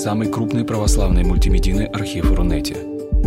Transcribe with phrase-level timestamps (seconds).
[0.00, 2.74] самый крупный православный мультимедийный архив Рунете.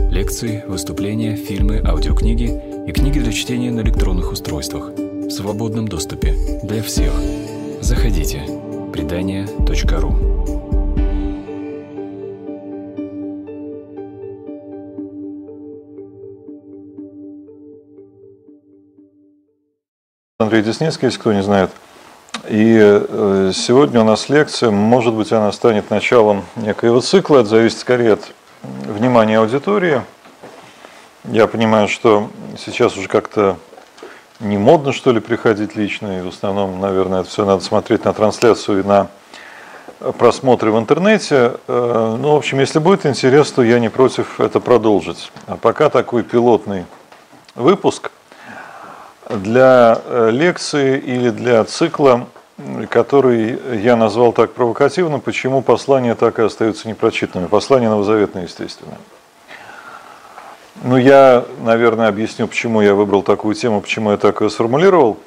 [0.09, 2.49] Лекции, выступления, фильмы, аудиокниги
[2.87, 7.13] и книги для чтения на электронных устройствах в свободном доступе для всех.
[7.79, 8.41] Заходите.
[8.91, 10.15] Предания.ру
[20.39, 21.69] Андрей Десницкий, если кто не знает–
[22.47, 27.79] и э, сегодня у нас лекция, может быть, она станет началом некоего цикла, это зависит
[27.79, 30.01] скорее от внимания аудитории.
[31.23, 33.55] Я понимаю, что сейчас уже как-то
[34.41, 38.11] не модно, что ли, приходить лично, и в основном, наверное, это все надо смотреть на
[38.11, 39.07] трансляцию и на
[40.17, 41.53] просмотры в интернете.
[41.67, 45.31] Э, ну, в общем, если будет интерес, то я не против это продолжить.
[45.47, 46.85] А пока такой пилотный
[47.55, 48.11] выпуск–
[49.29, 52.27] для э, лекции или для цикла,
[52.89, 57.47] который я назвал так провокативно, почему послания так и остаются непрочитанными.
[57.47, 58.97] Послание новозаветное, естественно.
[60.83, 65.17] Ну, я, наверное, объясню, почему я выбрал такую тему, почему я так ее сформулировал.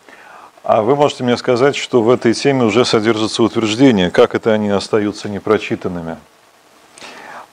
[0.63, 4.69] А вы можете мне сказать, что в этой теме уже содержатся утверждения, как это они
[4.69, 6.17] остаются непрочитанными.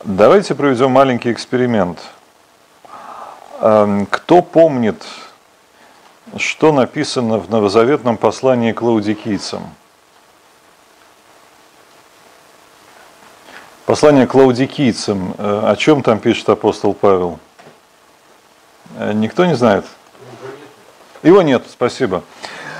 [0.03, 1.99] Давайте проведем маленький эксперимент.
[3.61, 5.01] Эм, кто помнит
[6.37, 9.63] что написано в новозаветном послании к лаудикийцам.
[13.85, 15.35] Послание к лаудикийцам.
[15.37, 17.39] Э, о чем там пишет апостол Павел?
[18.97, 19.85] Э, никто не знает?
[21.21, 22.23] Его нет, спасибо.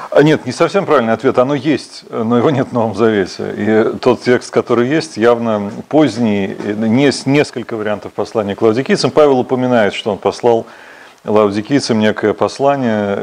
[0.09, 1.38] А нет, не совсем правильный ответ.
[1.40, 3.54] Оно есть, но его нет в Новом Завете.
[3.58, 9.12] И тот текст, который есть, явно поздний, не несколько вариантов послания к лаудикийцам.
[9.12, 10.68] Павел упоминает, что он послал
[11.26, 13.18] лаудикийцам некое послание,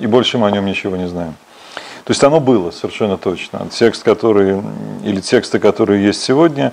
[0.00, 1.34] и, и больше мы о нем ничего не знаем.
[2.04, 3.66] То есть оно было совершенно точно.
[3.70, 4.62] Текст, который,
[5.04, 6.72] или тексты, которые есть сегодня,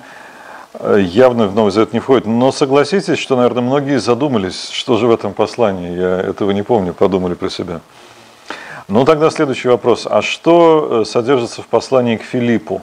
[0.74, 2.26] э, явно в Новый Завет не входят.
[2.26, 5.98] Но согласитесь, что, наверное, многие задумались, что же в этом послании.
[5.98, 7.82] Я этого не помню, подумали про себя.
[8.88, 10.08] Ну, тогда следующий вопрос.
[10.10, 12.82] А что э, содержится в послании к Филиппу?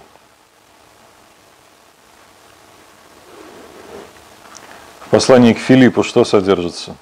[5.01, 6.97] В послании к Филиппу что содержится?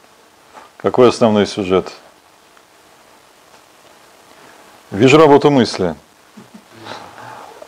[0.83, 1.93] Какой основной сюжет?
[4.91, 5.95] Вижу работу мысли.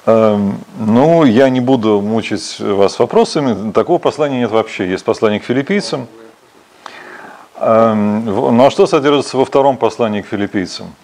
[0.06, 3.71] Эм, ну, я не буду мучить вас вопросами.
[3.73, 4.89] Такого послания нет вообще.
[4.89, 6.09] Есть послание к филиппийцам.
[7.56, 10.94] Эм, ну а что содержится во втором послании к филиппийцам?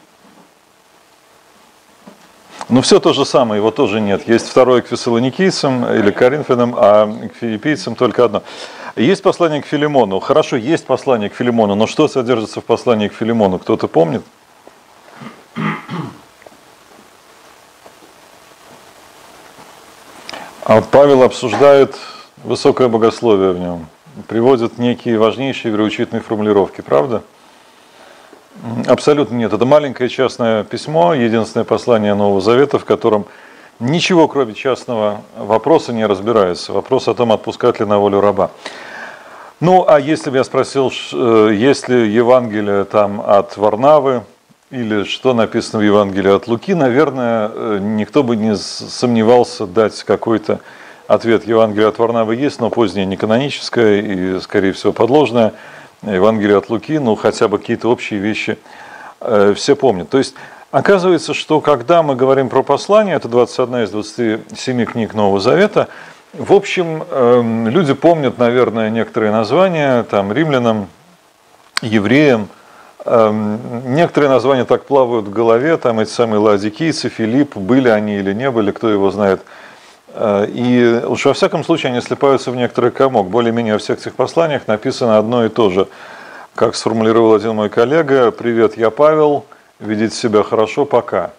[2.70, 4.26] Ну, все то же самое, его тоже нет.
[4.26, 8.42] Есть второе к фессалоникийцам или коринфянам, а к филиппийцам только одно.
[8.98, 10.18] Есть послание к Филимону.
[10.18, 13.60] Хорошо, есть послание к Филимону, но что содержится в послании к Филимону?
[13.60, 14.22] Кто-то помнит?
[20.64, 21.96] А Павел обсуждает
[22.38, 23.86] высокое богословие в нем,
[24.26, 27.22] приводит некие важнейшие вероучительные формулировки, правда?
[28.88, 29.52] Абсолютно нет.
[29.52, 33.26] Это маленькое частное письмо, единственное послание Нового Завета, в котором
[33.78, 36.72] ничего, кроме частного вопроса, не разбирается.
[36.72, 38.50] Вопрос о том, отпускать ли на волю раба.
[39.60, 44.22] Ну, а если бы я спросил, э, есть ли Евангелие там от Варнавы,
[44.70, 50.60] или что написано в Евангелии от Луки, наверное, э, никто бы не сомневался дать какой-то
[51.08, 51.44] ответ.
[51.44, 55.54] Евангелие от Варнавы есть, но позднее не каноническое и, скорее всего, подложное.
[56.02, 58.58] Евангелие от Луки, ну, хотя бы какие-то общие вещи
[59.20, 60.08] э, все помнят.
[60.08, 60.34] То есть,
[60.70, 65.88] оказывается, что когда мы говорим про послание, это 21 из 27 книг Нового Завета–
[66.34, 70.88] в общем, эм, люди помнят, наверное, некоторые названия, там, римлянам,
[71.80, 72.48] евреям.
[73.06, 78.34] Эм, некоторые названия так плавают в голове, там эти самые ладикийцы, Филипп, были они или
[78.34, 79.40] не были, кто его знает.
[80.12, 83.28] Э, и уж во всяком случае они слепаются в некоторый комок.
[83.28, 85.88] Более-менее во всех этих посланиях написано одно и то же.
[86.54, 89.46] Как сформулировал один мой коллега, «Привет, я Павел,
[89.80, 91.30] ведите себя хорошо, пока».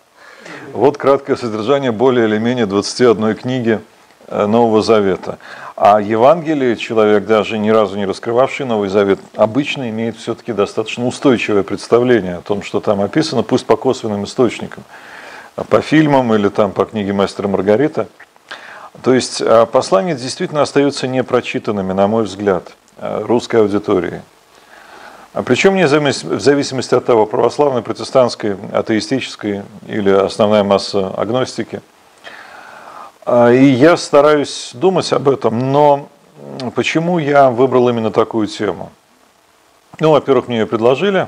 [0.74, 3.80] Вот краткое содержание более или менее 21 книги
[4.30, 5.38] Нового Завета.
[5.76, 11.64] А Евангелие, человек, даже ни разу не раскрывавший Новый Завет, обычно имеет все-таки достаточно устойчивое
[11.64, 14.84] представление о том, что там описано, пусть по косвенным источникам,
[15.56, 18.08] а по фильмам или там по книге мастера Маргарита.
[19.04, 24.22] То есть а, послания действительно остаются непрочитанными, на мой взгляд, э, русской аудитории.
[25.34, 31.82] А причем не в зависимости от того, православной, протестантской, атеистической или основная масса агностики–
[33.52, 36.10] и я стараюсь думать об этом, но
[36.74, 38.92] почему я выбрал именно такую тему?
[40.00, 41.28] Ну, во-первых, мне ее предложили.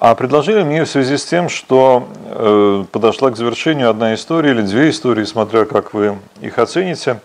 [0.00, 4.62] А предложили мне в связи с тем, что э, подошла к завершению одна история или
[4.62, 7.20] две истории, смотря как вы их оцените.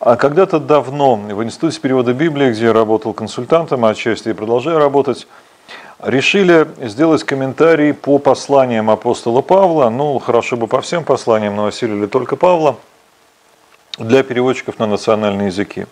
[0.00, 4.78] А когда-то давно в Институте перевода Библии, где я работал консультантом, а отчасти и продолжаю
[4.78, 5.26] работать,
[6.02, 9.90] решили сделать комментарий по посланиям апостола Павла.
[9.90, 12.76] Ну, хорошо бы по всем посланиям, но осилили только Павла
[13.98, 15.86] для переводчиков на национальные языки.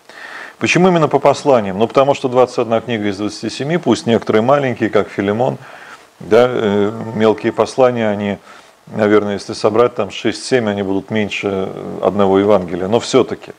[0.59, 1.79] Почему именно по посланиям?
[1.79, 5.59] Ну, потому что 21 книга из 27, пусть некоторые маленькие, как Филимон,
[6.21, 8.39] да, э, мелкие послания, они,
[8.87, 11.69] наверное, если собрать там 6-7, они будут меньше
[12.01, 13.53] одного Евангелия, но все-таки.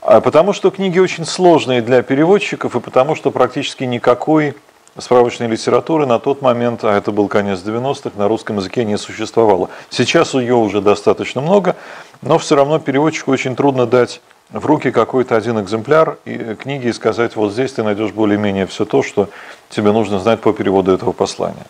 [0.00, 4.56] А потому что книги очень сложные для переводчиков, и потому что практически никакой
[4.98, 9.70] справочной литературы на тот момент, а это был конец 90-х, на русском языке не существовало.
[9.88, 11.76] Сейчас ее уже достаточно много,
[12.22, 14.20] но все равно переводчику очень трудно дать
[14.52, 18.84] в руки какой-то один экземпляр и книги и сказать, вот здесь ты найдешь более-менее все
[18.84, 19.28] то, что
[19.68, 21.66] тебе нужно знать по переводу этого послания.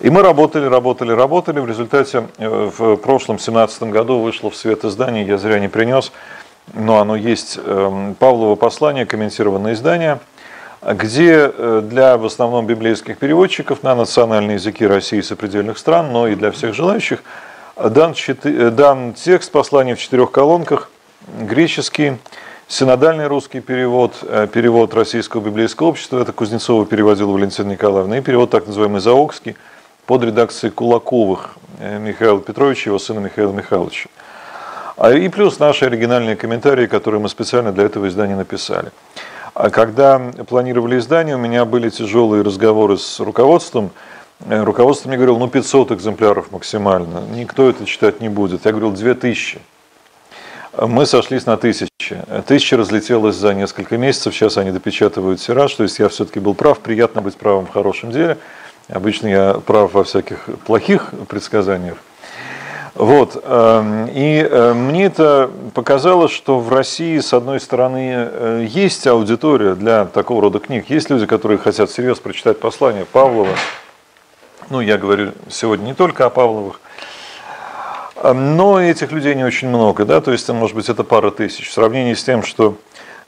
[0.00, 1.60] И мы работали, работали, работали.
[1.60, 6.12] В результате э, в прошлом 17 году вышло в свет издание, я зря не принес,
[6.74, 10.18] но оно есть, эм, Павлово послание, комментированное издание,
[10.82, 16.26] где э, для в основном библейских переводчиков на национальные языки России и сопредельных стран, но
[16.26, 17.22] и для всех желающих,
[17.76, 20.90] дан, э, дан текст послания в четырех колонках–
[21.38, 22.18] греческий,
[22.66, 28.50] синодальный русский перевод, э, перевод Российского библейского общества, это Кузнецова переводил Валентина Николаевна, и перевод
[28.50, 29.56] так называемый Заокский
[30.06, 34.08] под редакцией Кулаковых Михаила Петровича, его сына Михаила Михайловича.
[34.96, 38.90] А И плюс наши оригинальные комментарии, которые мы специально для этого издания написали.
[39.54, 40.18] А когда
[40.48, 43.90] планировали издание, у меня были тяжелые разговоры с руководством.
[44.46, 48.64] Э, руководство мне говорило, ну 500 экземпляров максимально, никто это читать не будет.
[48.64, 49.60] Я говорил, 2000
[50.80, 51.90] мы сошлись на тысячи.
[52.46, 56.80] Тысяча разлетелась за несколько месяцев, сейчас они допечатывают тираж, то есть я все-таки был прав,
[56.80, 58.38] приятно быть правым в хорошем деле.
[58.88, 61.98] Обычно я прав во всяких плохих предсказаниях.
[62.94, 63.42] Вот.
[63.42, 69.74] Эм, и э, мне это показало, что в России, с одной стороны, э, есть аудитория
[69.74, 70.90] для такого рода книг.
[70.90, 73.54] Есть люди, которые хотят серьезно прочитать послание Павлова.
[74.68, 76.80] Ну, я говорю сегодня не только о Павловых,
[78.22, 81.68] но этих людей не очень много, да, то есть, может быть, это пара тысяч.
[81.68, 82.76] В сравнении с тем, что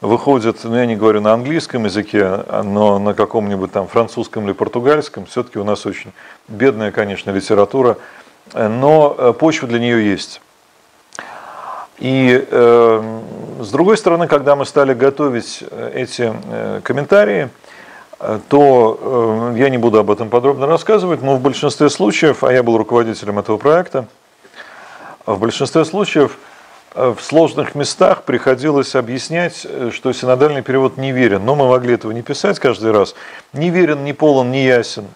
[0.01, 5.27] выходит, ну, я не говорю на английском языке, но на каком-нибудь там французском или португальском,
[5.27, 6.13] все-таки у нас очень
[6.49, 7.99] бедная, конечно, литература,
[8.53, 10.41] но э, почва для нее есть.
[11.99, 13.21] И э,
[13.61, 17.49] с другой стороны, когда мы стали готовить э, эти э, комментарии,
[18.49, 22.63] то э, я не буду об этом подробно рассказывать, но в большинстве случаев, а я
[22.63, 24.07] был руководителем этого проекта,
[25.27, 26.39] в большинстве случаев
[26.95, 31.45] э, в сложных местах приходилось объяснять, э, что синодальный перевод неверен.
[31.45, 33.15] Но мы могли этого не писать каждый раз.
[33.53, 35.07] Не верен, не полон, не ясен.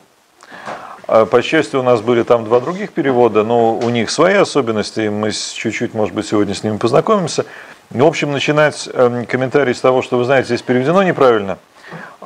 [1.08, 5.00] А, по счастью, у нас были там два других перевода, но у них свои особенности,
[5.00, 7.46] и мы чуть-чуть, может быть, сегодня с ними познакомимся.
[7.88, 11.58] В общем, начинать эм, комментарий с того, что, вы знаете, здесь переведено неправильно,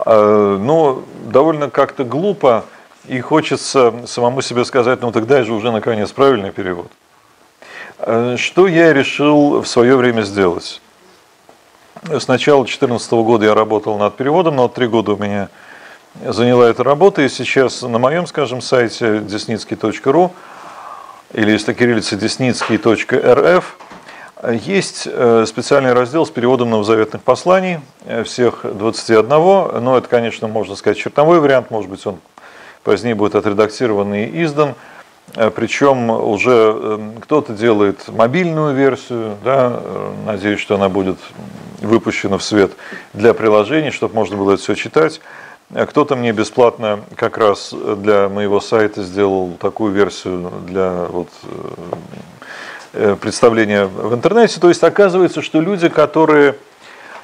[0.05, 2.65] э, ну, довольно как-то глупо,
[3.07, 6.91] и хочется самому себе сказать, ну тогда же уже наконец правильный перевод.
[8.01, 10.83] Э, что я решил в свое время сделать?
[12.03, 15.51] С начала 2014 года я работал над переводом, но три года у меня
[16.25, 20.31] заняла эта работа, и сейчас на моем, скажем, сайте desnitsky.ru
[21.33, 23.65] или если кириллица desnitsky.rf
[24.65, 30.75] есть э, специальный раздел с переводом новозаветных посланий, э, всех 21, но это, конечно, можно
[30.77, 32.19] сказать, черновой вариант, может быть, он
[32.83, 34.75] позднее будет отредактирован и издан–
[35.35, 39.81] Э, Причем уже кто-то делает мобильную версию, да,
[40.27, 41.19] надеюсь, что она будет
[41.81, 42.73] выпущена в свет
[43.13, 45.21] для приложений, чтобы можно было это все читать.
[45.73, 51.29] Э, кто-то мне бесплатно как раз для моего сайта сделал такую версию для вот,
[53.21, 54.61] представления в интернете.
[54.61, 56.57] То есть оказывается, что люди, которые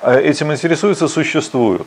[0.02, 1.86] этим интересуются, существуют.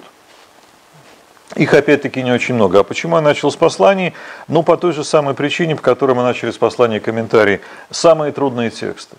[1.56, 2.80] Их опять-таки не очень много.
[2.80, 4.14] А почему я начал с посланий?
[4.48, 7.60] Ну, по той же самой причине, по которой мы начали с послания комментарий.
[7.90, 9.18] Самые трудные тексты.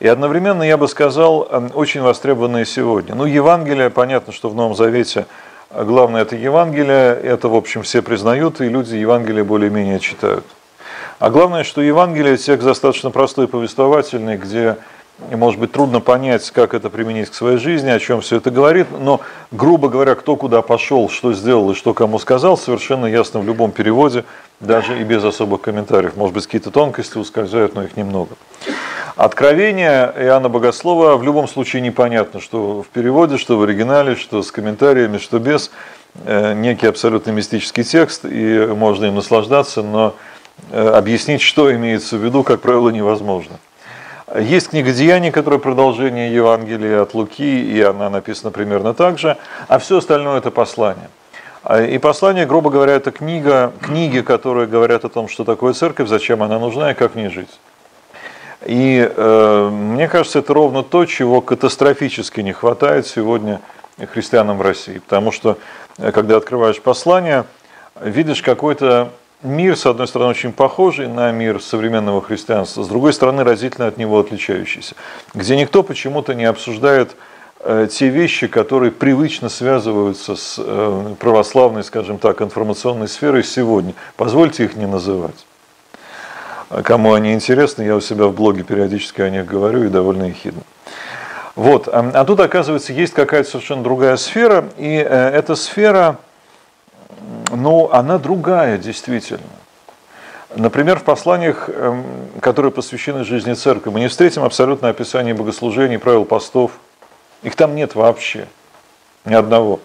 [0.00, 3.14] И одновременно, я бы сказал, эм, очень востребованные сегодня.
[3.14, 5.26] Ну, Евангелие, понятно, что в Новом Завете
[5.70, 10.44] главное это Евангелие, это, в общем, все признают, и люди Евангелие более-менее читают.
[11.18, 14.76] А главное, что Евангелие текст достаточно простой, повествовательный, где
[15.30, 18.50] и, может быть, трудно понять, как это применить к своей жизни, о чем все это
[18.50, 23.40] говорит, но, грубо говоря, кто куда пошел, что сделал и что кому сказал, совершенно ясно
[23.40, 24.24] в любом переводе,
[24.60, 26.16] даже и без особых комментариев.
[26.16, 28.36] Может быть, какие-то тонкости ускользают, но их немного.
[29.16, 34.50] Откровение Иоанна Богослова в любом случае непонятно, что в переводе, что в оригинале, что с
[34.50, 35.70] комментариями, что без.
[36.24, 40.14] Э, некий абсолютно мистический текст, и можно им наслаждаться, но
[40.70, 43.58] э, объяснить, что имеется в виду, как правило, невозможно.
[44.38, 49.80] Есть книга «Деяний», которая продолжение Евангелия от Луки, и она написана примерно так же, а
[49.80, 51.10] все остальное– это послание.
[51.64, 56.08] А, и послание, грубо говоря, это книга, книги, которые говорят о том, что такое церковь,
[56.08, 57.58] зачем она нужна и как в ней жить.
[58.66, 63.60] И э, мне кажется, это ровно то, чего катастрофически не хватает сегодня
[64.12, 64.98] христианам в России.
[64.98, 65.58] Потому что,
[65.98, 67.46] э, когда открываешь послание,
[68.00, 69.10] видишь какой-то
[69.42, 73.96] мир, с одной стороны, очень похожий на мир современного христианства, с другой стороны, разительно от
[73.96, 74.94] него отличающийся,
[75.34, 77.16] где никто почему-то не обсуждает
[77.60, 83.94] э, те вещи, которые привычно связываются с э, православной, скажем так, информационной сферой сегодня.
[84.16, 85.46] Позвольте их не называть.
[86.84, 90.62] Кому они интересны, я у себя в блоге периодически о них говорю и довольно ехидно.
[91.56, 91.88] Вот.
[91.88, 96.18] А тут, оказывается, есть какая-то совершенно другая сфера, и э, эта сфера–
[97.50, 99.42] ну, она другая, действительно.
[100.56, 102.04] Например, в посланиях, эм,
[102.40, 106.72] которые посвящены жизни церкви, мы не встретим абсолютное описание богослужений, правил постов.
[107.42, 108.48] Их там нет вообще,
[109.24, 109.80] ни одного.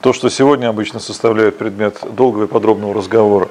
[0.00, 3.48] То, что сегодня обычно составляет предмет долгого и подробного разговора.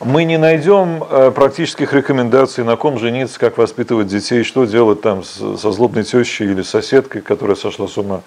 [0.00, 5.22] Мы не найдем э, практических рекомендаций, на ком жениться, как воспитывать детей, что делать там
[5.24, 8.22] со злобной тещей или соседкой, которая сошла с ума.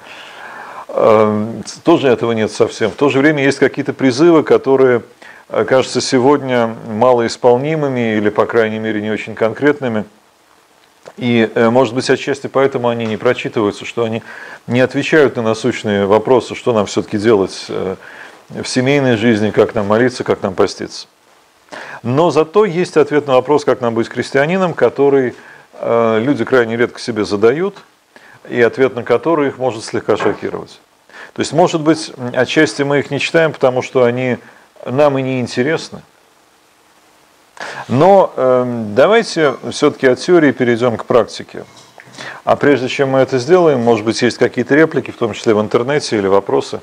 [1.83, 2.89] Тоже этого нет совсем.
[2.89, 5.03] В то же время есть какие-то призывы, которые
[5.49, 10.05] э, кажутся сегодня малоисполнимыми или, по крайней мере, не очень конкретными.
[11.17, 14.23] И, э, может быть, отчасти поэтому они не прочитываются, что они
[14.65, 17.95] не отвечают на насущные вопросы, что нам все-таки делать э,
[18.49, 21.05] в семейной жизни, как нам молиться, как нам поститься.
[22.01, 25.35] Но зато есть ответ на вопрос, как нам быть христианином, который
[25.81, 27.75] люди крайне редко себе задают–
[28.47, 30.79] и ответ на который их может слегка шокировать.
[31.33, 34.37] То есть, может быть, отчасти мы их не читаем, потому что они
[34.85, 36.01] нам и не интересны.
[37.87, 41.65] Но э, давайте все-таки от теории перейдем к практике.
[42.43, 45.61] А прежде чем мы это сделаем, может быть, есть какие-то реплики, в том числе в
[45.61, 46.81] интернете или вопросы.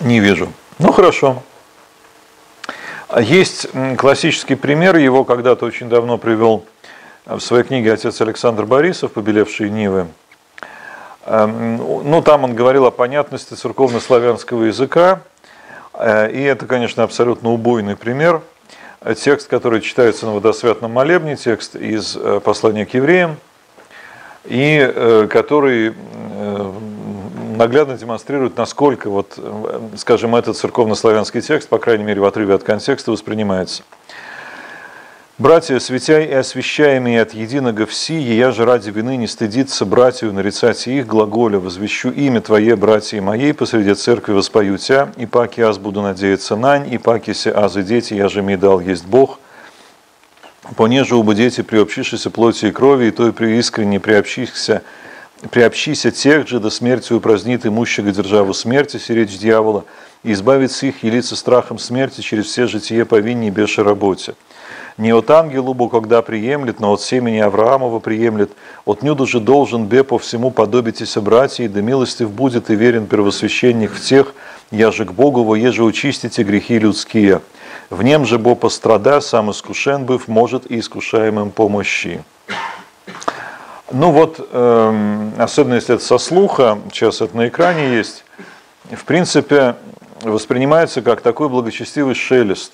[0.00, 0.52] Не вижу.
[0.78, 1.42] Ну хорошо.
[3.20, 6.64] Есть классический пример, его когда-то очень давно привел
[7.26, 10.06] в своей книге отец Александр Борисов «Побелевшие Нивы».
[11.26, 15.20] Эм, ну, там он говорил о понятности церковно-славянского языка,
[15.92, 18.40] э, и это, конечно, абсолютно убойный пример.
[19.16, 23.36] Текст, который читается на водосвятном молебне, текст из э, послания к евреям,
[24.44, 25.92] и э, который
[27.56, 29.38] наглядно демонстрирует, насколько, вот,
[29.96, 33.82] скажем, этот церковно-славянский текст, по крайней мере, в отрыве от контекста, воспринимается.
[35.38, 40.86] «Братья, светя и освящаемые от единого все, я же ради вины не стыдиться братью, нарицать
[40.86, 46.02] их глаголя, возвещу имя Твое, братья моей, посреди церкви воспою Тя, и паки аз буду
[46.02, 49.40] надеяться нань, и паки се азы дети, я же ми дал есть Бог,
[50.76, 54.82] понеже дети, приобщившиеся плоти и крови, и той преискренне приобщихся
[55.50, 59.84] приобщися тех же до смерти упразднит имущего державу смерти, сиречь дьявола,
[60.22, 64.34] и избавится их елиться страхом смерти через все житие повинней беше работе.
[64.98, 68.52] Не от ангелу бо когда приемлет, но от семени Авраамова приемлет,
[68.84, 73.92] от нюду же должен бе по всему подобитесь братья, да милостив будет и верен первосвященник
[73.92, 74.34] в тех,
[74.70, 77.40] я же к Богу во еже учистите грехи людские.
[77.90, 82.22] В нем же бо пострада, сам искушен быв, может и искушаемым помощи.
[83.92, 88.24] Ну вот, эм, особенно если это со слуха, сейчас это на экране есть,
[88.90, 89.76] в принципе,
[90.22, 92.72] воспринимается как такой благочестивый шелест.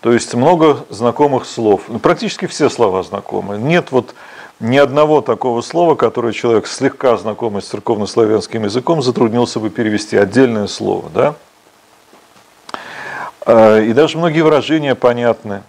[0.00, 1.84] То есть много знакомых слов.
[1.88, 3.56] Ну, практически все слова знакомы.
[3.56, 4.14] Нет вот
[4.60, 10.66] ни одного такого слова, которое человек слегка знакомый с церковно-славянским языком затруднился бы перевести отдельное
[10.66, 11.08] слово.
[11.14, 11.34] Да?
[13.46, 15.62] Э, и даже многие выражения понятны.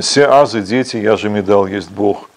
[0.00, 2.30] «Се азы, дети, я же медал, есть Бог».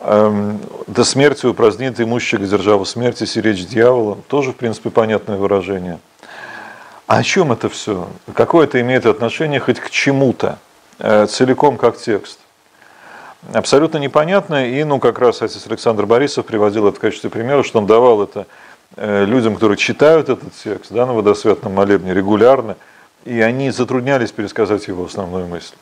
[0.00, 4.18] Эм, до смерти упразднит имущего державу смерти, сиречь дьявола.
[4.28, 5.98] Тоже, в принципе, понятное выражение.
[7.08, 8.08] А о чем это все?
[8.34, 10.58] Какое это имеет отношение хоть к чему-то,
[10.98, 12.38] э, целиком как текст?
[13.52, 17.78] Абсолютно непонятно, и ну, как раз отец Александр Борисов приводил это в качестве примера, что
[17.78, 18.46] он давал это
[18.96, 22.76] э, людям, которые читают этот текст да, на водосвятном молебне регулярно,
[23.24, 25.74] и они затруднялись пересказать его основную мысль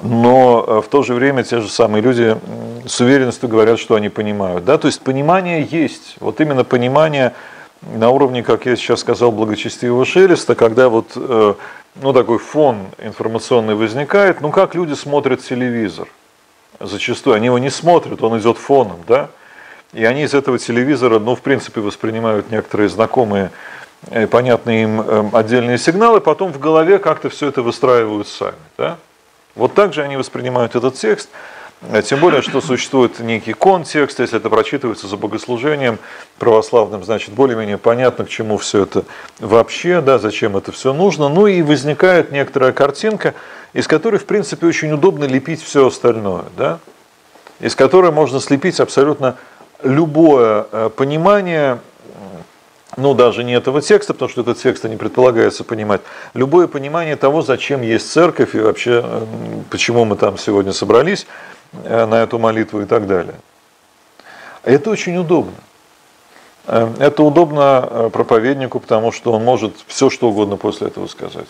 [0.00, 2.36] но э, в то же время те же самые люди
[2.86, 4.64] с уверенностью говорят, что они понимают.
[4.64, 4.78] Да?
[4.78, 6.16] То есть понимание есть.
[6.20, 7.34] Вот именно понимание
[7.82, 11.54] на уровне, как я сейчас сказал, благочестивого шелеста, когда вот э,
[11.96, 16.08] ну, такой фон информационный возникает, ну как люди смотрят телевизор.
[16.80, 19.30] Зачастую они его не смотрят, он идет фоном, да,
[19.92, 23.50] и они из этого телевизора, ну, в принципе, воспринимают некоторые знакомые
[24.10, 28.54] э, понятные им эм, отдельные сигналы, потом в голове как-то все это выстраивают сами.
[28.76, 28.98] Да?
[29.58, 31.28] Вот так же они воспринимают этот текст,
[31.82, 35.98] э, тем более, что существует некий контекст, если это прочитывается за богослужением
[36.38, 39.04] православным, значит, более-менее понятно, к чему все это
[39.40, 41.28] вообще, да, зачем это все нужно.
[41.28, 43.34] Ну и возникает некоторая картинка,
[43.72, 46.78] из которой, в принципе, очень удобно лепить все остальное, да?
[47.60, 49.36] из которой можно слепить абсолютно
[49.82, 51.80] любое э, понимание,
[52.98, 56.00] ну даже не этого текста, потому что этот текст не предполагается понимать,
[56.34, 59.26] любое понимание того, зачем есть церковь и вообще э,
[59.70, 61.26] почему мы там сегодня собрались
[61.84, 63.36] э, на эту молитву и так далее.
[64.64, 65.54] Это очень удобно.
[66.66, 71.48] Это удобно проповеднику, потому что он может все, что угодно после этого сказать.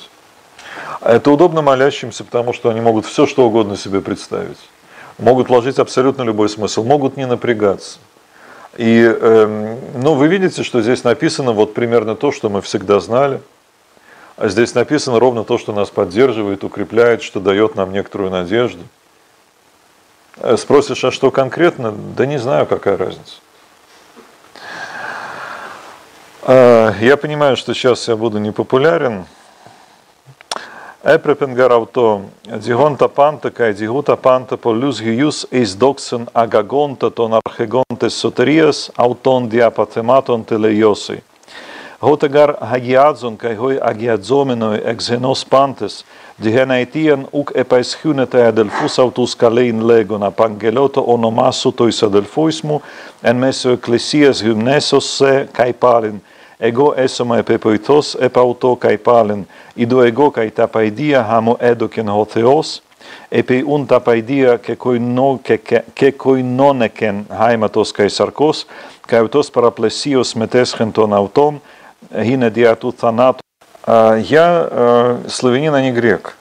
[1.00, 4.58] Это удобно молящимся, потому что они могут все, что угодно себе представить.
[5.18, 7.98] Могут вложить абсолютно любой смысл, могут не напрягаться.
[8.76, 13.40] И, эм, ну, вы видите, что здесь написано вот примерно то, что мы всегда знали.
[14.36, 18.84] А здесь написано ровно то, что нас поддерживает, укрепляет, что дает нам некоторую надежду.
[20.36, 21.92] Э, спросишь, а что конкретно?
[22.16, 23.40] Да не знаю, какая разница.
[26.42, 29.26] Э, я понимаю, что сейчас я буду непопулярен.
[31.02, 37.97] Эпрепенгар авто, дигонта панта, кай дигута панта, полюс гиюс, эйс доксен агагонта, тон архегон αρχηγών
[37.97, 41.23] της σωτηρίας αυτών διαπαθεμάτων τελειώσει.
[41.99, 50.23] Γότεγαρ αγιάζον και γοι αγιαζόμενοι εξ ενός πάντες, διχεναιτίαν ουκ επαισχύνεται αδελφούς αυτούς καλήν λέγον
[50.23, 52.81] απαγγελώτο όνομά σου το εις αδελφούς μου,
[53.21, 56.21] εν μέσω εκκλησίας γυμνέσος σε καϋπάλιν,
[56.59, 59.41] ego esoma epepoitos epauto kai palen
[59.75, 62.81] ido ego kai tapaidia hamo edo ken hotheos
[63.30, 65.58] epi un tapaidia ke koi no ke
[65.94, 68.66] ke koi noneken haimatos kai sarkos
[69.06, 71.60] kai autos paraplesios meteschen ton autom
[72.12, 73.40] hine diatu thanat
[73.88, 76.36] я славянин, а не грек.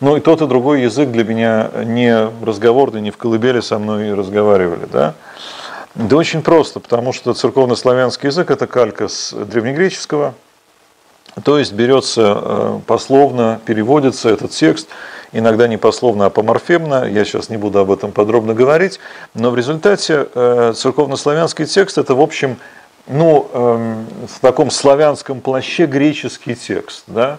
[0.00, 4.14] Ну и тот и другой язык для меня не разговорный, не в колыбели со мной
[4.14, 5.14] разговаривали, да.
[5.94, 10.34] Да очень просто, потому что церковнославянский язык– это калька с древнегреческого,
[11.44, 14.88] то есть берется э, пословно, переводится этот текст,
[15.32, 19.00] иногда не пословно, а поморфемно, я сейчас не буду об этом подробно говорить,
[19.34, 22.58] но в результате э, церковнославянский текст– это, в общем,
[23.08, 27.38] ну, эм, в таком славянском плаще греческий текст, да,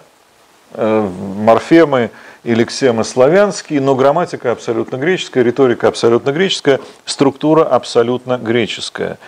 [0.72, 2.10] э, морфемы–
[2.44, 9.18] и лексемы славянские, но грамматика абсолютно греческая, риторика абсолютно греческая, структура абсолютно греческая.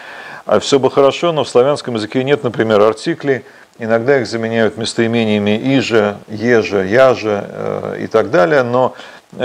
[0.44, 3.44] А все бы хорошо, но в славянском языке нет, например, артиклей,
[3.78, 8.94] иногда их заменяют местоимениями иже, еже, яже э, и так далее, но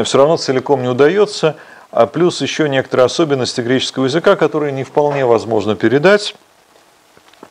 [0.03, 1.55] все равно целиком не удается,
[1.91, 6.36] а плюс еще некоторые особенности греческого языка, которые не вполне возможно передать,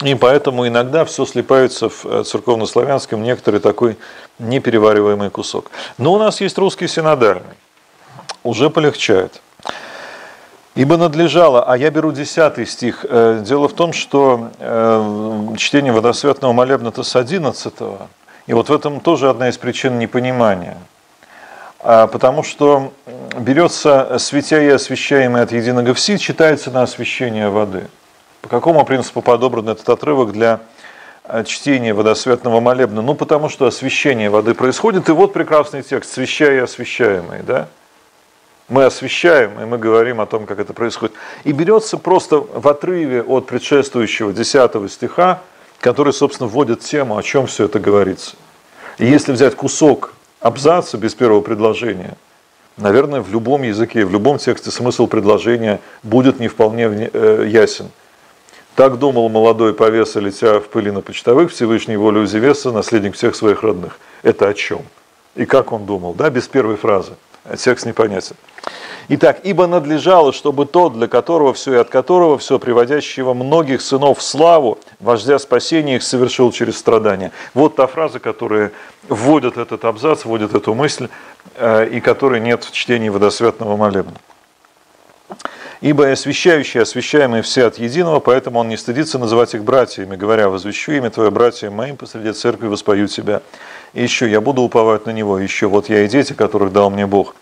[0.03, 3.99] и поэтому иногда все слипается в э, церковнославянском некоторый такой
[4.39, 5.71] неперевариваемый кусок.
[5.99, 7.57] Но у нас есть русский синодальный.
[8.43, 9.43] Уже полегчает.
[10.75, 13.05] Ибо надлежало, а я беру десятый стих.
[13.07, 18.09] Э, дело в том, что э, чтение водосвятного молебна-то с одиннадцатого.
[18.47, 20.79] И вот в этом тоже одна из причин непонимания.
[21.81, 22.95] А, потому что
[23.39, 27.87] берется светя и освящаемый от единого все, читается на освящение воды–
[28.41, 30.61] по какому принципу подобран этот отрывок для
[31.25, 33.03] э, чтения водосветного молебна?
[33.03, 37.69] Ну, потому что освящение воды происходит, и вот прекрасный текст «свящая и освящаемый», да?
[38.69, 41.15] Мы освещаем, и мы говорим о том, как это происходит.
[41.43, 45.43] И берется просто в отрыве от предшествующего 10 стиха,
[45.81, 48.37] который, собственно, вводит тему, о чем все это говорится.
[48.99, 52.17] И если взять кусок абзаца без первого предложения,
[52.77, 57.91] наверное, в любом языке, в любом тексте смысл предложения будет не вполне э, ясен.
[58.81, 63.63] Так думал молодой повеса, летя в пыли на почтовых, Всевышний волю Зевеса, наследник всех своих
[63.63, 63.99] родных.
[64.23, 64.81] Это о чем?
[65.35, 66.15] И как он думал?
[66.15, 67.13] Да, без первой фразы.
[67.59, 68.37] Текст непонятен.
[69.11, 74.21] Итак, ибо надлежало, чтобы тот, для которого все и от которого все, приводящего многих сынов
[74.21, 77.33] в славу, вождя спасения их совершил через страдания.
[77.53, 78.73] Вот та фраза, которая
[79.11, 81.09] вводит этот абзац, вводит эту мысль,
[81.57, 84.17] э, и которой нет в чтении водосвятного молебна
[85.81, 90.49] ибо и освящающие, освящаемые все от единого, поэтому он не стыдится называть их братьями, говоря,
[90.49, 93.43] возвещу имя Твое братьям моим посреди церкви, воспою Тебя.
[93.95, 97.07] И еще я буду уповать на Него, еще вот я и дети, которых дал мне
[97.07, 97.35] Бог.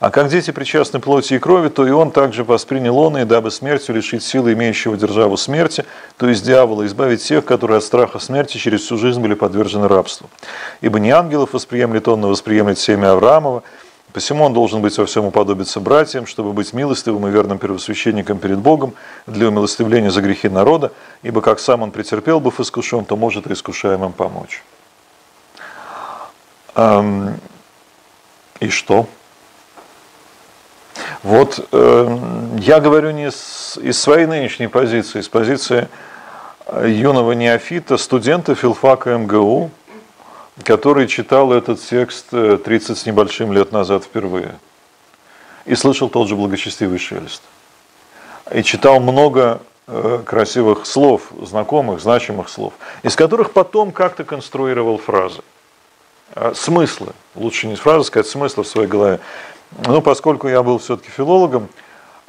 [0.00, 3.50] А как дети причастны плоти и крови, то и он также воспринял он, и дабы
[3.50, 5.84] смертью лишить силы имеющего державу смерти,
[6.16, 10.30] то есть дьявола, избавить тех, которые от страха смерти через всю жизнь были подвержены рабству.
[10.80, 13.62] Ибо не ангелов восприемлет он, но восприемлет семя Авраамова,
[14.12, 18.58] Посему он должен быть во всем уподобиться братьям, чтобы быть милостивым и верным первосвященником перед
[18.58, 18.94] Богом
[19.26, 20.92] для умилостивления за грехи народа,
[21.22, 24.62] ибо как сам он претерпел, быв искушен, то может и искушаемым помочь.
[28.60, 29.06] И что?
[31.22, 32.18] Вот э,
[32.58, 35.88] я говорю не с, из своей нынешней позиции, из позиции
[36.66, 39.70] э, юного неофита, студента филфака МГУ,
[40.64, 44.58] который читал этот текст 30 э, с небольшим лет назад впервые.
[45.66, 47.42] И слышал тот же благочестивый шелест.
[48.52, 55.42] И читал много э, красивых слов, знакомых, значимых слов, из которых потом как-то конструировал фразы.
[56.34, 59.20] А, смыслы, лучше не фразы сказать, смыслы в своей голове.
[59.86, 61.68] Ну, поскольку я был все-таки филологом,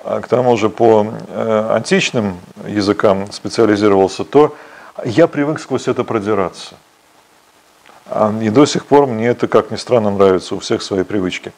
[0.03, 4.55] а к тому же по э, античным языкам специализировался, то
[5.05, 6.75] я привык сквозь это продираться.
[8.13, 11.53] А, и до сих пор мне это, как ни странно, нравится, у всех свои привычки.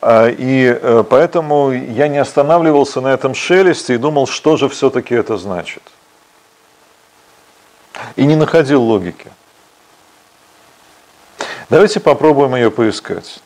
[0.00, 5.14] А, и э, поэтому я не останавливался на этом шелесте и думал, что же все-таки
[5.14, 5.82] это значит.
[8.16, 9.30] И не находил логики.
[11.68, 13.40] Давайте попробуем ее поискать.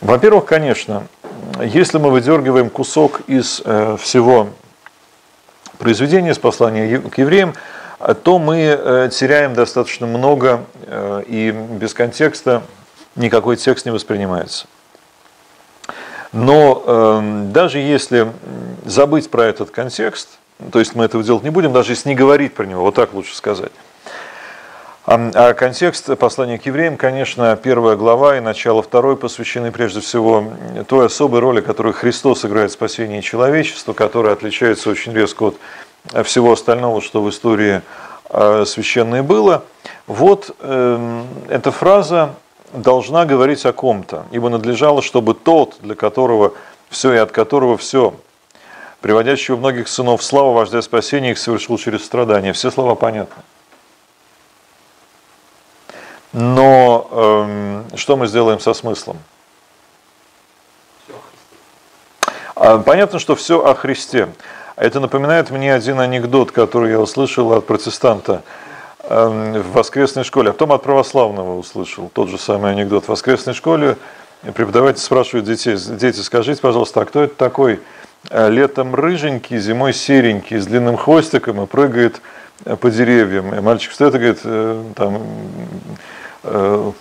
[0.00, 1.06] Во-первых, конечно,
[1.60, 4.48] если мы выдергиваем кусок из э, всего
[5.76, 7.54] произведения, из послания к евреям,
[7.98, 12.62] то мы э, теряем достаточно много, э, и без контекста
[13.16, 14.66] никакой текст не воспринимается.
[16.32, 18.28] Но эм, даже если
[18.84, 20.28] забыть про этот контекст,
[20.70, 23.14] то есть мы этого делать не будем, даже если не говорить про него, вот так
[23.14, 23.72] лучше сказать,
[25.06, 30.52] а контекст послания к евреям, конечно, первая глава и начало второй посвящены прежде всего
[30.86, 35.56] той особой роли, которую Христос играет в спасении человечества, которая отличается очень резко от
[36.24, 37.82] всего остального, что в истории
[38.30, 39.64] а, священной было.
[40.06, 42.34] Вот эм, эта фраза
[42.72, 46.52] должна говорить о ком-то, ибо надлежало, чтобы тот, для которого
[46.90, 48.14] все и от которого все,
[49.00, 52.52] приводящий у многих сынов славу вождя спасения, их совершил через страдания.
[52.52, 53.42] Все слова понятны.
[56.32, 59.18] Но э, что мы сделаем со смыслом?
[62.54, 64.28] А, понятно, что все о Христе.
[64.78, 68.42] Это напоминает мне один анекдот, который я услышал от протестанта
[69.02, 72.08] эм, в воскресной школе, а потом от православного услышал.
[72.14, 73.06] Тот же самый анекдот.
[73.06, 73.96] В воскресной школе
[74.54, 77.80] преподаватель спрашивает детей, дети, скажите, пожалуйста, а кто это такой
[78.30, 82.22] э, летом рыженький, зимой серенький, с длинным хвостиком и прыгает
[82.64, 83.52] э, по деревьям?
[83.56, 85.22] И мальчик встает и говорит, э, там,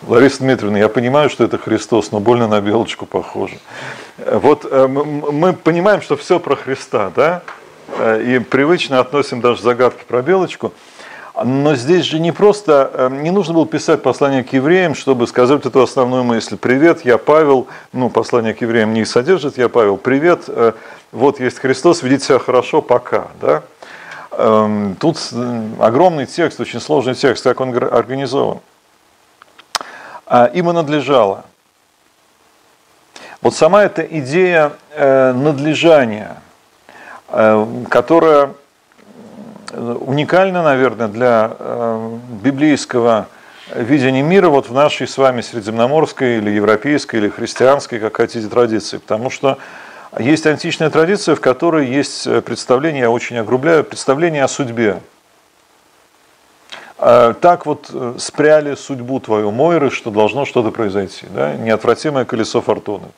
[0.07, 3.59] Лариса Дмитриевна, я понимаю, что это Христос, но больно на белочку похоже.
[4.17, 7.43] Вот мы понимаем, что все про Христа, да,
[7.99, 10.73] и привычно относим даже загадки про белочку.
[11.43, 15.83] Но здесь же не просто, не нужно было писать послание к евреям, чтобы сказать эту
[15.83, 16.57] основную мысль.
[16.57, 17.67] Привет, я Павел.
[17.93, 19.97] Ну, послание к евреям не содержит, я Павел.
[19.97, 20.49] Привет,
[21.11, 23.27] вот есть Христос, ведите себя хорошо, пока.
[23.39, 23.61] Да?
[24.31, 25.17] Эм, тут
[25.79, 28.59] огромный текст, очень сложный текст, как он организован.
[30.27, 31.45] А, им и надлежало.
[33.41, 36.46] Вот сама эта идея э, надлежания, э,
[37.29, 38.51] которая
[39.73, 43.27] уникальна, наверное, для э, библейского
[43.75, 48.97] видения мира вот в нашей с вами средиземноморской или европейской или христианской, как хотите, традиции.
[48.97, 49.57] Потому что
[50.17, 55.01] есть античная традиция, в которой есть представление, я очень огрубляю, представление о судьбе.
[56.97, 61.27] Так вот э, спряли судьбу твою Мойры, что должно что-то произойти.
[61.29, 61.53] Да?
[61.53, 63.09] Неотвратимое колесо фортуны.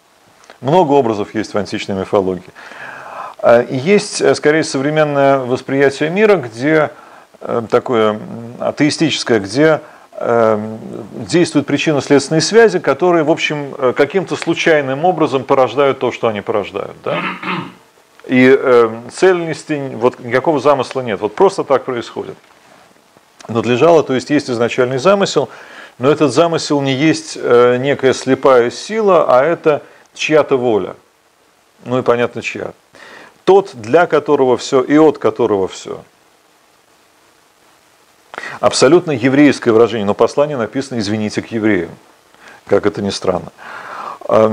[0.60, 2.52] Много образов есть в античной мифологии.
[3.41, 6.91] А, есть, э, скорее, современное восприятие мира, где
[7.41, 8.19] э, такое
[8.60, 9.82] атеистическое, где
[11.30, 16.97] действуют причинно-следственные связи, которые, в общем, каким-то случайным образом порождают то, что они порождают.
[17.06, 17.21] Да?
[18.28, 21.21] И э, цельности, вот никакого замысла нет.
[21.21, 22.36] Вот просто так происходит
[23.49, 25.49] надлежало, то есть есть изначальный замысел,
[25.97, 29.82] но этот замысел не есть э, некая слепая сила, а это
[30.13, 30.95] чья-то воля.
[31.86, 32.71] Ну и понятно, чья.
[33.50, 36.04] Тот, для которого все и от которого все.
[38.60, 41.90] Абсолютно еврейское выражение, но послание написано «извините к евреям»,
[42.68, 43.52] как это ни странно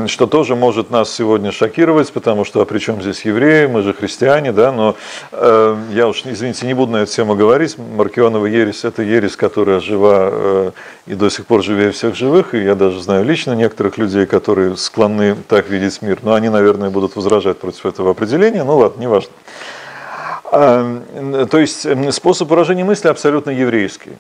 [0.07, 3.93] что тоже может нас сегодня шокировать, потому что а при чем здесь евреи, мы же
[3.93, 4.97] христиане, да, но
[5.33, 9.81] э, я уж, извините, не буду на эту тему говорить, Маркионова ересь– это ересь, которая
[9.81, 10.71] жива э,
[11.07, 14.79] и до сих пор живее всех живых, и я даже знаю лично некоторых людей, которые
[14.79, 19.33] склонны так видеть мир, но они, наверное, будут возражать против этого определения, ну ладно, неважно.
[20.53, 24.13] Э, то есть способ выражения мысли абсолютно еврейский.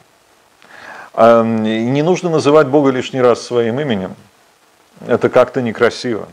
[1.16, 4.14] Не нужно называть Бога лишний раз своим именем–
[5.06, 6.28] это как-то некрасиво.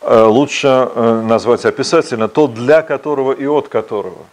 [0.00, 4.26] Э, лучше э, назвать описательно тот, для которого и от которого.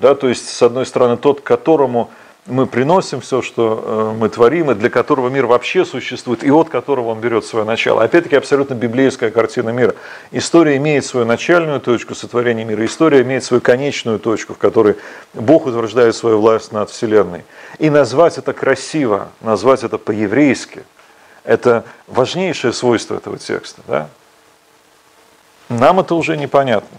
[0.00, 2.10] Да, то есть, с одной стороны, тот, которому
[2.46, 6.68] мы приносим все, что э, мы творим, и для которого мир вообще существует, и от
[6.68, 8.02] которого он берет свое начало.
[8.02, 9.94] Опять-таки, абсолютно библейская картина мира.
[10.30, 14.96] История имеет свою начальную точку сотворения мира, история имеет свою конечную точку, в которой
[15.32, 17.44] Бог утверждает свою власть над Вселенной.
[17.78, 20.82] И назвать это красиво, назвать это по-еврейски,
[21.44, 23.82] это важнейшее свойство этого текста.
[23.86, 24.08] Да?
[25.68, 26.98] Нам это уже непонятно.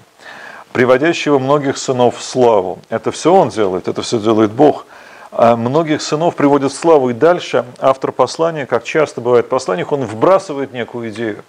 [0.71, 2.79] Приводящего многих сынов в славу.
[2.89, 4.85] Это все он делает, это все делает Бог.
[5.31, 7.09] А многих сынов приводит в славу.
[7.09, 11.43] И дальше автор послания, как часто бывает в посланиях, он вбрасывает некую идею.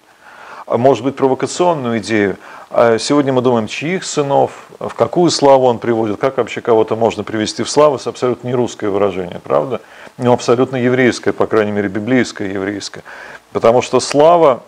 [0.66, 2.36] А может быть, провокационную идею.
[2.70, 7.22] А сегодня мы думаем, чьих сынов, в какую славу он приводит, как вообще кого-то можно
[7.22, 9.80] привести в славу, это абсолютно не русское выражение, правда?
[10.18, 13.04] Но абсолютно еврейское, по крайней мере, библейское еврейское.
[13.52, 14.64] Потому что слава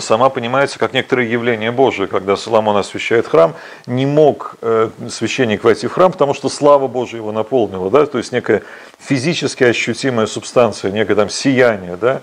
[0.00, 2.08] сама понимается как некоторое явление Божие.
[2.08, 3.54] Когда Соломон освящает храм,
[3.86, 7.90] не мог э, священник войти в храм, потому что слава Божия его наполнила.
[7.90, 8.06] Да?
[8.06, 8.62] То есть некая
[8.98, 12.22] физически ощутимая субстанция, некое там сияние, да?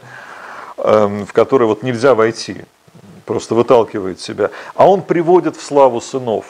[0.77, 2.65] Эм, в которое вот нельзя войти,
[3.25, 4.51] просто выталкивает себя.
[4.75, 6.45] А он приводит в славу сынов.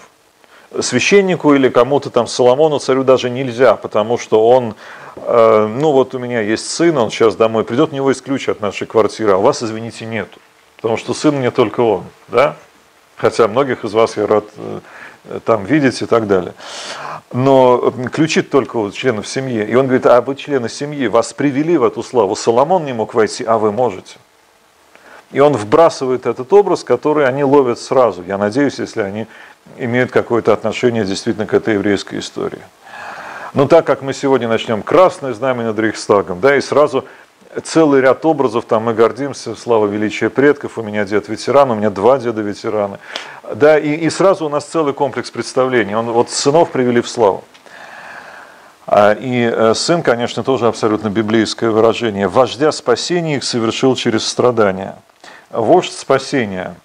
[0.82, 4.76] Священнику или кому-то там, Соломону, царю даже нельзя, потому что он,
[5.16, 8.50] э, ну вот у меня есть сын, он сейчас домой придет, у него есть ключ
[8.50, 10.40] от нашей квартиры, а у вас, извините, нету
[10.78, 12.56] потому что сын не только он, да?
[13.18, 16.54] Хотя многих из вас я рад э, там видеть и так далее.
[17.34, 19.66] Но ключи только у членов семьи.
[19.66, 22.36] И он говорит, а вы члены семьи, вас привели в эту славу.
[22.36, 24.18] Соломон не мог войти, а вы можете.
[25.32, 28.24] И он вбрасывает этот образ, который они ловят сразу.
[28.24, 29.28] Я надеюсь, если они
[29.78, 32.62] имеют какое-то отношение действительно к этой еврейской истории.
[33.54, 37.06] Но так как мы сегодня начнем красное знамя над Рейхстагом, да, и сразу
[37.64, 41.90] целый ряд образов, там мы гордимся, слава величия предков, у меня дед ветеран, у меня
[41.90, 43.00] два деда ветераны.
[43.54, 45.96] Да, и, и сразу у нас целый комплекс представлений.
[45.96, 47.44] Он, вот сынов привели в славу.
[48.86, 52.28] А, и э, сын, конечно, тоже абсолютно библейское выражение.
[52.28, 54.96] Вождя спасения их совершил через страдания.
[55.50, 56.76] Вождь спасения.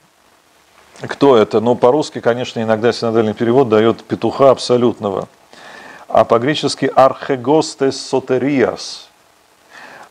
[1.00, 1.60] Кто это?
[1.60, 5.28] Ну, по-русски, конечно, иногда синодальный перевод дает петуха абсолютного.
[6.08, 9.08] А по-гречески архегостес сотериас–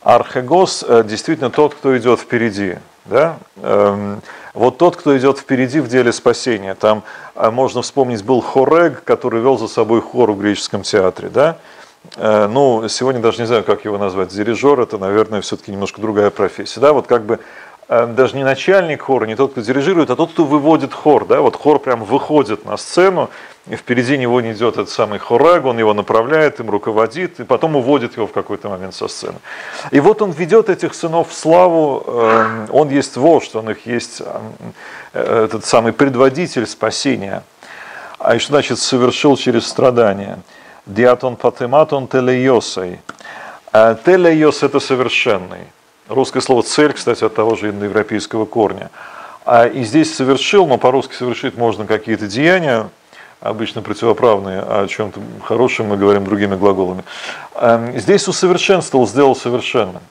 [0.02, 2.76] Архегос э, действительно тот, кто идет впереди.
[3.04, 3.38] Да?
[3.56, 4.20] Эм,
[4.54, 6.74] вот тот, кто идет впереди в деле спасения.
[6.74, 7.02] Там
[7.34, 11.28] э, можно вспомнить, был Хорег, который вел за собой хор в греческом театре.
[11.28, 11.56] Да?
[12.16, 14.30] Э, ну, сегодня даже не знаю, как его назвать.
[14.30, 16.80] Дирижер– это, наверное, все-таки немножко другая профессия.
[16.80, 16.92] Да?
[16.92, 17.38] Вот как бы
[18.06, 21.26] даже не начальник хора, не тот, кто дирижирует, а тот, кто выводит хор.
[21.26, 21.40] Да?
[21.40, 23.28] Вот хор прям выходит на сцену,
[23.68, 27.76] и впереди него не идет этот самый хораг, он его направляет, им руководит, и потом
[27.76, 29.38] уводит его в какой-то момент со сцены.
[29.90, 34.20] И вот он ведет этих сынов в славу, эм, он есть вождь, он их есть
[34.20, 34.74] эм,
[35.12, 37.42] э, этот самый предводитель спасения.
[38.18, 40.38] А что значит совершил через страдания?
[40.86, 43.00] Диатон патематон телейосой.
[43.72, 45.66] А телейос– это совершенный.
[46.12, 48.90] Русское слово «цель», кстати, от того же индоевропейского корня.
[49.46, 52.90] А и здесь совершил, но по-русски совершить можно какие-то деяния,
[53.40, 57.02] обычно противоправные, а о чем-то хорошем мы говорим другими глаголами.
[57.54, 60.02] Эм, здесь усовершенствовал, сделал совершенным.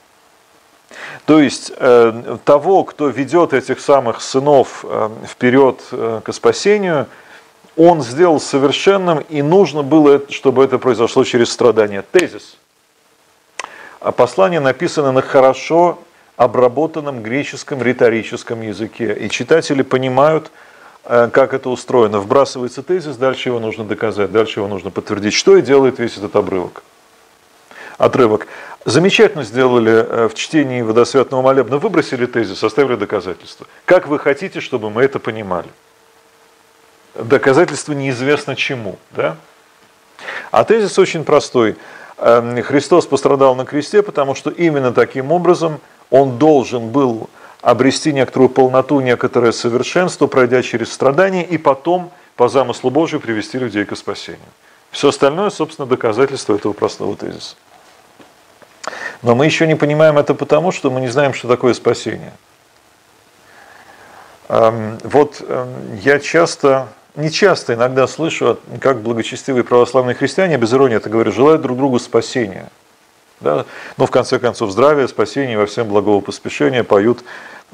[1.26, 7.06] То есть э, того, кто ведет этих самых сынов э, вперед э, к спасению,
[7.78, 12.04] он сделал совершенным, и нужно было, чтобы это произошло через страдания.
[12.12, 12.58] Тезис.
[14.02, 16.00] А послание написано на хорошо
[16.36, 19.14] обработанном греческом риторическом языке.
[19.14, 20.52] И читатели понимают,
[21.04, 22.20] Э, как это устроено.
[22.20, 25.34] Вбрасывается тезис, дальше его нужно доказать, дальше его нужно подтвердить.
[25.34, 26.84] Что и делает весь этот обрывок.
[27.98, 28.48] Отрывок.
[28.86, 33.66] Замечательно сделали э, в чтении водосвятного молебна, выбросили тезис, оставили доказательства.
[33.86, 35.70] Как вы хотите, чтобы мы это понимали?
[37.16, 38.98] Доказательство неизвестно чему.
[39.12, 39.38] Да?
[40.52, 41.76] А тезис очень простой.
[42.18, 47.30] Эм, Христос пострадал на кресте, потому что именно таким образом он должен был
[47.62, 53.86] обрести некоторую полноту, некоторое совершенство, пройдя через страдания, и потом, по замыслу Божию, привести людей
[53.86, 54.42] к спасению.
[54.92, 57.56] Все остальное, собственно, доказательство этого простого тезиса.
[59.22, 62.34] Но мы еще не понимаем это потому, что мы не знаем, что такое спасение.
[64.48, 71.10] Вот эм, я часто, не часто, иногда слышу, как благочестивые православные христиане, без иронии это
[71.10, 72.70] говорят, желают друг другу спасения–
[73.42, 73.66] да?
[73.98, 77.24] Но в конце концов здравие, спасение во всем благого поспешения поют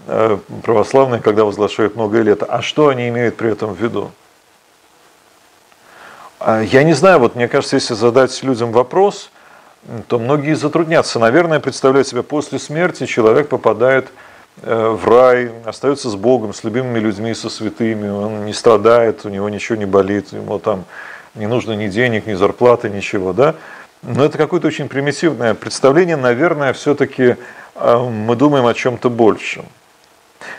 [0.08, 2.46] э, православные, когда возглашают многое лето.
[2.46, 4.12] А что они имеют при этом в виду?
[6.40, 9.30] А, я не знаю, вот мне кажется, если задать людям вопрос,
[10.08, 11.20] то многие затруднятся.
[11.20, 14.12] Наверное, представляют себе, после смерти человек попадает э,
[14.62, 19.50] в рай, остается с Богом, с любимыми людьми, со святыми, он не страдает, у него
[19.50, 20.86] ничего не болит, ему там
[21.36, 23.56] не нужно ни денег, ни зарплаты, ничего, да.
[24.04, 27.36] Но это какое-то очень примитивное представление, наверное, все-таки
[27.76, 29.66] э, мы думаем о чем-то большем.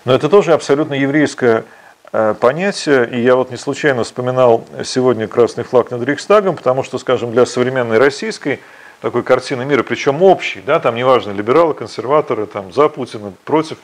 [0.05, 1.65] Но это тоже абсолютно еврейское
[2.13, 6.99] э, понятие, и я вот не случайно вспоминал сегодня красный флаг над Рейхстагом, потому что,
[6.99, 8.61] скажем, для современной российской
[9.01, 13.79] такой картины мира, причем общей, да, там неважно, либералы, консерваторы, там, за Путина, против.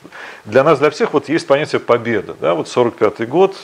[0.44, 3.56] Для нас, для всех вот есть понятие победа, да, вот 45 год,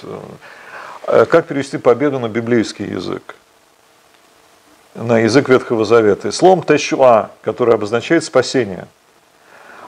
[1.06, 3.34] э, как перевести победу на библейский язык?
[4.94, 6.32] На язык Ветхого Завета.
[6.32, 8.86] Словом тешуа, который обозначает спасение.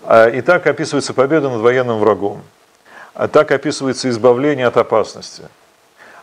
[0.05, 2.43] А, и так описывается победа над военным врагом.
[3.15, 5.45] А так описывается избавление от опасности.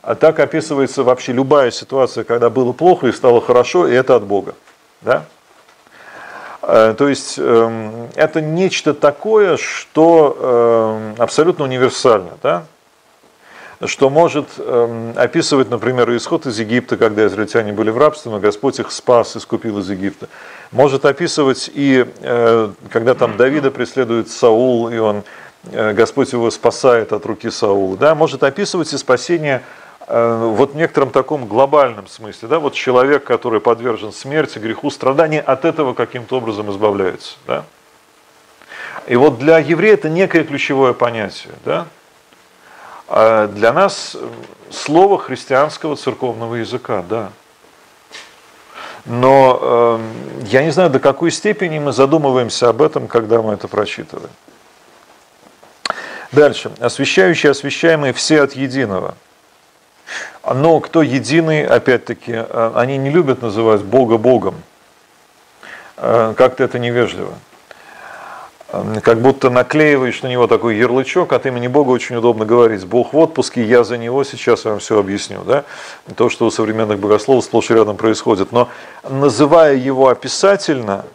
[0.01, 4.23] А так описывается вообще любая ситуация, когда было плохо и стало хорошо, и это от
[4.23, 4.55] Бога.
[5.01, 5.25] Да?
[6.61, 12.65] Э, то есть эм, это нечто такое, что эм, абсолютно универсально, да?
[13.85, 18.79] что может эм, описывать, например, исход из Египта, когда израильтяне были в рабстве, но Господь
[18.79, 20.27] их спас, искупил из Египта.
[20.71, 25.23] Может описывать и э, когда там Давида преследует Саул, и он,
[25.71, 27.95] э, Господь его спасает от руки Саула.
[27.95, 28.15] Да?
[28.15, 29.63] Может описывать и спасение
[30.09, 35.65] вот в некотором таком глобальном смысле, да, вот человек, который подвержен смерти, греху, страданию, от
[35.65, 37.63] этого каким-то образом избавляется, да.
[39.05, 41.85] И вот для еврея это некое ключевое понятие, да.
[43.07, 44.17] А для нас
[44.71, 47.31] слово христианского церковного языка, да.
[49.05, 49.99] Но э,
[50.47, 54.31] я не знаю, до какой степени мы задумываемся об этом, когда мы это прочитываем.
[56.31, 56.71] Дальше.
[56.79, 59.13] Освящающие, освящаемые все от единого–
[60.45, 64.55] но кто единый, опять-таки, э, они не любят называть Бога Богом.
[65.97, 67.33] Э, как-то это невежливо.
[68.69, 72.85] Э, как будто наклеиваешь на него такой ярлычок, от имени Бога очень удобно говорить.
[72.85, 75.43] Бог в отпуске, я за него, сейчас вам все объясню.
[75.43, 75.65] Да?
[76.15, 78.51] То, что у современных богословов сплошь и рядом происходит.
[78.51, 78.69] Но
[79.07, 81.05] называя его описательно,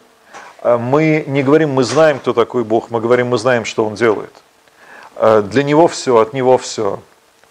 [0.63, 4.33] мы не говорим, мы знаем, кто такой Бог, мы говорим, мы знаем, что Он делает.
[5.15, 6.99] Для Него все, от Него все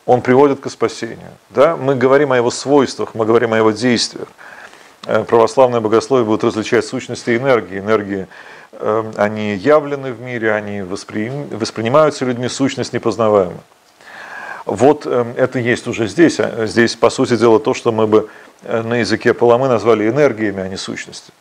[0.07, 1.31] он приводит к спасению.
[1.51, 1.77] Да?
[1.77, 4.29] Мы говорим о его свойствах, мы говорим о его действиях.
[5.07, 7.79] Э, православное богословие будет различать сущности и энергии.
[7.79, 8.27] Энергии,
[8.73, 13.61] э, они явлены в мире, они воспринимаются людьми, сущность непознаваема.
[14.67, 16.41] Вот э, это есть уже здесь.
[16.41, 18.29] А здесь, по сути дела, то, что мы бы
[18.63, 21.35] на языке Паламы назвали энергиями, а не сущностью.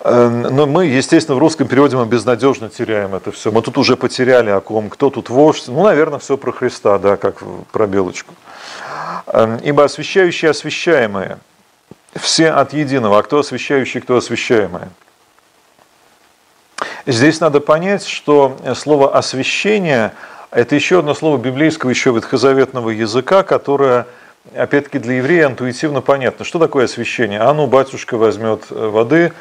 [0.00, 3.50] Эм, но мы, естественно, в русском переводе мы безнадежно теряем это все.
[3.50, 5.64] Мы тут уже потеряли о ком, кто тут вождь.
[5.66, 8.34] Ну, наверное, все про Христа, да, как про белочку.
[9.26, 11.38] Эм, Ибо освящающие освящаемые,
[12.14, 13.18] все от единого.
[13.18, 14.88] А кто освящающий, кто освящаемые?
[17.06, 20.12] Здесь надо понять, что слово «освящение»–
[20.50, 24.06] это еще одно слово библейского, еще ветхозаветного языка, которое,
[24.54, 26.44] опять-таки, для еврея интуитивно понятно.
[26.44, 27.40] Что такое освящение?
[27.40, 29.32] А ну, батюшка возьмет э, воды,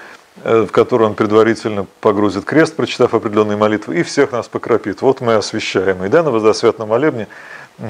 [0.44, 5.02] в которую он предварительно погрузит крест, прочитав определенные молитвы, и всех нас покропит.
[5.02, 6.10] Вот мы освящаемые.
[6.10, 7.28] Да, на водосвятном молебне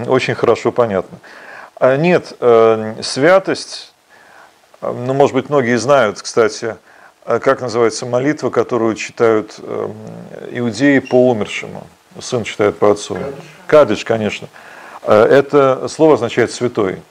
[0.07, 1.19] очень хорошо понятно.
[1.75, 3.93] А нет, э, святость,
[4.81, 6.77] э, ну, может быть, многие знают, кстати,
[7.25, 9.59] как называется молитва, которую читают
[10.49, 11.85] иудеи по умершему.
[12.21, 13.17] Сын читает по отцу.
[13.67, 14.47] Кадиш, конечно.
[15.05, 17.01] Это слово означает «святой».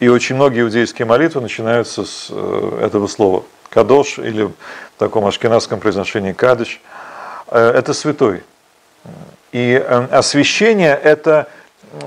[0.00, 2.30] И очень многие иудейские молитвы начинаются с
[2.80, 4.52] этого слова– Кадош или в
[4.98, 6.80] таком ашкенадском произношении Кадыш,
[7.48, 8.42] э, это святой.
[9.52, 11.48] И э, освящение– это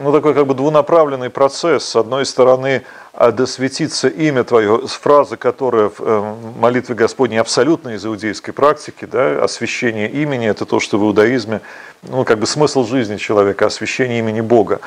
[0.01, 1.86] ну, такой как бы двунаправленный процесс.
[1.86, 7.89] С одной стороны, «А да светится имя Твое, фраза, которая в э, молитве Господней абсолютно
[7.89, 11.62] из иудейской практики, да, освящение имени– это то, что в иудаизме,
[12.03, 14.80] ну, как бы смысл жизни человека, освящение имени Бога.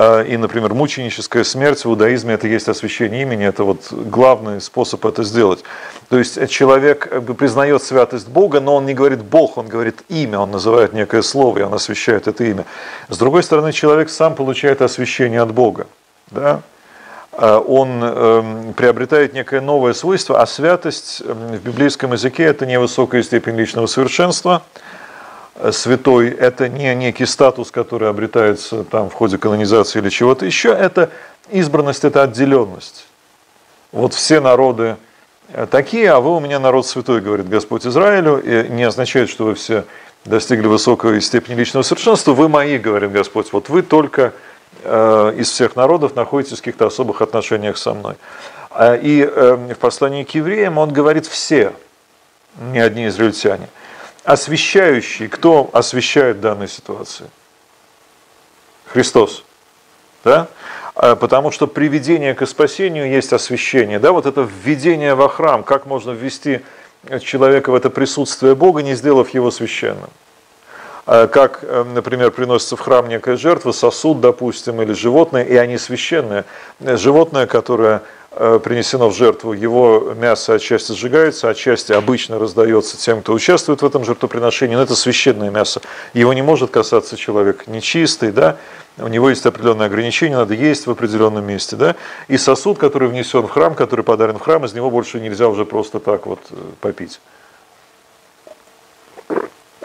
[0.00, 5.04] А, и, например, мученическая смерть в иудаизме– это есть освящение имени, это вот главный способ
[5.04, 5.64] это сделать.
[6.08, 10.38] То есть человек бы признает святость Бога, но он не говорит Бог, он говорит имя,
[10.38, 12.64] он называет некое слово, и он освящает это имя.
[13.08, 15.88] С другой стороны, человек сам получает освящение от Бога.
[16.30, 16.60] Да?
[17.32, 23.24] А, он эм, приобретает некое новое свойство, а святость эм, в библейском языке– это невысокая
[23.24, 24.62] степень личного совершенства–
[25.72, 31.10] святой– это не некий статус, который обретается там в ходе канонизации или чего-то еще, это
[31.50, 33.06] избранность, это отделенность.
[33.92, 34.96] Вот все народы
[35.52, 39.46] э, такие, а вы у меня народ святой, говорит Господь Израилю, и не означает, что
[39.46, 39.84] вы все
[40.24, 44.34] достигли высокой степени личного совершенства, вы мои, говорит Господь, вот вы только
[44.84, 48.16] э, из всех народов находитесь в каких-то особых отношениях со мной.
[48.70, 51.72] А, и в послании к евреям он говорит все,
[52.72, 53.68] не одни израильтяне.
[54.28, 57.30] Освящающие, кто освящает данную ситуацию?
[58.84, 59.42] Христос.
[60.22, 60.48] Да?
[60.94, 63.98] А, потому что приведение к спасению есть освящение.
[63.98, 64.12] Да?
[64.12, 66.60] Вот это введение во храм, как можно ввести
[67.22, 70.10] человека в это присутствие Бога, не сделав его священным.
[71.06, 75.78] А, как, э, например, приносится в храм некая жертва, сосуд, допустим, или животное, и они
[75.78, 76.44] священные.
[76.80, 78.27] Животное, которое Э,
[78.62, 84.04] принесено в жертву, его мясо отчасти сжигается, отчасти обычно раздается тем, кто участвует в этом
[84.04, 85.80] жертвоприношении, но это священное мясо.
[86.14, 88.56] Его не может касаться человек нечистый, да?
[88.98, 91.76] у него есть определенные ограничения, надо есть в определенном месте.
[91.76, 91.96] Да?
[92.28, 95.64] И сосуд, который внесен в храм, который подарен в храм, из него больше нельзя уже
[95.64, 97.20] просто так вот э, попить.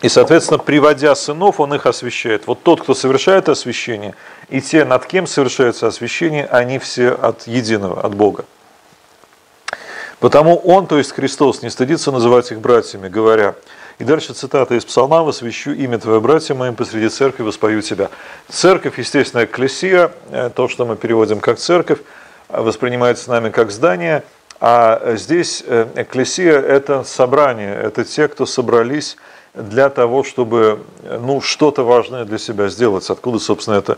[0.04, 2.45] И, соответственно, приводя сынов, он их освящает.
[2.45, 4.16] Вот тот, кто совершает освящение,
[4.49, 8.43] и те, над кем совершается освящение, они все от единого, от Бога.
[10.20, 13.56] Потому он, то есть Христос, не стыдится называть их братьями, говоря,
[13.97, 18.10] и дальше цитата из Псалма, «Восвящу имя Твое, братья моим, посреди церкви воспою Тебя».
[18.49, 21.99] Церковь, естественно, экклесия, э, то, что мы переводим как церковь,
[22.49, 24.24] воспринимается нами как здание,
[24.60, 29.16] а здесь э, экклесия– это собрание, это те, кто собрались
[29.54, 33.10] для того, чтобы ну, что-то важное для себя сделать.
[33.10, 33.97] Откуда, собственно, это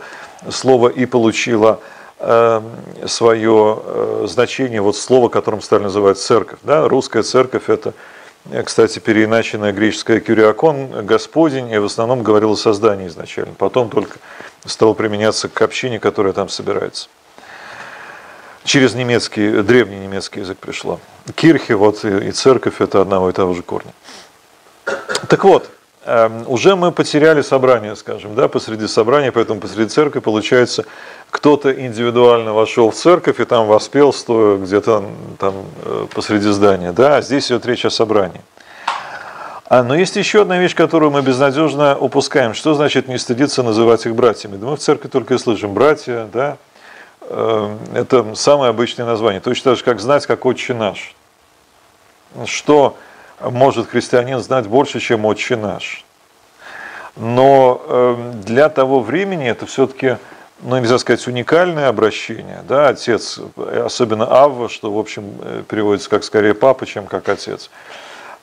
[0.50, 1.80] слово и получило
[2.20, 2.62] э,
[3.08, 6.60] свое э, значение, вот слово, которым стали называть церковь.
[6.64, 6.88] Да?
[6.88, 7.94] Русская церковь– это,
[8.66, 13.54] кстати, переиначенная греческая кюриакон, Господень, и в основном говорил о создании изначально.
[13.58, 14.18] Потом только
[14.66, 17.08] стало применяться к общине, которая там собирается.
[18.66, 21.00] Через немецкий, древний немецкий язык пришло.
[21.36, 23.94] Кирхи вот и, и церковь– это одного и того же корня.
[25.28, 25.70] Так вот,
[26.06, 30.86] эм, уже мы потеряли собрание, скажем, да, посреди собрания, поэтому посреди церкви, получается,
[31.32, 35.06] кто-то индивидуально вошел в церковь и там воспел, стоя где-то
[35.40, 38.42] там э, посреди здания, да, а здесь идет речь о собрании.
[39.68, 42.54] А, но есть еще одна вещь, которую мы безнадежно упускаем.
[42.54, 44.58] Что значит не стыдиться называть их братьями?
[44.58, 46.58] Да мы в церкви только и слышим братья, да,
[47.22, 49.42] эм, это самое обычное название.
[49.42, 51.16] Точно так же, как знать, как отче наш.
[52.46, 52.96] Что
[53.50, 56.06] может христианин знать больше, чем отче наш.
[57.16, 60.18] Но эм, для того времени это все-таки,
[60.62, 62.62] ну, нельзя сказать, уникальное обращение.
[62.68, 62.90] Да?
[62.90, 67.70] Отец, особенно Авва, что, в общем, э, переводится как скорее папа, чем как отец.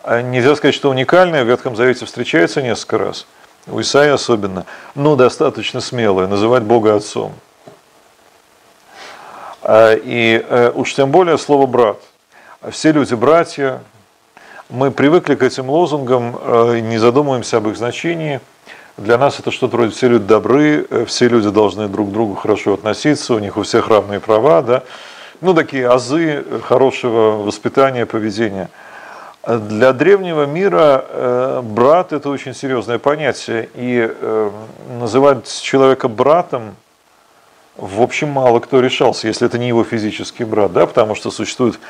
[0.03, 3.26] А нельзя сказать, что уникальное, в Ветхом Завете встречается несколько раз,
[3.66, 7.34] у Исаии особенно, но достаточно смелое, называть Бога отцом.
[9.62, 11.98] А, и э, уж тем более слово «брат».
[12.70, 13.82] Все люди братья,
[14.73, 18.41] мы привыкли к этим лозунгам, э, не задумываемся об их значении.
[18.97, 22.35] Для нас это что-то вроде «все люди добры», э, «все люди должны друг к другу
[22.35, 24.62] хорошо относиться», «у них у всех равные права».
[24.62, 24.83] Да?
[25.43, 28.70] Ну, такие азы хорошего воспитания, поведения.
[29.47, 33.68] Для древнего мира э, брат– это очень серьезное понятие.
[33.75, 34.11] И
[34.99, 36.77] называть человека братом–
[37.77, 41.81] в общем, мало кто решался, если это не его физический брат, да, потому что существуют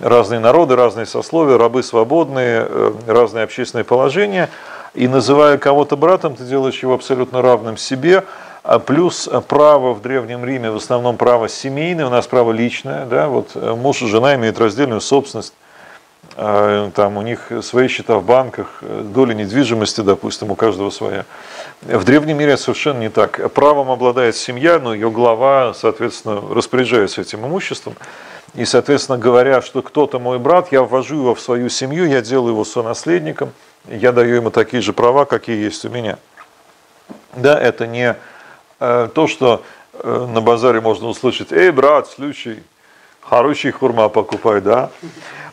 [0.00, 4.48] разные народы, разные сословия, рабы свободные, э, разные общественные положения,
[4.94, 8.24] и называя кого-то братом, ты делаешь его абсолютно равным себе,
[8.62, 13.28] а плюс право в Древнем Риме, в основном право семейное, у нас право личное, да,
[13.28, 15.54] вот э, муж и жена имеют раздельную собственность,
[16.34, 21.24] а, там у них свои счета в банках, э, доля недвижимости, допустим, у каждого своя.
[21.82, 23.52] В древнем мире совершенно не так.
[23.52, 27.96] Правом обладает семья, но ее глава, соответственно, распоряжается этим имуществом.
[28.54, 32.52] И, соответственно, говоря, что кто-то мой брат, я ввожу его в свою семью, я делаю
[32.52, 33.52] его сонаследником,
[33.88, 36.18] я даю ему такие же права, какие есть у меня.
[37.34, 38.14] Да, это не
[38.78, 39.62] э, то, что
[39.94, 42.62] э, на базаре можно услышать, эй, брат, случай,
[43.22, 44.90] хороший хурма покупай, да.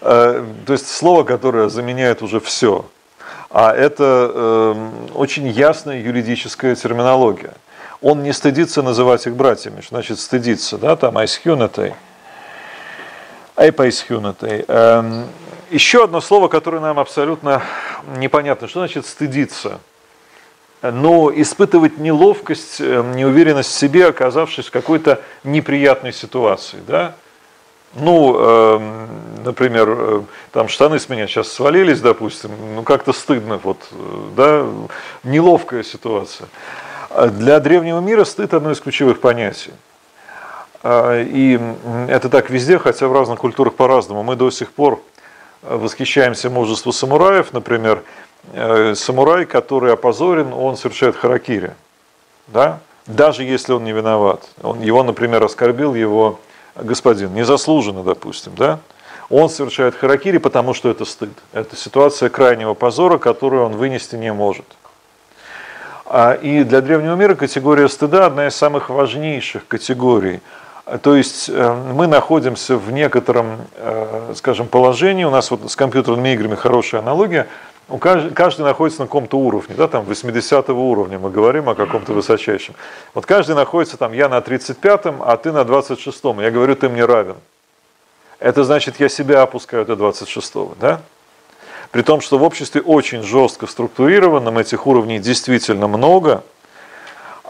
[0.01, 2.85] Э, то есть слово, которое заменяет уже все.
[3.49, 4.75] А это э,
[5.15, 7.53] очень ясная юридическая терминология.
[8.01, 11.95] Он не стыдится называть их братьями, значит стыдиться, да, там айсхюнетай,
[13.59, 14.63] айпайсхюнетай.
[14.67, 15.27] Эм,
[15.69, 17.61] еще одно слово, которое нам абсолютно
[18.17, 19.79] непонятно, что значит стыдиться.
[20.81, 27.15] Но испытывать неловкость, эм, неуверенность в себе, оказавшись в какой-то неприятной ситуации, да,
[27.95, 29.07] ну, э,
[29.43, 34.65] например, э, там штаны с меня сейчас свалились, допустим, ну как-то стыдно, вот, э, да,
[35.23, 36.47] неловкая ситуация.
[37.31, 39.71] Для древнего мира стыд одно из ключевых понятий.
[40.83, 41.59] А, и
[42.07, 44.23] это так везде, хотя в разных культурах по-разному.
[44.23, 45.01] Мы до сих пор
[45.61, 48.03] восхищаемся мужеству самураев, например,
[48.53, 51.73] э, самурай, который опозорен, он совершает харакири,
[52.47, 52.79] да?
[53.05, 54.47] даже если он не виноват.
[54.61, 56.39] Он, его, например, оскорбил его
[56.75, 58.79] господин, незаслуженно, допустим, да,
[59.29, 61.29] он совершает харакири, потому что это стыд.
[61.53, 64.65] Это ситуация крайнего позора, которую он вынести не может.
[66.05, 70.39] А, и для древнего мира категория стыда одна из самых важнейших категорий.
[70.97, 76.29] То есть э, мы находимся в некотором, э, скажем, положении, у нас вот с компьютерными
[76.29, 77.47] играми хорошая аналогия,
[77.99, 82.73] каждый находится на каком-то уровне, да, там 80 уровня, мы говорим о каком-то высочайшем.
[83.13, 87.05] Вот каждый находится там, я на 35-м, а ты на 26-м, я говорю, ты мне
[87.05, 87.35] равен.
[88.39, 91.01] Это значит, я себя опускаю до 26-го, да?
[91.91, 96.43] При том, что в обществе очень жестко структурированном этих уровней действительно много.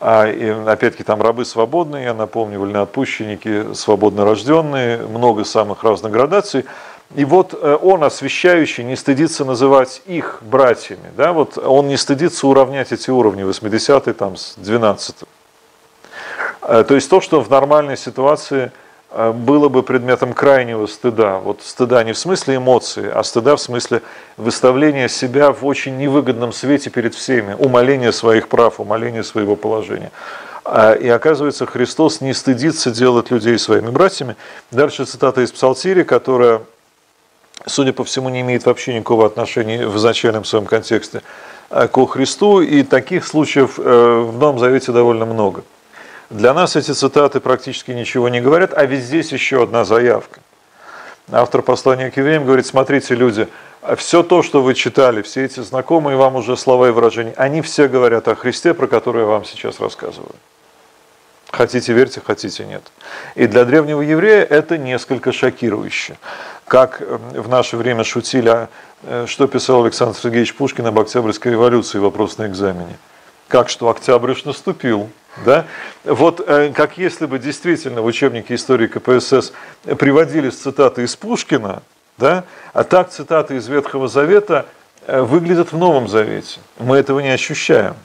[0.01, 6.65] А, и, опять-таки, там рабы свободные, я напомню, вольноотпущенники, свободно рожденные, много самых разных градаций.
[7.15, 11.11] И вот э, он, освящающий, не стыдится называть их братьями.
[11.17, 11.33] Да?
[11.33, 15.15] Вот он не стыдится уравнять эти уровни 80 там, с 12
[16.61, 18.71] э, То есть то, что в нормальной ситуации–
[19.11, 21.39] было бы предметом крайнего стыда.
[21.39, 24.03] Вот стыда не в смысле эмоции, а стыда в смысле
[24.37, 30.11] выставления себя в очень невыгодном свете перед всеми, умоления своих прав, умоления своего положения.
[30.71, 34.35] А, и оказывается, Христос не стыдится делать людей своими братьями.
[34.69, 36.61] Дальше цитата из Псалтири, которая,
[37.65, 41.23] судя по всему, не имеет вообще никакого отношения в изначальном своем контексте
[41.71, 42.61] э, к Христу.
[42.61, 45.63] И таких случаев э, в Новом Завете довольно много.
[46.29, 50.41] Для нас эти цитаты практически ничего не говорят, а ведь здесь еще одна заявка.
[51.31, 53.47] Автор послания к евреям говорит, смотрите, люди,
[53.97, 57.87] все то, что вы читали, все эти знакомые вам уже слова и выражения, они все
[57.87, 60.35] говорят о Христе, про который я вам сейчас рассказываю.
[61.51, 62.83] Хотите верьте, хотите нет.
[63.33, 66.17] И для древнего еврея это несколько шокирующе.
[66.67, 68.69] Как в наше время шутили, а,
[69.01, 72.97] э, что писал Александр Сергеевич Пушкин об Октябрьской революции, вопрос на экзамене.
[73.47, 75.09] Как что Октябрь наступил,
[75.45, 75.65] да?
[76.03, 79.53] Вот э, как если бы действительно в учебнике истории КПСС
[79.97, 81.81] приводились цитаты из Пушкина,
[82.17, 82.43] да?
[82.73, 84.65] а так цитаты из Ветхого Завета
[85.07, 86.59] э, выглядят в Новом Завете.
[86.77, 87.95] Мы этого не ощущаем.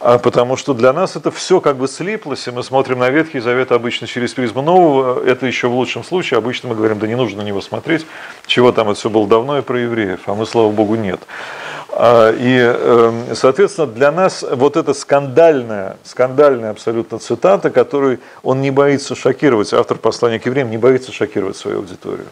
[0.00, 3.40] А потому что для нас это все как бы слиплось, и мы смотрим на Ветхий
[3.40, 7.16] Завет обычно через призму Нового, это еще в лучшем случае, обычно мы говорим, да не
[7.16, 8.06] нужно на него смотреть,
[8.46, 11.20] чего там это все было давно и про евреев, а мы, слава Богу, нет.
[12.00, 18.70] А, и, эм, соответственно, для нас вот эта скандальная, скандальная абсолютно цитата, которую он не
[18.70, 22.28] боится шокировать, автор послания к евреям не боится шокировать свою аудиторию.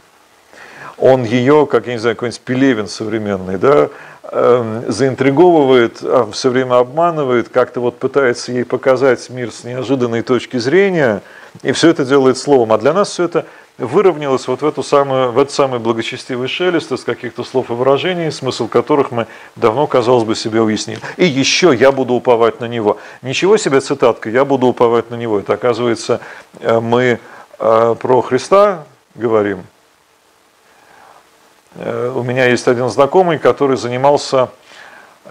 [0.98, 3.88] Он ее, как я не знаю, какой-нибудь Пелевин современный, да,
[4.30, 10.58] эм, заинтриговывает, а, все время обманывает, как-то вот пытается ей показать мир с неожиданной точки
[10.58, 11.22] зрения,
[11.64, 12.72] и все это делает словом.
[12.72, 13.46] А для нас все это
[13.79, 18.31] выровнялось вот в, эту самую, в этот самый благочестивый шелест из каких-то слов и выражений,
[18.31, 21.01] смысл которых мы давно, казалось бы, себе уяснили.
[21.16, 22.99] И еще я буду уповать на него.
[23.22, 25.39] Ничего себе цитатка, я буду уповать на него.
[25.41, 26.20] Это оказывается,
[26.61, 27.20] э, мы
[27.59, 29.64] э, про Христа говорим.
[31.74, 34.49] Э, у меня есть один знакомый, который занимался,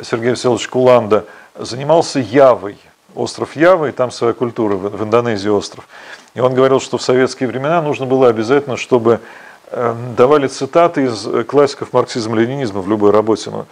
[0.04, 1.26] Сергей Васильевич Куланда,
[1.56, 2.78] занимался Явой–
[3.16, 5.88] остров Явы, и там своя культура, в Индонезии остров.
[6.34, 9.20] И он говорил, что в советские времена нужно было обязательно, чтобы
[9.72, 13.52] эм, давали цитаты из классиков марксизма-ленинизма в любой работе.
[13.52, 13.66] Но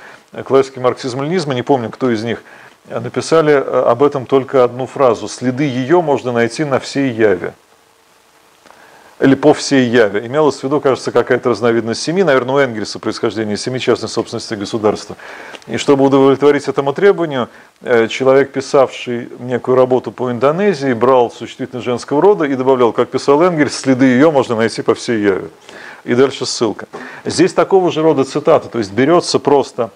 [0.44, 2.44] классики марксизма-ленинизма, не помню, кто из них,
[2.90, 5.28] написали э, об этом только одну фразу.
[5.28, 7.54] Следы ее можно найти на всей Яве
[9.24, 10.28] или по всей Яве.
[10.28, 15.16] Имелось в виду, кажется, какая-то разновидность семьи, наверное, у Энгельса происхождение семьи частной собственности государства.
[15.66, 17.48] И чтобы удовлетворить этому требованию,
[17.82, 23.42] э, человек, писавший некую работу по Индонезии, брал существительное женского рода и добавлял, как писал
[23.42, 25.50] Энгельс, следы ее можно найти по всей Яве.
[26.04, 26.88] И дальше ссылка.
[27.24, 29.92] Здесь такого же рода цитата, то есть берется просто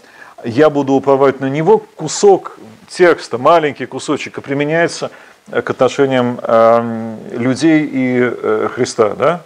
[0.46, 2.58] «я буду уповать на него», кусок
[2.88, 5.12] текста, маленький кусочек, и применяется–
[5.50, 9.42] к отношениям эм, людей и э, Христа, да?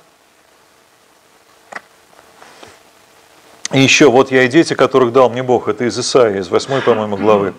[3.72, 6.82] И еще, вот я и дети, которых дал мне Бог, это из Исаии, из 8,
[6.82, 7.54] по-моему, главы.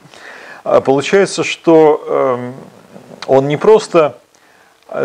[0.64, 2.54] А получается, что эм,
[3.26, 4.18] он не просто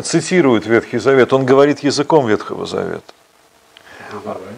[0.03, 3.13] цитирует Ветхий Завет, он говорит языком Ветхого Завета.
[4.11, 4.55] Образование?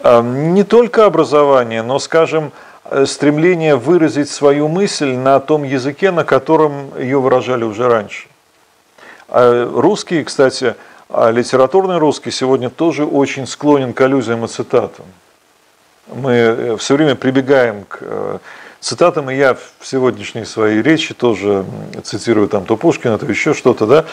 [0.00, 2.65] Эм, не только образование, но, скажем, Э,
[3.06, 8.28] стремление выразить свою мысль на том языке, на котором ее выражали уже раньше.
[9.28, 10.74] А русский, кстати,
[11.08, 15.06] а литературный русский сегодня тоже очень склонен к аллюзиям и цитатам.
[16.08, 18.40] Мы э, все время прибегаем к
[18.80, 21.64] э, цитатам, и я в сегодняшней своей речи тоже
[22.02, 24.04] цитирую там то Пушкина, то еще что-то, да,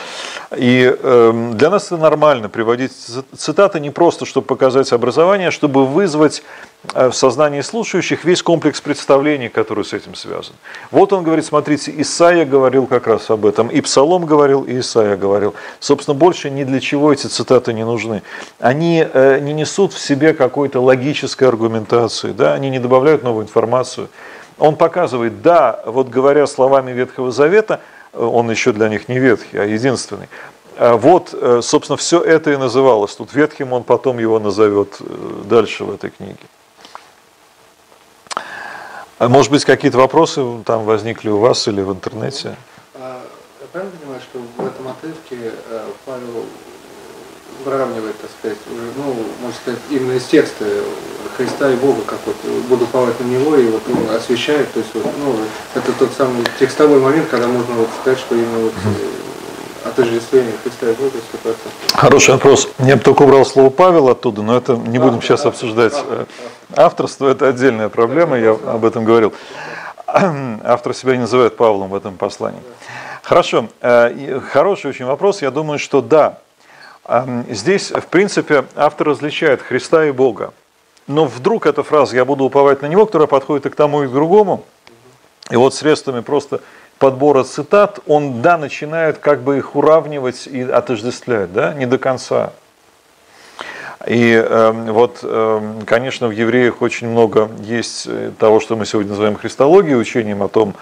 [0.55, 2.91] и э, для нас это нормально приводить
[3.35, 6.43] цитаты не просто, чтобы показать образование, а чтобы вызвать
[6.93, 10.53] э, в сознании слушающих весь комплекс представлений, который с этим связан.
[10.91, 15.17] Вот он говорит, смотрите, Исаия говорил как раз об этом, и Псалом говорил, и Исаия
[15.17, 15.53] говорил.
[15.79, 18.21] Собственно, больше ни для чего эти цитаты не нужны.
[18.59, 24.09] Они э, не несут в себе какой-то логической аргументации, да, они не добавляют новую информацию.
[24.57, 27.81] Он показывает, да, вот говоря словами Ветхого Завета,
[28.13, 30.29] э, он еще для них не ветхий, а единственный.
[30.77, 33.15] А вот, э, собственно, все это и называлось.
[33.15, 34.97] Тут ветхим он потом его назовет
[35.47, 36.37] дальше в этой книге.
[39.19, 42.55] А может быть, какие-то вопросы там возникли у вас или в интернете?
[42.95, 43.21] А,
[43.61, 45.53] я правильно понимаю, что в этом отрывке
[46.05, 46.45] Павел
[47.63, 50.65] выравнивает, так сказать, уже, ну, можно сказать, именно из текста
[51.37, 52.35] Христа и Бога, как вот
[52.69, 55.35] буду плавать на Него и вот ну, освещает, то есть вот, ну,
[55.73, 60.89] это тот самый текстовой момент, когда можно вот сказать, что именно вот э, отождествление Христа
[60.91, 61.55] и Бога 100%.
[61.93, 62.69] Хороший вопрос.
[62.79, 65.93] Я бы только убрал слово Павел оттуда, но это не будем сейчас автор, обсуждать.
[65.93, 66.27] Автор,
[66.75, 69.33] Авторство– это отдельная проблема, я об этом говорил.
[70.07, 72.61] Автор себя не называет Павлом в этом послании.
[73.21, 75.41] Хорошо, э, хороший очень вопрос.
[75.41, 76.39] Я думаю, что да,
[77.49, 80.53] Здесь, в принципе, автор различает Христа и Бога.
[81.07, 84.07] Но вдруг эта фраза «я буду уповать на Него», которая подходит и к тому, и
[84.07, 84.63] к другому,
[85.49, 86.61] и вот средствами просто
[86.97, 92.53] подбора цитат, он, да, начинает как бы их уравнивать и отождествлять, да, не до конца.
[94.07, 99.11] И э, вот, э, конечно, в евреях очень много есть э, того, что мы сегодня
[99.11, 100.75] называем христологией, учением о том,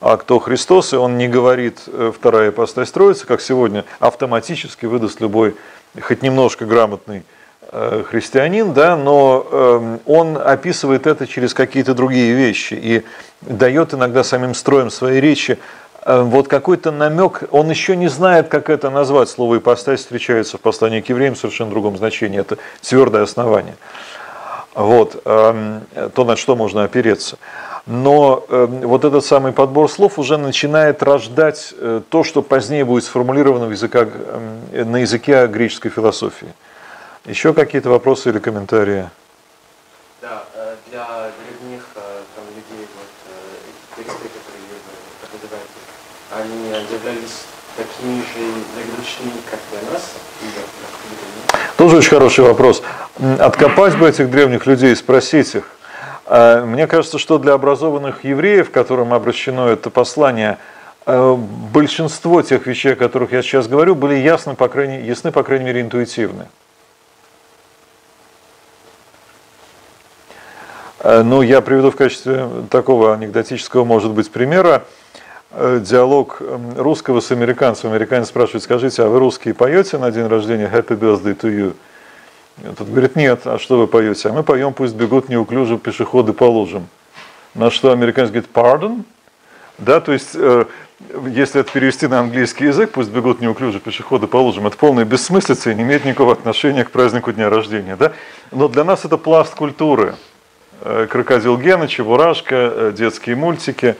[0.00, 5.20] а кто Христос, и он не говорит э, вторая ипостась Троицы, как сегодня автоматически выдаст
[5.20, 5.56] любой
[6.00, 7.24] хоть немножко грамотный
[7.72, 13.04] э, христианин, да, но эм, он описывает это через какие-то другие вещи и
[13.40, 15.58] дает иногда самим строем своей речи
[16.04, 19.28] э, вот какой-то намек, он еще не знает, как это назвать.
[19.28, 22.38] Слово ипостась встречается в послании к евреям в совершенно другом значении.
[22.38, 23.76] Это твердое основание.
[24.74, 25.80] Вот, эм,
[26.14, 27.36] то, на что можно опереться
[27.86, 33.04] но э, вот этот самый подбор слов уже начинает рождать э, то, что позднее будет
[33.04, 36.48] сформулировано в языка, э, на языке греческой философии.
[37.24, 39.08] Еще какие-то вопросы или комментарии?
[40.20, 42.00] Да, э, для древних э,
[42.34, 44.78] там, людей, вот, тексты, которые
[45.30, 45.72] преподаваете,
[46.30, 47.44] они являлись
[47.76, 50.14] такими же загрузочными, как для нас?
[51.76, 52.82] Тоже очень хороший вопрос.
[53.38, 55.64] Откопать бы этих древних людей, спросить их,
[56.28, 60.58] мне кажется, что для образованных евреев, которым обращено это послание,
[61.10, 65.42] а, большинство тех вещей, о которых я сейчас говорю, были ясны, по крайней, ясны, по
[65.42, 66.48] крайней мере, интуитивны.
[71.00, 74.84] А, ну, я приведу в качестве такого анекдотического, может быть, примера
[75.50, 76.42] диалог
[76.76, 77.90] русского с американцем.
[77.90, 81.74] Американец спрашивает, скажите, а вы русские поете на день рождения Happy Birthday to you?
[82.76, 84.28] Тут говорит, нет, а что вы поете?
[84.28, 86.88] А мы поем, пусть бегут неуклюже пешеходы по лужам.
[87.54, 89.04] На что американец говорит, pardon?
[89.78, 90.64] Да, то есть, э,
[91.28, 95.70] если это перевести на английский язык, пусть бегут неуклюже пешеходы по лужам, это полная бессмыслица
[95.70, 97.94] и не имеет никакого отношения к празднику дня рождения.
[97.94, 98.12] Да?
[98.50, 100.16] Но для нас это пласт культуры.
[100.80, 103.94] Э, Крокодил Гена, Чебурашка, э, детские мультики.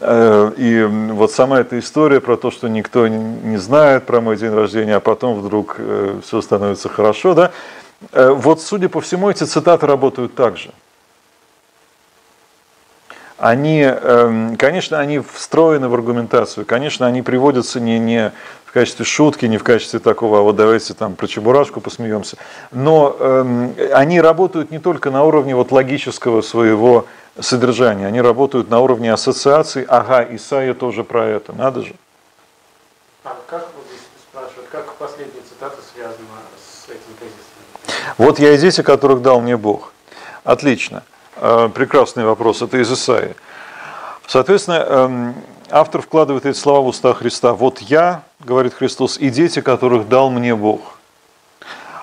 [0.00, 4.52] Э, и вот сама эта история про то, что никто не знает про мой день
[4.52, 7.52] рождения, а потом вдруг э, все становится хорошо, да,
[8.12, 10.70] вот, судя по всему, эти цитаты работают так же.
[13.36, 18.32] Они, эм, конечно, они встроены в аргументацию, конечно, они приводятся не, не
[18.64, 22.36] в качестве шутки, не в качестве такого, а вот давайте там про чебурашку посмеемся,
[22.70, 27.06] но эм, они работают не только на уровне вот логического своего
[27.40, 31.94] содержания, они работают на уровне ассоциаций, ага, Исаия тоже про это, надо же.
[33.24, 38.03] А как вот здесь спрашивают, как последняя цитата связана с этим тезисом?
[38.16, 39.92] Вот я и дети, которых дал мне Бог.
[40.44, 41.02] Отлично.
[41.36, 42.62] Э, прекрасный вопрос.
[42.62, 43.34] Это из Исаии.
[44.26, 45.34] Соответственно, эм,
[45.70, 47.54] автор вкладывает эти слова в уста Христа.
[47.54, 50.98] Вот я, говорит Христос, и дети, которых дал мне Бог.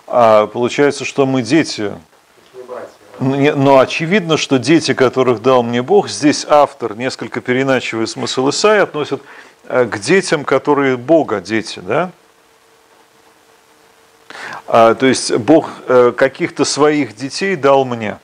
[0.05, 1.93] А получается, что мы дети.
[3.19, 9.21] Но очевидно, что дети, которых дал мне Бог, здесь автор, несколько переначивая смысл Исаии, относит
[9.65, 12.11] э, к детям, которые Бога дети, да?
[14.67, 18.17] А, то есть Бог э, каких-то своих детей дал мне.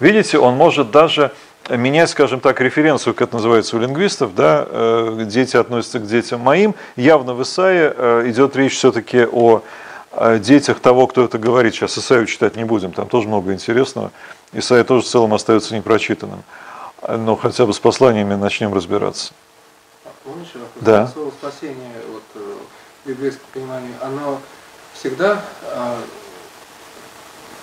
[0.00, 1.32] Видите, он может даже
[1.68, 6.40] менять, скажем так, референцию, как это называется у лингвистов, да, э, дети относятся к детям
[6.40, 6.74] моим.
[6.96, 9.62] Явно в Исаии э, идет речь все-таки о
[10.38, 11.74] детях того, кто это говорит.
[11.74, 14.12] Сейчас Исаию читать не будем, там тоже много интересного.
[14.54, 16.42] Исаия тоже в целом остается непрочитанным.
[17.06, 19.34] Но хотя бы с посланиями начнем разбираться.
[20.24, 20.70] Помнишь, вопрос?
[20.80, 21.06] Да.
[21.08, 21.92] Слово спасение,
[22.34, 22.36] в
[23.06, 24.40] библейском понимании, оно
[24.94, 25.42] всегда
[25.72, 25.98] а,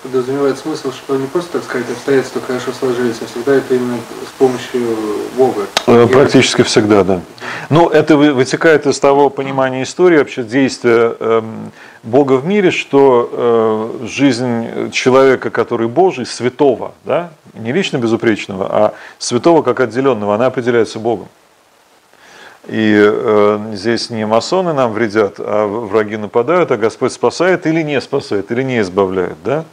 [0.02, 4.38] подразумевает смысл, что не просто, так сказать, обстоятельства хорошо сложились, а всегда это именно с
[4.38, 4.96] помощью
[5.36, 5.66] Бога.
[5.86, 7.20] Э, Практически всегда, да.
[7.70, 11.72] Ну, это вы- вытекает из того понимания истории, вообще действия эм,
[12.02, 13.30] Бога в мире, что
[14.02, 20.46] э, жизнь человека, который Божий, святого, да, не лично безупречного, а святого как отделенного, она
[20.46, 21.28] определяется Богом.
[22.66, 28.00] И э, здесь не масоны нам вредят, а враги нападают, а Господь спасает или не
[28.00, 29.64] спасает, или не избавляет, да?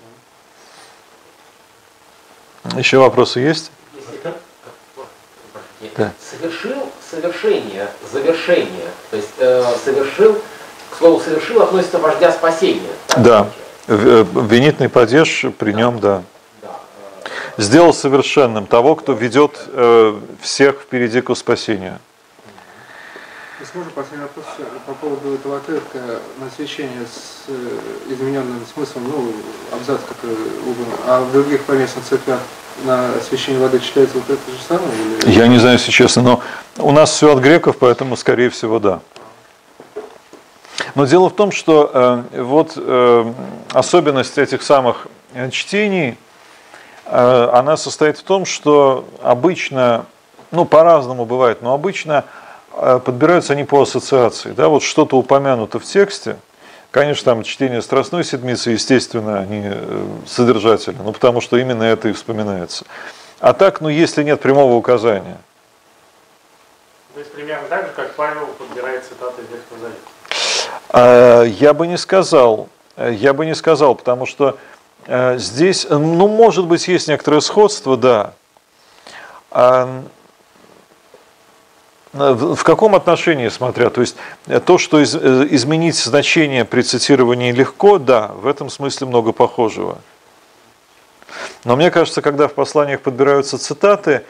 [2.75, 3.71] Еще вопросы есть?
[3.95, 4.33] Если
[5.97, 6.11] Да.
[6.19, 10.41] совершил совершение, завершение, то есть э, совершил,
[10.89, 12.91] к слову, совершил относится вождя спасения.
[13.17, 13.47] Да.
[13.87, 16.23] э, Винитный падеж при нем, да.
[16.61, 16.69] Да.
[17.57, 21.99] Сделал совершенным того, кто ведет э, всех впереди к спасению.
[23.61, 24.45] Если можно, последний вопрос
[24.87, 25.99] по поводу этого отрывка
[26.39, 29.31] на освещение с э, измененным смыслом, ну,
[29.71, 30.35] абзац, который
[30.65, 30.87] убран.
[31.05, 32.39] А в других поместных церквях
[32.85, 34.91] на освещение воды читается вот это же самое?
[35.21, 35.31] Или...
[35.37, 36.41] Я не знаю, если честно, но
[36.79, 38.99] у нас все от греков, поэтому, скорее всего, да.
[40.95, 41.91] Но дело в том, что
[42.33, 43.33] э, вот э,
[43.73, 45.05] особенность этих самых
[45.35, 46.17] э, чтений,
[47.05, 50.05] э, она состоит в том, что обычно,
[50.49, 52.25] ну по-разному бывает, но обычно
[52.71, 54.51] подбираются они по ассоциации.
[54.51, 54.69] Да?
[54.69, 56.37] Вот что-то упомянуто в тексте,
[56.91, 62.13] конечно, там чтение Страстной Седмицы, естественно, они э, содержательны, ну потому что именно это и
[62.13, 62.85] вспоминается.
[63.39, 65.37] А так, ну если нет прямого указания,
[67.13, 69.99] То есть примерно так же, как Павел подбирает цитаты Ветхого Завета.
[70.89, 74.57] А, Я бы не сказал, э, я бы не сказал, потому что
[75.07, 78.33] э, здесь, ну, может быть, есть некоторое сходство, да.
[79.49, 80.03] А,
[82.13, 86.81] В в каком отношении, смотря, то есть э, то, что из- э, изменить значение при
[86.81, 89.97] цитировании легко, да, в этом смысле много похожего.
[91.63, 94.23] Но мне кажется, когда в посланиях подбираются цитаты,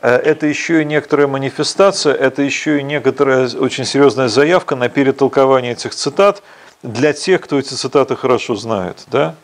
[0.00, 5.72] э, это еще и некоторая манифестация, это еще и некоторая очень серьезная заявка на перетолкование
[5.72, 6.42] этих цитат
[6.82, 9.04] для тех, кто эти цитаты хорошо знает.
[9.08, 9.34] Да?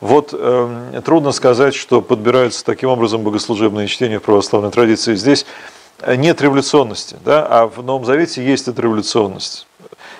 [0.00, 5.14] Вот э, трудно сказать, что подбираются таким образом богослужебные чтения в православной традиции.
[5.14, 7.46] Здесь э, нет революционности, да?
[7.48, 9.66] а в Новом Завете есть эта революционность.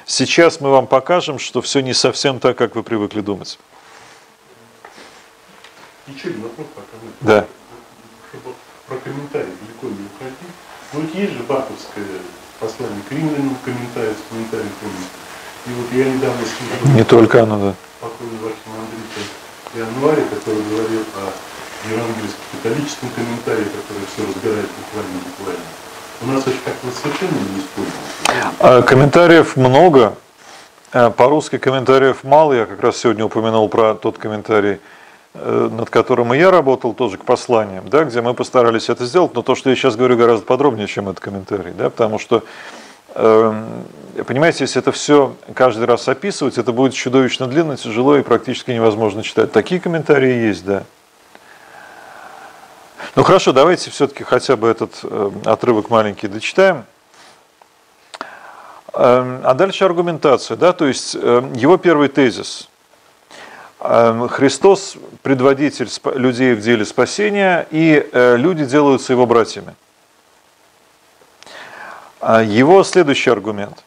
[0.06, 3.58] Сейчас мы вам покажем, что все не совсем так, как вы привыкли думать.
[6.06, 7.46] Еще один вопрос, пока мы Да.
[8.30, 8.54] чтобы
[8.88, 10.54] про комментарии далеко не уходить.
[10.92, 12.04] Ну вот есть же Баховское
[12.58, 15.08] послание к римлянам, комментарий с комментарием помните.
[15.66, 17.74] И вот я недавно слушал Не только оно, да.
[18.00, 19.20] покойного архимандрита
[19.74, 21.32] Января, который говорил о
[21.90, 25.64] евангельско-католическом комментарии, который все разбирает буквально буквально.
[26.22, 28.56] У нас очень как-то совершенно не используется.
[28.60, 30.14] А, Комментариев много.
[30.92, 32.52] А, По-русски комментариев мало.
[32.52, 34.78] Я как раз сегодня упомянул про тот комментарий,
[35.34, 39.34] э, над которым и я работал, тоже к посланиям, да, где мы постарались это сделать.
[39.34, 41.72] Но то, что я сейчас говорю, гораздо подробнее, чем этот комментарий.
[41.72, 42.44] Да, потому что,
[43.14, 43.64] э,
[44.24, 49.24] понимаете, если это все каждый раз описывать, это будет чудовищно длинно, тяжело и практически невозможно
[49.24, 49.50] читать.
[49.50, 50.84] Такие комментарии есть, да.
[53.14, 56.86] Ну хорошо, давайте все-таки хотя бы этот э, отрывок маленький дочитаем.
[58.94, 62.70] Эм, А дальше аргументация, да, то есть эм, его первый тезис.
[63.80, 69.74] Эм, Христос предводитель людей в деле спасения, и э, люди делаются его братьями.
[72.20, 73.84] А Его следующий аргумент.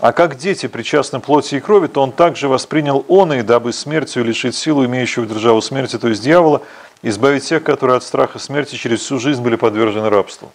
[0.00, 4.24] А как дети причастны плоти и крови, то он также воспринял он и дабы смертью
[4.24, 6.62] лишить силу имеющего державу смерти, то есть дьявола,
[7.02, 10.52] избавить тех, которые от страха смерти через всю жизнь были подвержены рабству.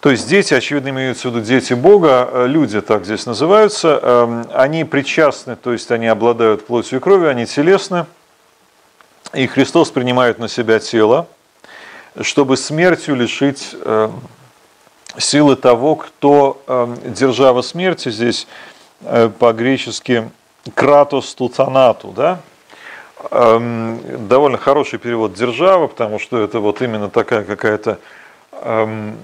[0.00, 4.46] То есть дети, очевидно, имеются в виду дети Бога, э, люди так здесь называются, эм,
[4.52, 8.06] они причастны, то есть они обладают плотью и кровью, они телесны,
[9.32, 11.26] и Христос принимает на себя тело,
[12.20, 14.20] чтобы смертью лишить эм,
[15.18, 18.46] силы того, кто эм, держава смерти, здесь
[19.02, 20.30] э, по-гречески
[20.74, 22.40] кратос тутанату, да,
[23.30, 27.98] Эм, довольно хороший перевод держава, потому что это вот именно такая какая-то
[28.52, 29.16] эм,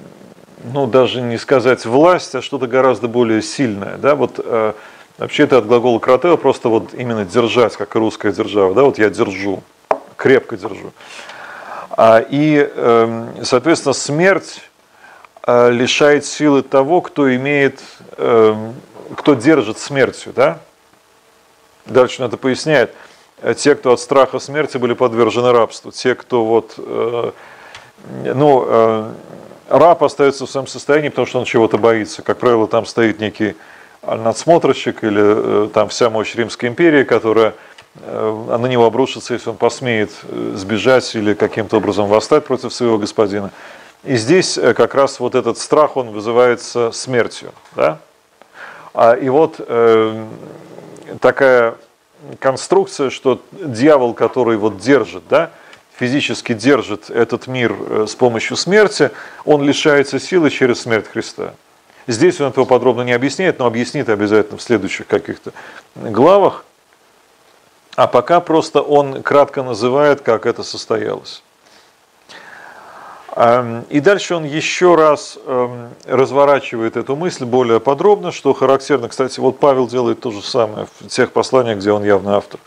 [0.73, 3.97] ну, даже не сказать власть, а что-то гораздо более сильное.
[3.99, 4.15] Да?
[4.15, 4.73] Вот, э,
[5.19, 8.75] вообще это от глагола кратео просто вот именно держать, как и русская держава.
[8.75, 8.85] Да?
[8.85, 9.63] Вот я держу,
[10.17, 10.93] крепко держу.
[11.91, 12.71] А, и,
[13.43, 14.63] соответственно, смерть
[15.71, 17.81] лишает силы того, кто имеет,
[18.17, 18.73] э,
[19.17, 20.33] кто держит смертью.
[20.35, 20.59] Да?
[21.87, 22.95] Дальше он это поясняет.
[23.57, 27.31] Те, кто от страха смерти были подвержены рабству, те, кто вот, э,
[28.35, 29.13] ну, э,
[29.71, 32.23] раб остается в своем состоянии, потому что он чего-то боится.
[32.23, 33.57] Как правило, там стоит некий
[34.03, 37.55] надсмотрщик или э, там вся мощь Римской империи, которая
[37.97, 42.99] э, на него обрушится, если он посмеет э, сбежать или каким-то образом восстать против своего
[42.99, 43.51] господина.
[44.03, 47.53] И здесь как раз вот этот страх, он вызывается смертью.
[47.77, 47.99] Да?
[48.95, 50.25] А, и вот э,
[51.21, 51.75] такая
[52.39, 55.51] конструкция, что дьявол, который вот держит, да,
[55.97, 57.77] физически держит этот мир
[58.07, 59.11] с помощью смерти,
[59.45, 61.55] он лишается силы через смерть Христа.
[62.07, 65.53] Здесь он этого подробно не объясняет, но объяснит обязательно в следующих каких-то
[65.95, 66.65] главах.
[67.97, 71.43] А пока просто он кратко называет, как это состоялось.
[73.37, 79.39] Эм, и дальше он еще раз эм, разворачивает эту мысль более подробно, что характерно, кстати,
[79.41, 82.59] вот Павел делает то же самое в тех посланиях, где он явно автор.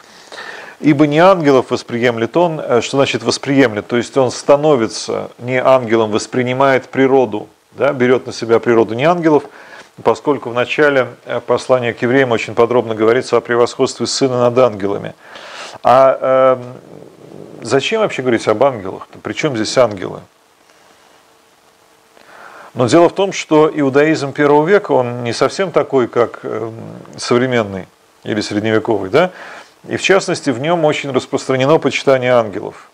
[0.79, 6.11] Ибо не ангелов восприемлет он, э, что значит восприемлет, то есть он становится не ангелом,
[6.11, 9.45] воспринимает природу да, берет на себя природу не ангелов,
[10.03, 15.13] поскольку в начале э, послания к евреям очень подробно говорится о превосходстве сына над ангелами.
[15.83, 16.63] А э,
[17.61, 19.07] зачем вообще говорить об ангелах?
[19.21, 20.21] Причем здесь ангелы?
[22.73, 26.71] Но дело в том, что иудаизм первого века, он не совсем такой, как э,
[27.17, 27.87] современный
[28.23, 29.31] или средневековый, да?
[29.87, 32.89] И в частности, в нем очень распространено почитание ангелов–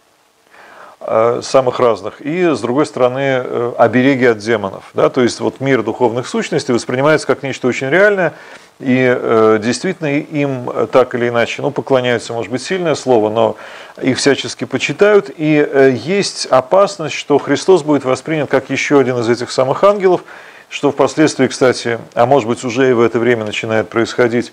[1.00, 4.84] самых разных, и, с другой стороны, э, обереги от демонов.
[4.94, 5.10] Да?
[5.10, 8.34] То есть вот мир духовных сущностей воспринимается как нечто очень реальное,
[8.80, 13.56] и э, действительно им так или иначе, ну, поклоняются, может быть, сильное слово, но
[14.02, 19.30] их всячески почитают, и э, есть опасность, что Христос будет воспринят как еще один из
[19.30, 20.24] этих самых ангелов,
[20.70, 24.52] что впоследствии, кстати, а может быть, уже и в это время начинает происходить,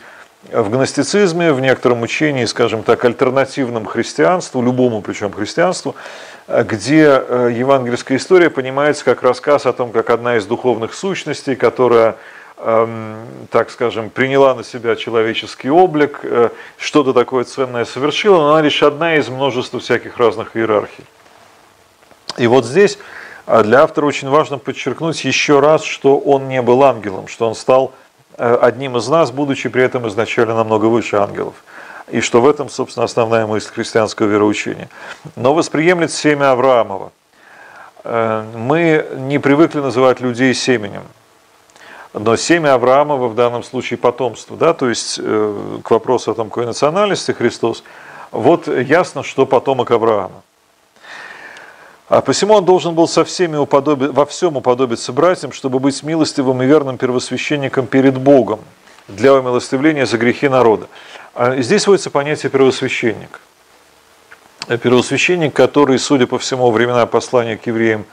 [0.52, 5.96] в гностицизме, в некотором учении, скажем так, альтернативном христианству, любому причем христианству,
[6.46, 12.16] где э, евангельская история понимается как рассказ о том, как одна из духовных сущностей, которая
[12.58, 13.16] эм,
[13.50, 18.82] так скажем, приняла на себя человеческий облик, э, что-то такое ценное совершила, но она лишь
[18.82, 21.04] одна из множества всяких разных иерархий.
[22.38, 22.98] И вот здесь
[23.46, 27.54] э, для автора очень важно подчеркнуть еще раз, что он не был ангелом, что он
[27.54, 27.92] стал
[28.36, 31.54] одним из нас, будучи при этом изначально намного выше ангелов
[32.10, 34.88] и что в этом, собственно, основная мысль христианского вероучения.
[35.34, 37.12] Но восприемлет семя Авраамова.
[38.04, 41.02] Э, мы не привыкли называть людей семенем,
[42.12, 46.48] но семя Авраамова в данном случае потомство, да, то есть э, к вопросу о том,
[46.48, 47.82] какой национальности Христос,
[48.30, 50.42] вот ясно, что потомок Авраама.
[52.08, 54.06] А посему он должен был со всеми уподоби...
[54.06, 58.60] во всем уподобиться братьям, чтобы быть милостивым и верным первосвященником перед Богом
[59.08, 60.86] для умилостивления за грехи народа.
[61.34, 63.40] А здесь вводится понятие первосвященник.
[64.68, 68.04] Первосвященник, который, судя по всему, времена послания к евреям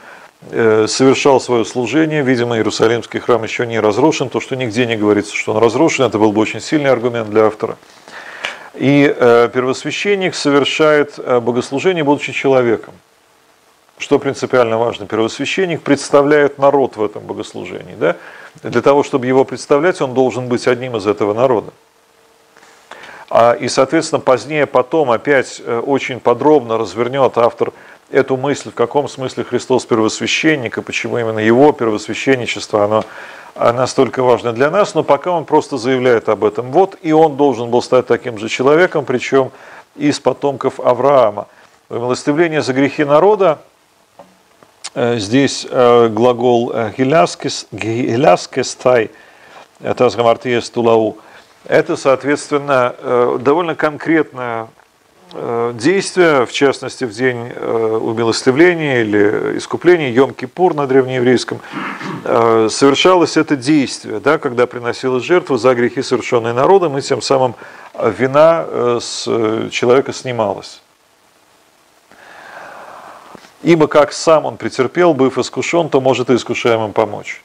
[0.50, 2.22] э, совершал свое служение.
[2.22, 4.28] Видимо, Иерусалимский храм еще не разрушен.
[4.28, 7.46] То, что нигде не говорится, что он разрушен, это был бы очень сильный аргумент для
[7.46, 7.76] автора.
[8.74, 12.94] И э, первосвященник совершает э, богослужение, будучи человеком.
[13.98, 17.94] Что принципиально важно, первосвященник представляет народ в этом богослужении.
[17.94, 18.16] Да?
[18.62, 21.72] Для того, чтобы его представлять, он должен быть одним из этого народа.
[23.30, 27.72] А, и, соответственно, позднее потом опять э, очень подробно развернет автор
[28.10, 33.04] эту мысль, в каком смысле Христос первосвященник, и почему именно его первосвященничество, оно
[33.54, 36.70] настолько важно для нас, но пока он просто заявляет об этом.
[36.70, 39.52] Вот, и он должен был стать таким же человеком, причем
[39.96, 41.46] из потомков Авраама.
[41.88, 43.60] Милостивление за грехи народа,
[44.94, 49.10] здесь э, глагол «гиляскестай»,
[49.80, 51.18] это «Азгамартиес тулау»,
[51.66, 54.68] это, соответственно, э, довольно конкретное
[55.32, 61.60] э, действие, в частности, в день э, умилостивления или искупления, Йом-Кипур на древнееврейском,
[62.24, 67.54] совершалось это действие, да, когда приносилась жертва за грехи, совершенные народом, и тем самым
[67.98, 68.64] вина
[68.98, 69.24] с
[69.70, 70.80] человека снималась.
[73.64, 77.42] Ибо как сам он претерпел, быв искушен, то может и искушаемым помочь.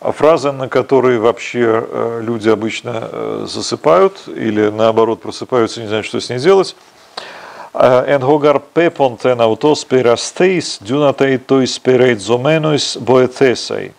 [0.00, 6.06] А фраза, на которой вообще э, люди обычно э, засыпают или наоборот просыпаются, не знают,
[6.06, 6.74] что с ней делать.
[7.74, 13.92] Энгогар пепонтен аутос перастейс дюнатей тоис перейт зоменуис боэтесай.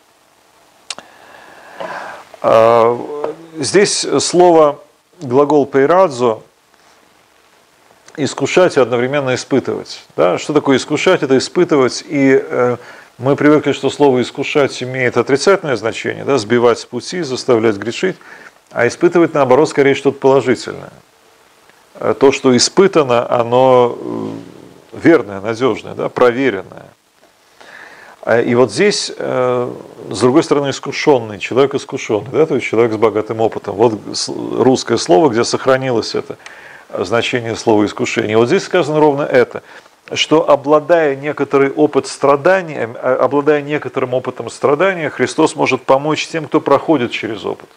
[3.58, 4.80] Здесь слово
[5.22, 6.42] глагол пейрадзо
[8.18, 10.04] искушать и одновременно испытывать.
[10.16, 10.38] Да?
[10.38, 11.24] Что такое искушать?
[11.24, 12.78] Это испытывать и э,
[13.20, 18.16] мы привыкли, что слово «искушать» имеет отрицательное значение, да, сбивать с пути, заставлять грешить,
[18.72, 20.92] а испытывать, наоборот, скорее что-то положительное.
[21.96, 26.88] э, то, что испытано, оно э, верное, надежное, да, проверенное.
[28.22, 32.98] А, и вот здесь, с другой стороны, искушенный, человек искушенный, да, то есть человек с
[32.98, 33.76] богатым опытом.
[33.76, 36.38] Вот русское слово, где сохранилось это
[37.00, 38.38] значение слова искушение.
[38.38, 39.64] Вот здесь сказано ровно это–
[40.12, 46.60] что обладая некоторый опыт страдания, а, обладая некоторым опытом страдания, Христос может помочь тем, кто
[46.60, 47.70] проходит через опыт.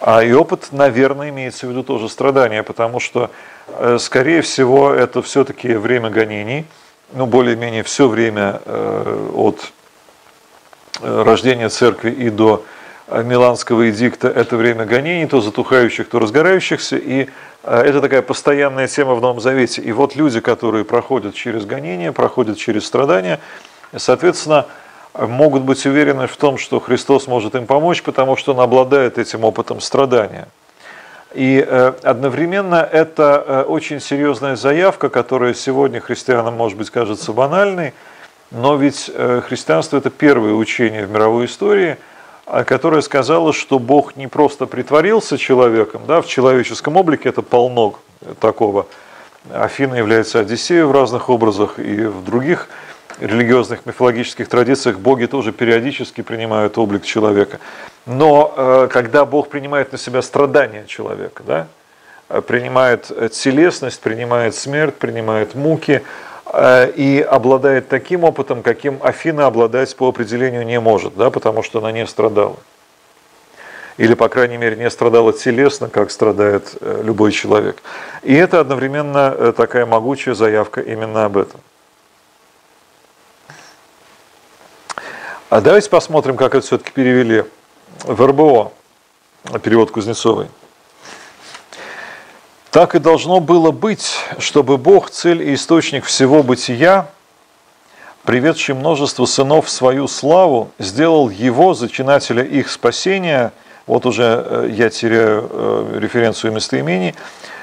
[0.00, 3.30] А и опыт, наверное, имеется в виду тоже страдания, потому что,
[3.66, 6.66] э, скорее всего, это все-таки время гонений,
[7.12, 9.72] ну, более-менее все время э, от
[11.02, 12.64] э, рождения церкви и до
[13.10, 17.28] Миланского эдикта– это время гонений, то затухающих, то разгорающихся, и
[17.68, 19.82] Э, это такая постоянная тема в Новом Завете.
[19.82, 23.40] И вот люди, которые проходят через гонения, проходят через страдания,
[23.96, 24.66] соответственно,
[25.14, 29.44] могут быть уверены в том, что Христос может им помочь, потому что он обладает этим
[29.44, 30.48] опытом страдания.
[31.34, 37.92] И э, одновременно это э, очень серьезная заявка, которая сегодня христианам, может быть, кажется банальной,
[38.50, 39.10] но ведь
[39.46, 41.98] христианство– это первое учение в мировой истории–
[42.66, 47.98] которая сказала, что Бог не просто притворился человеком, да, в человеческом облике это полно
[48.40, 48.86] такого.
[49.52, 52.68] Афина является Одиссеей в разных образах, и в других
[53.20, 57.58] религиозных мифологических традициях боги тоже периодически принимают облик человека.
[58.06, 61.66] Но э, когда Бог принимает на себя страдания человека, да,
[62.42, 70.08] принимает телесность, принимает смерть, принимает муки, Э, и обладает таким опытом, каким Афина обладать по
[70.08, 72.56] определению не может, да, потому что она не страдала.
[73.98, 77.82] Или, по крайней мере, не страдала телесно, как страдает э, любой человек.
[78.22, 81.60] И это одновременно э, такая могучая заявка именно об этом.
[85.50, 87.44] А давайте посмотрим, как это все-таки перевели
[88.04, 88.70] в РБО,
[89.62, 90.46] перевод Кузнецовой.
[92.70, 97.08] Так и должно было быть, чтобы Бог, цель и источник всего бытия,
[98.24, 103.52] приведший множество сынов в свою славу, сделал его, зачинателя их спасения,
[103.86, 107.14] вот уже э, я теряю э, референцию местоимений,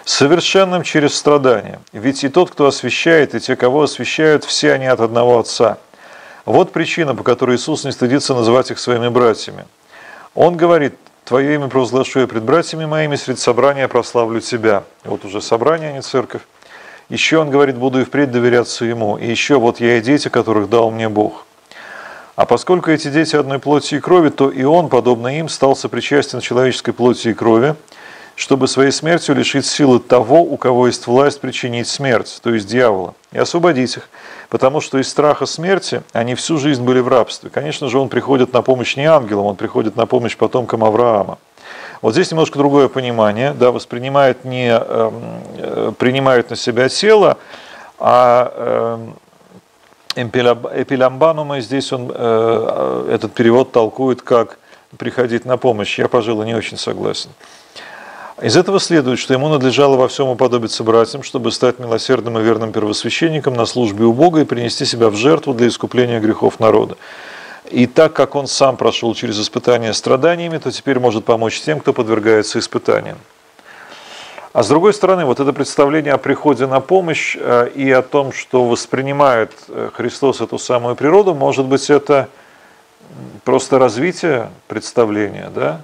[0.06, 1.80] совершенным через страдания.
[1.94, 5.78] Ведь и тот, кто освящает, и те, кого освящают, все они от одного Отца.
[6.46, 9.66] Вот причина, по которой Иисус не стыдится называть их своими братьями.
[10.34, 10.96] Он говорит,
[11.26, 14.84] Твое имя я пред братьями моими, среди собрания прославлю Тебя.
[15.04, 16.44] Вот уже собрание, а не церковь.
[17.10, 19.18] Еще он говорит, буду и впредь доверяться Ему.
[19.18, 21.48] И еще вот я и дети, которых дал мне Бог.
[22.36, 26.42] А поскольку эти дети одной плоти и крови, то и он, подобно им, стал сопричастен
[26.42, 27.76] человеческой плоти и крови,
[28.36, 33.16] чтобы своей смертью лишить силы того, у кого есть власть причинить смерть, то есть дьявола,
[33.32, 34.10] и освободить их,
[34.50, 37.50] потому что из страха смерти они всю жизнь были в рабстве.
[37.50, 41.38] Конечно же, он приходит на помощь не ангелам, он приходит на помощь потомкам Авраама.
[42.02, 45.14] Вот здесь немножко другое понимание, да, воспринимает не, эм,
[45.58, 47.38] э, принимают на себя тело,
[47.98, 49.10] а
[50.16, 54.60] э, эпилямбанума, здесь он, э, этот перевод толкует как
[54.98, 55.98] приходить на помощь.
[55.98, 57.30] Я, пожалуй, не очень согласен.
[58.42, 62.74] Из этого следует, что ему надлежало во всем уподобиться братьям, чтобы стать милосердным и верным
[62.74, 66.98] первосвященником на службе у Бога и принести себя в жертву для искупления грехов народа.
[67.72, 71.94] И так как он сам прошел через испытания страданиями, то теперь может помочь тем, кто
[71.94, 73.18] подвергается испытаниям.
[74.52, 78.34] А с другой стороны, вот это представление о приходе на помощь э, и о том,
[78.34, 82.28] что воспринимает э, Христос эту самую природу, может быть, это
[83.46, 85.82] просто развитие представления, да?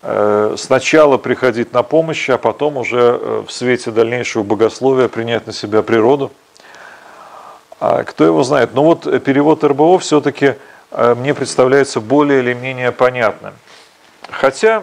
[0.00, 5.52] Э, сначала приходить на помощь, а потом уже э, в свете дальнейшего богословия принять на
[5.52, 6.30] себя природу.
[7.80, 8.70] А кто его знает?
[8.74, 10.54] Ну вот перевод РБО все-таки
[10.92, 13.54] э, мне представляется более или менее понятным.
[14.30, 14.82] Хотя,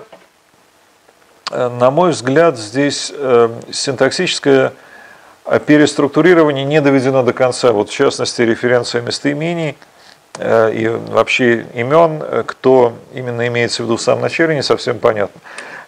[1.52, 3.14] на мой взгляд, здесь
[3.72, 4.74] синтаксическое
[5.68, 7.72] переструктурирование не доведено до конца.
[7.72, 9.95] Вот в частности, референция местоимений– Э,
[10.74, 15.40] и вообще имен, э, кто именно имеется в виду в самом начале, не совсем понятно.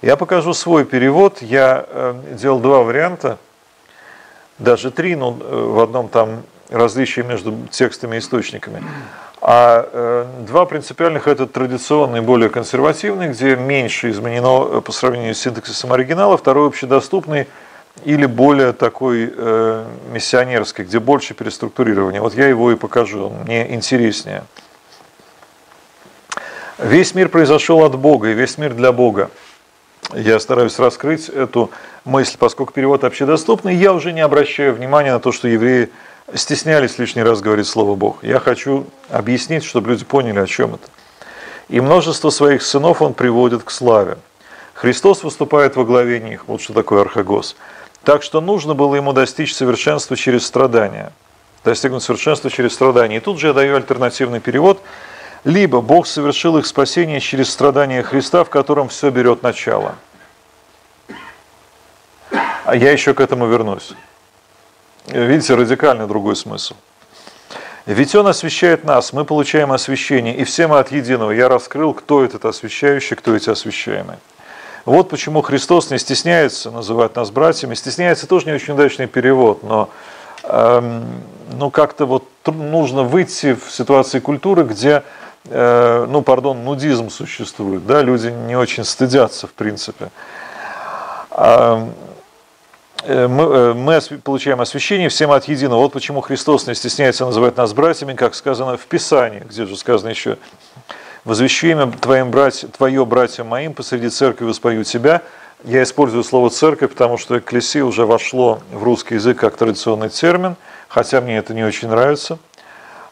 [0.01, 1.41] Я покажу свой перевод.
[1.41, 3.37] Я э, делал два варианта,
[4.59, 8.83] даже три, но в одном там различие между текстами и источниками.
[9.39, 16.37] А два принципиальных– это традиционный, более консервативный, где меньше изменено по сравнению с синтаксисом оригинала,
[16.37, 17.47] второй общедоступный–
[18.05, 22.21] или более такой э, миссионерский, где больше переструктурирования.
[22.21, 24.43] Вот я его и покажу, мне интереснее.
[26.77, 29.31] Весь мир произошел от Бога, и весь мир для Бога.
[30.13, 31.71] Я стараюсь раскрыть эту
[32.05, 35.89] мысль, поскольку перевод общедоступный, я уже не обращаю внимания на то, что евреи
[36.33, 38.23] стеснялись лишний раз говорить слово Бог.
[38.23, 40.87] Я хочу объяснить, чтобы люди поняли, о чем это.
[41.67, 44.17] И множество своих сынов он приводит к славе.
[44.73, 46.47] Христос выступает во главе них.
[46.47, 47.55] Вот что такое архагос.
[48.07, 51.11] Так что нужно было ему достичь совершенства через страдания.
[51.65, 53.17] Достигнуть совершенства через страдания.
[53.17, 54.81] И тут же я даю альтернативный перевод.
[55.43, 59.95] Либо Бог совершил их спасение через страдания Христа, в котором все берет начало.
[62.63, 63.91] А я еще к этому вернусь.
[65.07, 66.75] Видите, радикально другой смысл.
[67.85, 71.31] Ведь Он освещает нас, мы получаем освящение, и все мы от единого.
[71.31, 74.17] Я раскрыл, кто этот освящающий, кто эти освящаемые.
[74.87, 77.73] Вот почему Христос не стесняется называть нас братьями.
[77.73, 79.89] Стесняется тоже не очень удачный перевод, но
[80.43, 81.03] эм,
[81.51, 85.03] ну, как-то вот нужно выйти в ситуации культуры, где,
[85.43, 90.09] э, ну, пардон, нудизм существует, да, люди не очень стыдятся, в принципе.
[91.31, 91.93] Эм,
[93.03, 95.81] э, мы, э, мы получаем освящение всем от единого.
[95.81, 100.07] Вот почему Христос не стесняется называть нас братьями, как сказано в Писании, где же сказано
[100.07, 100.37] еще
[101.27, 105.23] Возвещу имя твоим братья, твое братьям моим посреди церкви воспою тебя.
[105.65, 110.55] Я использую слово церковь, потому что экклесия уже вошло в русский язык как традиционный термин,
[110.87, 112.39] хотя мне это не очень нравится.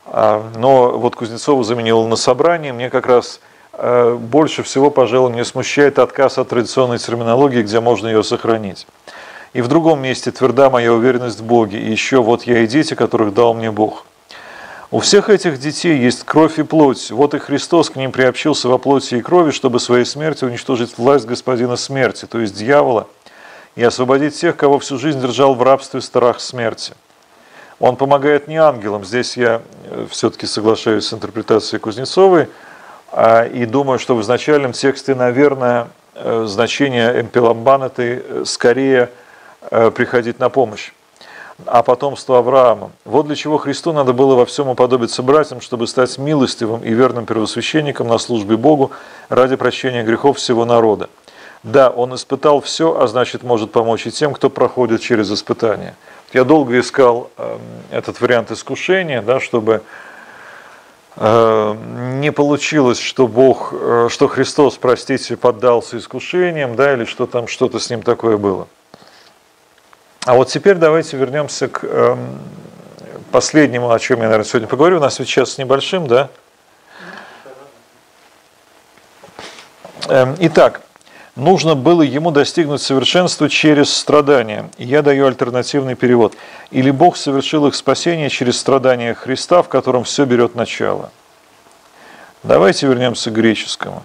[0.06, 2.72] А, но вот Кузнецова заменил на собрание.
[2.72, 3.42] Мне как раз
[3.74, 8.88] э, больше всего, пожалуй, не смущает отказ от традиционной терминологии, где можно ее сохранить.
[9.52, 11.80] И в другом месте тверда моя уверенность в Боге.
[11.80, 14.06] И еще вот я и дети, которых дал мне Бог.
[14.92, 17.10] У всех этих детей есть кровь и плоть.
[17.10, 21.26] Вот и Христос к ним приобщился во плоти и крови, чтобы своей смертью уничтожить власть
[21.26, 23.08] господина смерти, то есть дьявола,
[23.76, 26.94] и освободить тех, кого всю жизнь держал в рабстве страх смерти.
[27.80, 29.04] Он помогает не ангелам.
[29.04, 32.48] Здесь я э, все-таки соглашаюсь с интерпретацией Кузнецовой
[33.12, 39.10] а, и думаю, что в изначальном тексте, наверное, э, значение эмпиламбанаты э, скорее
[39.96, 40.92] приходить на помощь
[41.66, 42.92] а потомство Авраама.
[43.06, 47.26] Вот для чего Христу надо было во всем уподобиться братьям, чтобы стать милостивым и верным
[47.26, 48.92] первосвященником на службе Богу
[49.30, 51.10] ради прощения грехов всего народа.
[51.64, 55.96] Да, он испытал все, а значит может помочь и тем, кто проходит через испытания.
[56.32, 57.58] Я долго искал э,
[57.92, 59.82] этот вариант искушения, да, чтобы
[61.16, 61.76] э,
[62.20, 67.80] не получилось, что Бог, э, что Христос, простите, поддался искушениям, да, или что там что-то
[67.80, 68.68] с ним такое было.
[70.26, 72.18] А вот теперь давайте вернемся к э,
[73.32, 74.98] последнему, о чем я, наверное, сегодня поговорю.
[74.98, 76.30] У нас ведь сейчас с небольшим, да?
[80.08, 80.82] Э, итак,
[81.36, 84.72] нужно было ему достигнуть совершенства через страдания.
[84.80, 86.34] Я даю альтернативный перевод.
[86.72, 91.12] Или Бог совершил их спасение через страдания Христа, в котором все берет начало.
[92.42, 94.04] Давайте вернемся к греческому.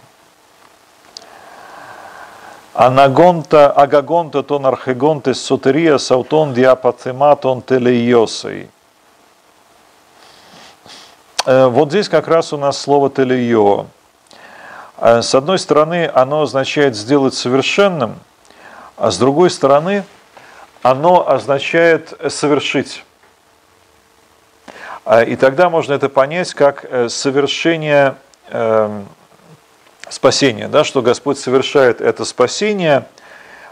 [2.81, 8.71] Анагонта, агагонта, тон архегонте, сотерия, саутон, диапатематон, телеиосой.
[11.45, 13.85] Вот здесь как раз у нас слово телеио.
[14.97, 18.19] Э, с одной стороны, оно означает сделать совершенным,
[18.97, 20.05] а с другой стороны,
[20.81, 23.05] оно означает совершить.
[25.05, 28.15] Э, и тогда можно это понять как э, совершение
[28.49, 29.07] эм,
[30.11, 33.07] спасения, да, что Господь совершает это спасение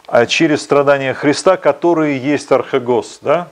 [0.06, 3.48] а, через страдания Христа, которые есть архегос, да,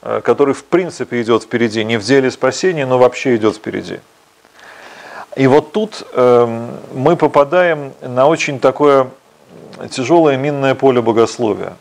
[0.00, 4.00] а, который в принципе идет впереди, не в деле спасения, но вообще идет впереди.
[5.34, 9.08] И вот тут э, мы попадаем на очень такое
[9.90, 11.74] тяжелое минное поле богословия.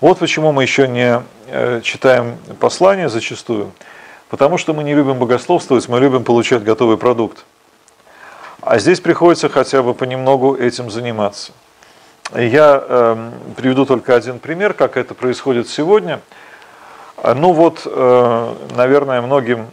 [0.00, 3.72] Вот почему мы еще не э, читаем послания зачастую,
[4.30, 7.44] потому что мы не любим богословствовать, мы любим получать готовый продукт.
[8.62, 11.52] А здесь приходится хотя бы понемногу этим заниматься.
[12.34, 16.20] Я э, приведу только один пример, как это происходит сегодня.
[17.22, 19.66] Ну вот, э, наверное, многим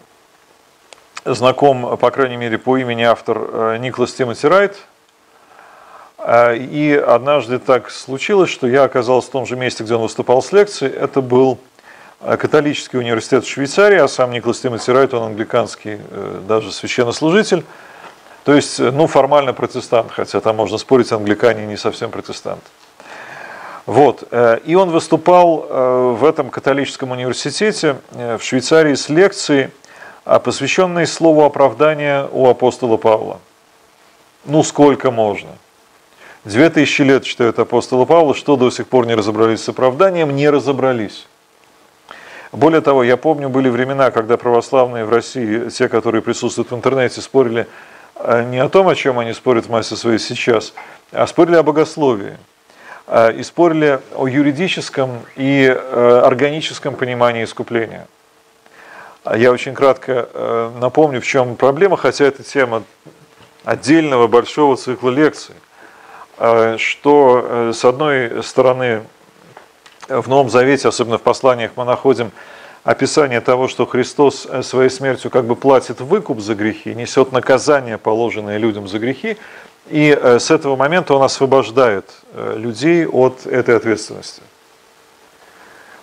[1.25, 4.77] знаком, по крайней мере, по имени автор э, Николас Тимоти Райт.
[6.17, 10.41] Э, и однажды так случилось, что я оказался в том же месте, где он выступал
[10.41, 10.93] с лекцией.
[10.93, 11.59] Это был
[12.21, 17.65] э, католический университет в Швейцарии, а сам Николас Тимоти Райт, он англиканский э, даже священнослужитель.
[18.47, 22.61] То есть, ну, формально протестант, хотя там можно спорить, англикане не совсем протестант.
[23.85, 24.23] Вот.
[24.31, 29.71] Э, и он выступал э, в этом католическом университете э, в Швейцарии с лекцией,
[30.23, 33.41] посвященной слову оправдания у апостола Павла.
[34.45, 35.49] Ну, сколько можно?
[36.45, 40.49] Две тысячи лет читают апостола Павла, что до сих пор не разобрались с оправданием, не
[40.49, 41.27] разобрались.
[42.53, 47.19] Более того, я помню, были времена, когда православные в России, те, которые присутствуют в интернете,
[47.19, 47.96] спорили, а
[48.45, 50.73] не о том, о чем они спорят в массе своей сейчас,
[51.11, 52.37] а спорили о богословии.
[53.09, 58.05] А, и спорили о юридическом и э, органическом понимании искупления.
[59.23, 62.83] А я очень кратко э, напомню, в чем проблема, хотя это тема
[63.63, 65.55] отдельного большого цикла лекций.
[66.77, 69.03] что с одной стороны
[70.07, 72.31] в Новом Завете, особенно в посланиях, мы находим
[72.87, 78.57] описание того, что Христос своей смертью как бы платит выкуп за грехи, несет наказание, положенное
[78.57, 79.37] людям за грехи,
[79.89, 84.41] и с этого момента он освобождает людей от этой ответственности.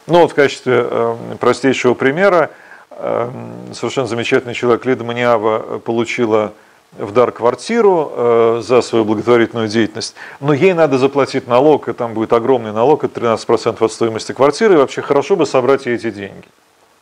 [0.06, 2.50] Ну вот в качестве э, простейшего примера
[2.90, 3.30] э,
[3.72, 6.52] совершенно замечательный человек Лида Маниава получила
[6.98, 12.12] в дар квартиру э, за свою благотворительную деятельность, но ей надо заплатить налог, и там
[12.12, 16.10] будет огромный налог, это 13% от стоимости квартиры, и вообще хорошо бы собрать ей эти
[16.10, 16.44] деньги.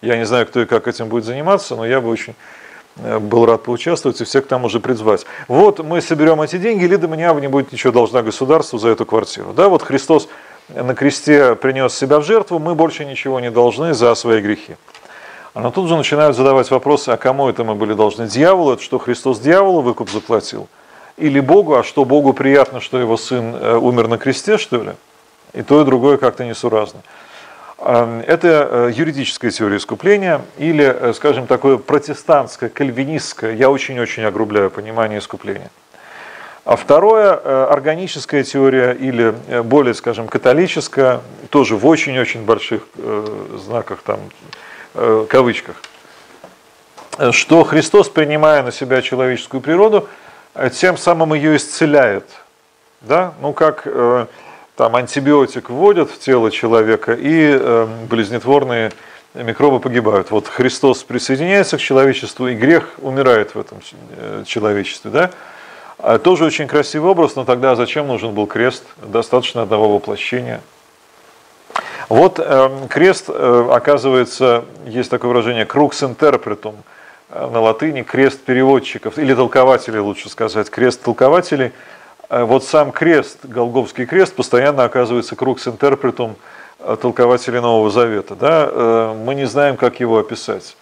[0.02, 2.34] Я не знаю, кто и как этим будет заниматься, но я бы очень
[2.96, 5.24] был рад поучаствовать и всех к тому же призвать.
[5.48, 9.52] Вот мы соберем эти деньги, Лида Маниава не будет ничего должна государству за эту квартиру.
[9.54, 10.28] Да, вот Христос
[10.68, 14.76] на кресте принес себя в жертву, мы больше ничего не должны за свои грехи.
[15.54, 18.26] Но тут же начинают задавать вопросы, а кому это мы были должны?
[18.26, 20.68] Дьяволу, это что Христос дьяволу выкуп заплатил?
[21.18, 24.92] Или Богу, а что Богу приятно, что его сын э, умер на кресте, что ли?
[25.52, 27.02] И то, и другое как-то несуразно.
[27.84, 35.18] Это э, юридическая теория искупления или, э, скажем, такое протестантское, кальвинистское, я очень-очень огрубляю понимание
[35.18, 35.70] искупления–
[36.64, 39.34] а второе, э, органическая теория или
[39.64, 42.84] более, скажем, католическая, тоже в очень-очень больших
[43.58, 44.20] знаках, там,
[45.26, 45.82] кавычках,
[47.32, 50.08] что Христос, принимая на себя человеческую природу,
[50.72, 52.26] тем самым ее исцеляет.
[53.00, 53.34] Да?
[53.40, 53.84] Ну, как
[54.76, 58.92] там антибиотик вводят в тело человека, и болезнетворные
[59.34, 60.30] микробы погибают.
[60.30, 63.78] Вот Христос присоединяется к человечеству, и грех умирает в этом
[64.44, 65.10] человечестве.
[65.10, 65.30] Да?
[66.02, 68.82] А тоже очень красивый образ, но тогда зачем нужен был крест?
[69.00, 70.60] Достаточно одного воплощения.
[72.08, 76.74] Вот э, крест, э, оказывается, есть такое выражение «крукс интерпретум»
[77.30, 81.70] э, на латыни, крест переводчиков, или толкователей, лучше сказать, крест толкователей.
[82.32, 86.36] Э, вот сам крест, Голговский крест, постоянно оказывается крукс интерпретум
[86.78, 88.34] э, толкователей Нового Завета.
[88.34, 88.68] Да?
[88.70, 90.76] Э, мы не знаем, как его описать.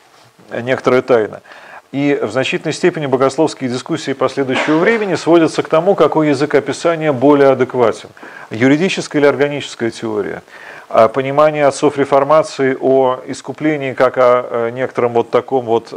[0.53, 1.43] Некоторая тайна.
[1.91, 7.51] И в значительной степени богословские дискуссии последующего времени сводятся к тому, какой язык описания более
[7.51, 8.11] адекватен.
[8.51, 10.45] Юридическая или органическая теория.
[10.89, 15.93] А понимание отцов реформации о искуплении как о некотором вот таком вот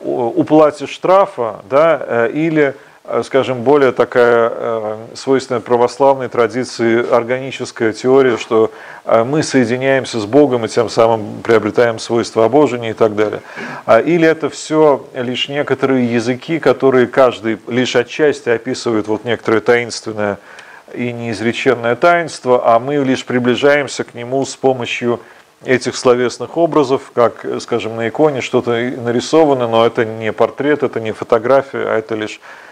[0.00, 2.76] уплате штрафа, да, или
[3.22, 8.70] скажем, более такая э, свойственная православной традиции органическая теория, что
[9.04, 13.40] э, мы соединяемся с Богом и тем самым приобретаем свойства обожения и так далее.
[13.86, 20.38] А, или это все лишь некоторые языки, которые каждый лишь отчасти описывают вот некоторое таинственное
[20.92, 25.20] и неизреченное таинство, а мы лишь приближаемся к нему с помощью
[25.64, 31.12] этих словесных образов, как, скажем, на иконе что-то нарисовано, но это не портрет, это не
[31.12, 32.66] фотография, а это лишь Э,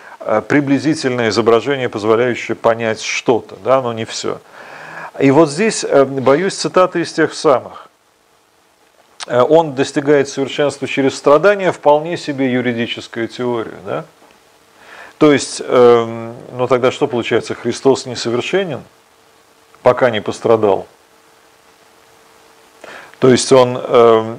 [0.48, 4.40] приблизительное изображение, позволяющее понять что-то, да, но не все.
[5.18, 7.88] И вот здесь, э, боюсь, цитаты из тех самых.
[9.26, 13.78] Э, он достигает совершенства через страдания, вполне себе юридическая теория.
[13.86, 14.04] Да?
[15.18, 18.82] То есть, ну тогда что получается, Христос несовершенен,
[19.82, 20.86] пока не пострадал.
[23.18, 23.80] То есть он,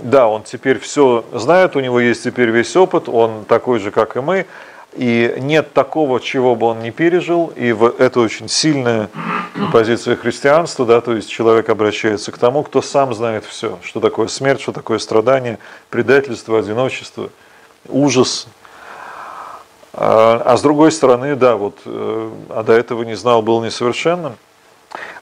[0.03, 4.17] да, он теперь все знает, у него есть теперь весь опыт, он такой же, как
[4.17, 4.45] и мы,
[4.93, 9.09] и нет такого, чего бы он не пережил, и это очень сильная
[9.71, 14.27] позиция христианства, да, то есть человек обращается к тому, кто сам знает все, что такое
[14.27, 15.59] смерть, что такое страдание,
[15.89, 17.29] предательство, одиночество,
[17.87, 18.47] ужас.
[19.93, 24.35] А, а с другой стороны, да, вот, э, а до этого не знал, был несовершенным.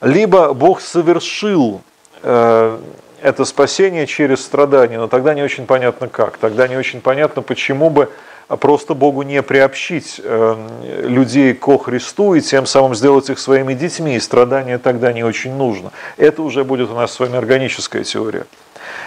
[0.01, 1.81] Либо Бог совершил
[2.21, 2.79] э,
[3.21, 7.89] это спасение через страдания, но тогда не очень понятно как, тогда не очень понятно, почему
[7.89, 8.09] бы
[8.47, 10.55] просто Богу не приобщить э,
[11.03, 15.53] людей ко Христу и тем самым сделать их своими детьми, и страдания тогда не очень
[15.53, 15.91] нужно.
[16.17, 18.45] Это уже будет у нас с вами органическая теория.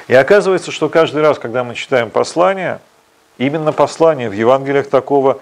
[0.09, 2.81] И оказывается, что каждый раз, когда мы читаем послание,
[3.37, 5.41] именно послание в Евангелиях такого,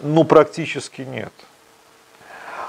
[0.00, 1.32] ну, практически нет.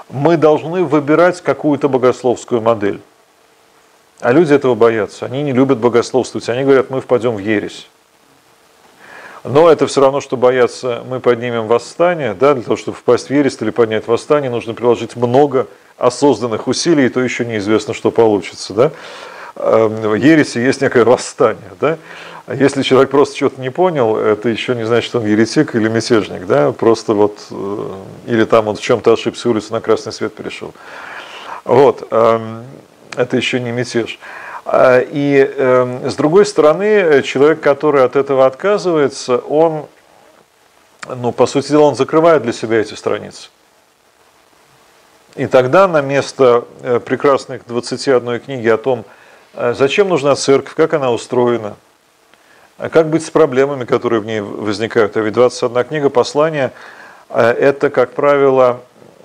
[0.08, 3.00] Мы должны выбирать какую-то богословскую модель.
[4.20, 5.26] А люди этого боятся.
[5.26, 6.48] Они не любят богословствовать.
[6.48, 7.88] Они говорят, мы впадем в ересь.
[9.44, 13.30] Но это все равно, что бояться, мы поднимем восстание, да, для того, чтобы впасть в
[13.30, 18.74] ересь или поднять восстание, нужно приложить много осознанных усилий, и то еще неизвестно, что получится.
[18.74, 18.90] Да?
[19.56, 21.70] Эм, в ереси есть некое восстание.
[21.80, 21.96] Да?
[22.48, 26.46] Если человек просто что-то не понял, это еще не значит, что он еретик или мятежник.
[26.46, 26.72] Да?
[26.72, 27.84] Просто вот, э,
[28.26, 30.74] или там он в чем-то ошибся, улицу на красный свет перешел.
[31.64, 32.64] Вот, эм,
[33.16, 34.18] это еще не мятеж.
[34.72, 39.86] А, и эм, с другой стороны, человек, который от этого отказывается, он,
[41.08, 43.48] ну, по сути дела, он закрывает для себя эти страницы.
[45.34, 49.04] И тогда на место э, прекрасной 21 книги о том,
[49.54, 51.74] э, зачем нужна церковь, как она устроена,
[52.78, 55.16] а как быть с проблемами, которые в ней возникают.
[55.16, 56.72] А ведь 21 книга послания–
[57.28, 58.82] это, как правило,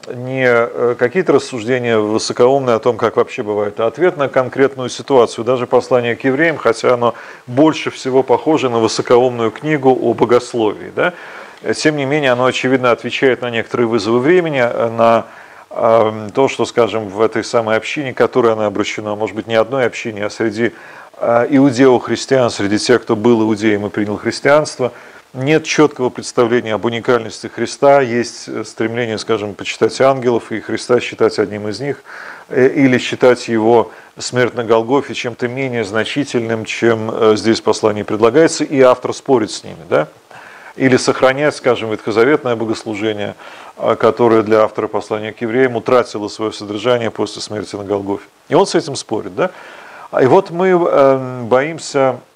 [0.07, 5.45] не какие-то рассуждения высокоумные о том, как вообще бывает, а ответ на конкретную ситуацию.
[5.45, 7.15] Даже послание к евреям, хотя оно
[7.47, 10.91] больше всего похоже на высокоумную книгу о богословии.
[10.95, 11.13] Да?
[11.73, 15.25] Тем не менее, оно, очевидно, отвечает на некоторые вызовы времени, на
[15.71, 19.85] эм, то, что, скажем, в этой самой общине, которой она обращена, может быть, не одной
[19.85, 20.73] общине, а среди
[21.17, 24.91] э, иудео-христиан, среди тех, кто был иудеем и принял христианство,
[25.35, 31.67] нет четкого представления об уникальности Христа, есть стремление, скажем, почитать ангелов и Христа считать одним
[31.67, 32.03] из них,
[32.49, 38.63] э, или считать его смерть на Голгофе чем-то менее значительным, чем э, здесь послание предлагается,
[38.63, 39.83] и автор спорит с ними.
[39.89, 40.07] Да?
[40.75, 43.35] или сохранять, скажем, ветхозаветное богослужение,
[43.97, 48.25] которое для автора послания к евреям утратило свое содержание после смерти на Голгофе.
[48.49, 49.35] И он с этим спорит.
[49.35, 49.51] Да?
[50.11, 52.34] А И вот мы эм, боимся э,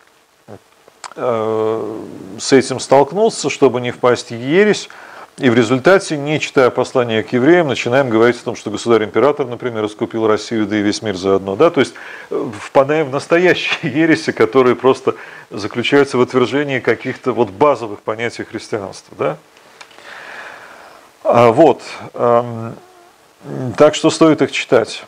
[1.15, 4.89] с этим столкнуться, чтобы не впасть в ересь,
[5.39, 9.83] и в результате, не читая послание к евреям, начинаем говорить о том, что государь-император, например,
[9.83, 11.55] раскупил Россию, да и весь мир заодно.
[11.55, 11.69] Да?
[11.69, 11.93] То есть
[12.29, 15.15] э, впадаем в настоящие ереси, которые просто
[15.49, 19.15] заключаются в отвержении каких-то вот базовых понятий христианства.
[19.17, 19.37] Да?
[21.23, 21.83] А, вот.
[22.15, 22.75] Эм,
[23.77, 25.05] так что стоит их читать.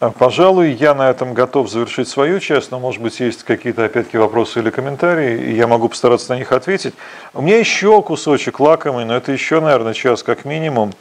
[0.00, 4.16] А, пожалуй, я на этом готов завершить свою часть, но, может быть, есть какие-то, опять-таки,
[4.16, 6.94] вопросы или комментарии, и я могу постараться на них ответить.
[7.34, 10.94] У меня еще кусочек лакомый, но это еще, наверное, час как минимум.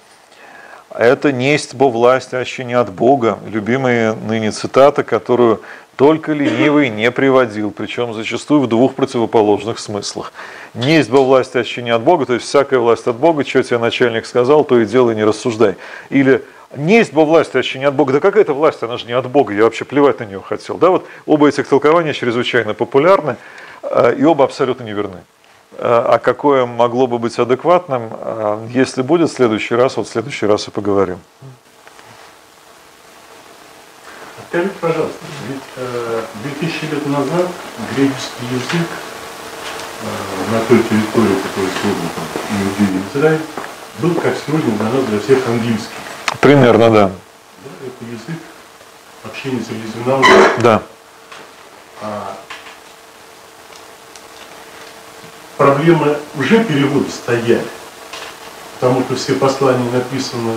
[0.94, 3.40] Это «несть бо власть, аще не от Бога».
[3.48, 5.62] Любимая ныне цитата, которую
[5.96, 10.34] только ленивый не приводил, причем зачастую в двух противоположных смыслах.
[10.74, 13.78] «Несть бо власть, аще не от Бога», то есть всякая власть от Бога, что тебе
[13.78, 15.76] начальник сказал, то и делай, не рассуждай.
[16.10, 16.44] Или
[16.76, 18.14] не есть бы власть, вообще не от Бога.
[18.14, 20.78] Да какая это власть, она же не от Бога, я вообще плевать на нее хотел.
[20.78, 23.38] Да, вот оба этих толкования чрезвычайно популярны,
[23.84, 25.24] э, и оба абсолютно неверны.
[25.74, 30.12] Э, а какое могло бы быть адекватным, э, если будет в следующий раз, вот в
[30.12, 31.20] следующий раз и поговорим.
[34.50, 36.22] Скажите, пожалуйста, ведь э,
[36.60, 37.48] 2000 лет назад
[37.96, 38.88] греческий язык
[40.52, 42.26] на той территории, которая сегодня там
[42.58, 43.42] Иудея и Израиль,
[44.00, 46.09] был, как сегодня для нас, для всех английский.
[46.42, 47.08] Примерно, да.
[47.08, 48.42] Да, это язык
[49.24, 49.62] общения
[50.06, 50.28] народов.
[50.60, 50.82] Да.
[52.02, 52.38] А
[55.58, 57.66] проблемы уже перевода стояли,
[58.80, 60.54] потому что все послания написаны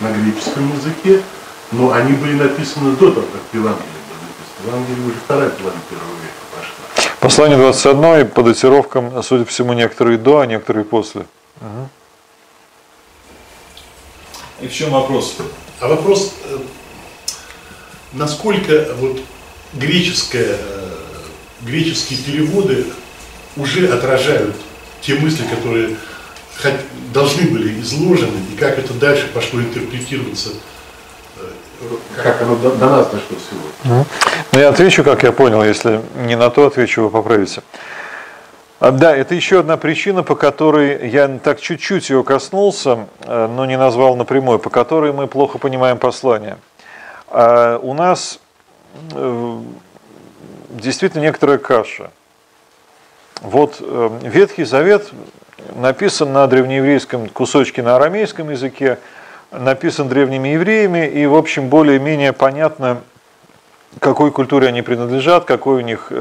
[0.00, 1.22] на греческом языке,
[1.70, 4.66] но они были написаны до того, как Евангелие было написано.
[4.66, 7.12] Евангелие уже вторая половина первого века пошла.
[7.20, 11.26] Послание 21 по датировкам, судя по всему, некоторые до, а некоторые после.
[11.60, 11.88] Угу.
[14.64, 15.36] И в чем вопрос?
[15.78, 16.56] А вопрос, э,
[18.14, 19.20] насколько вот
[19.74, 20.90] греческое, э,
[21.60, 22.86] греческие переводы
[23.56, 24.56] уже отражают
[25.02, 25.96] те мысли, которые
[27.12, 30.50] должны были изложены, и как это дальше пошло интерпретироваться,
[31.36, 31.42] э,
[32.22, 34.06] как оно до, до нас дошло сегодня.
[34.52, 37.62] Ну, я отвечу, как я понял, если не на то отвечу, вы поправите.
[38.84, 43.64] А, да, это еще одна причина, по которой я так чуть-чуть ее коснулся, э, но
[43.64, 46.58] не назвал напрямую, по которой мы плохо понимаем послание.
[47.28, 48.40] А, у нас
[49.12, 49.58] э,
[50.68, 52.10] действительно некоторая каша.
[53.40, 55.10] Вот э, Ветхий Завет
[55.76, 58.98] написан на древнееврейском кусочке на арамейском языке,
[59.50, 63.00] написан древними евреями, и, в общем, более-менее понятно,
[63.98, 66.12] какой культуре они принадлежат, какой у них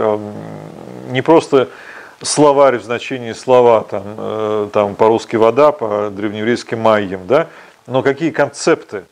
[1.09, 1.67] не просто
[2.23, 7.47] словарь в значении слова, там, э, там по-русски вода, по-древнееврейски майем, да,
[7.87, 9.03] но какие концепты,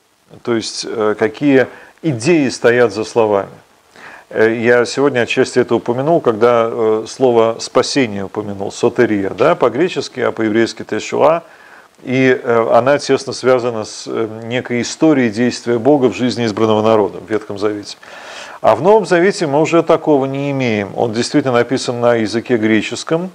[0.43, 1.67] то есть э, какие
[2.01, 3.49] идеи стоят за словами.
[4.29, 10.83] Э, я сегодня отчасти это упомянул, когда слово спасение упомянул, сотерия, да, по-гречески, а по-еврейски
[10.83, 11.43] тешуа,
[12.03, 14.07] и она тесно связана с
[14.43, 17.97] некой историей действия Бога в жизни избранного народа в Ветхом Завете.
[18.61, 20.91] А в Новом Завете мы уже такого не имеем.
[20.95, 23.31] Он действительно написан на языке греческом,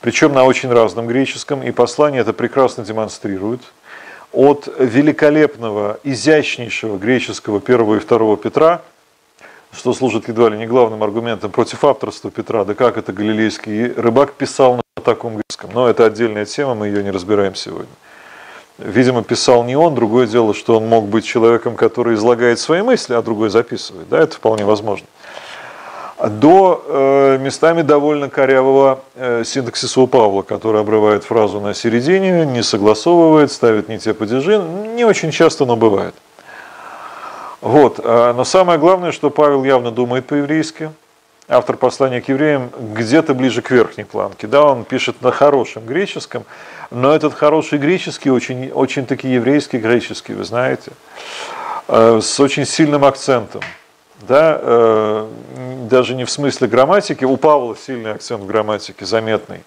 [0.00, 3.60] причем на очень разном греческом, и послание это прекрасно демонстрирует.
[4.32, 8.82] От великолепного, изящнейшего греческого первого и второго Петра,
[9.72, 14.32] что служит едва ли не главным аргументом против авторства Петра, да как это галилейский рыбак
[14.32, 15.70] писал на таком греческом.
[15.74, 17.86] Но это отдельная тема, мы ее не разбираем сегодня.
[18.78, 23.14] Видимо, писал не он, другое дело, что он мог быть человеком, который излагает свои мысли,
[23.14, 24.08] а другой записывает.
[24.10, 25.06] Да, это вполне возможно.
[26.20, 32.62] до э, местами довольно корявого э, синтаксиса у Павла, который обрывает фразу на середине, не
[32.62, 34.58] согласовывает, ставит не те падежи.
[34.58, 36.14] Не очень часто, но бывает.
[37.62, 37.98] Вот.
[38.04, 40.90] А, но самое главное, что Павел явно думает по-еврейски.
[41.48, 44.46] Автор послания к евреям где-то ближе к верхней планке.
[44.46, 46.44] Да, он пишет на хорошем греческом,
[46.90, 50.90] но этот хороший греческий очень, очень таки еврейский греческий, вы знаете,
[51.88, 53.62] э, с очень сильным акцентом
[54.22, 55.28] да, э,
[55.88, 59.62] даже не в смысле грамматики, у Павла сильный акцент в грамматике, заметный,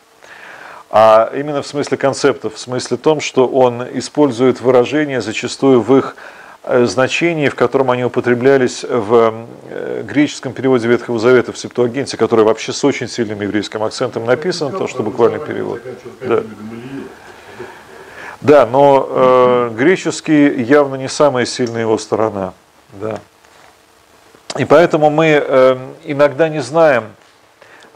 [0.90, 6.16] а именно в смысле концептов, в смысле том, что он использует выражения зачастую в их
[6.64, 12.74] значении, в котором они употреблялись в э, греческом переводе Ветхого Завета в Септуагинте, который вообще
[12.74, 15.82] с очень сильным еврейским акцентом написан, то, что буквальный перевод.
[16.22, 16.44] Да.
[18.42, 22.54] Да, но э, греческий явно не самая сильная его сторона.
[22.94, 23.20] Да.
[24.58, 27.06] И поэтому мы эм, иногда не знаем,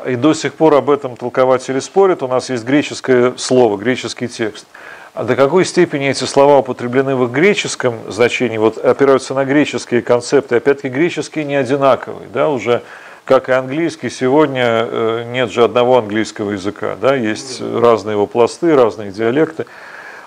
[0.06, 4.68] и до сих пор об этом толкователи спорят, у нас есть греческое слово, греческий текст.
[5.14, 10.02] А до какой степени эти слова употреблены в их греческом значении, вот опираются на греческие
[10.02, 12.82] концепты, опять-таки греческие не одинаковые, да, уже
[13.24, 18.76] как и английский, сегодня э, нет же одного английского языка, да, есть разные его пласты,
[18.76, 19.68] разные диалекты,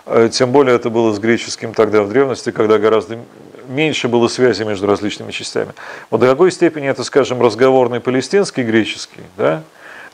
[0.07, 3.19] э, тем более это было с греческим тогда в древности, когда гораздо
[3.67, 5.73] меньше было связи между различными частями.
[6.13, 9.65] Вот до какой степени это, скажем, разговорный палестинский греческий, да?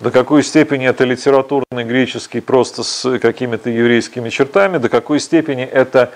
[0.02, 6.10] До какой степени это литературный греческий просто с какими-то еврейскими чертами, до какой степени это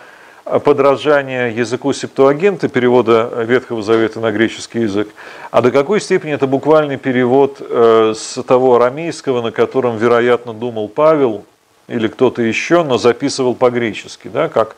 [0.64, 5.08] подражание языку септуагента, перевода Ветхого Завета на греческий язык,
[5.52, 10.88] а до какой степени это буквальный перевод э, с того арамейского, на котором, вероятно, думал
[10.88, 11.44] Павел
[11.86, 14.74] или кто-то еще, но записывал по-гречески, да, как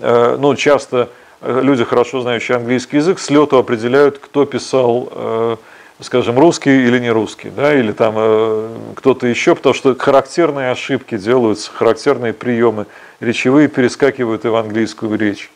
[0.00, 1.08] э, ну, часто
[1.40, 5.56] люди, хорошо знающие английский язык, с лету определяют, кто писал, э,
[6.02, 11.16] скажем, русский или не русский, да, или там э, кто-то еще, потому что характерные ошибки
[11.16, 12.86] делаются, характерные приемы
[13.20, 15.50] речевые перескакивают и в английскую речь.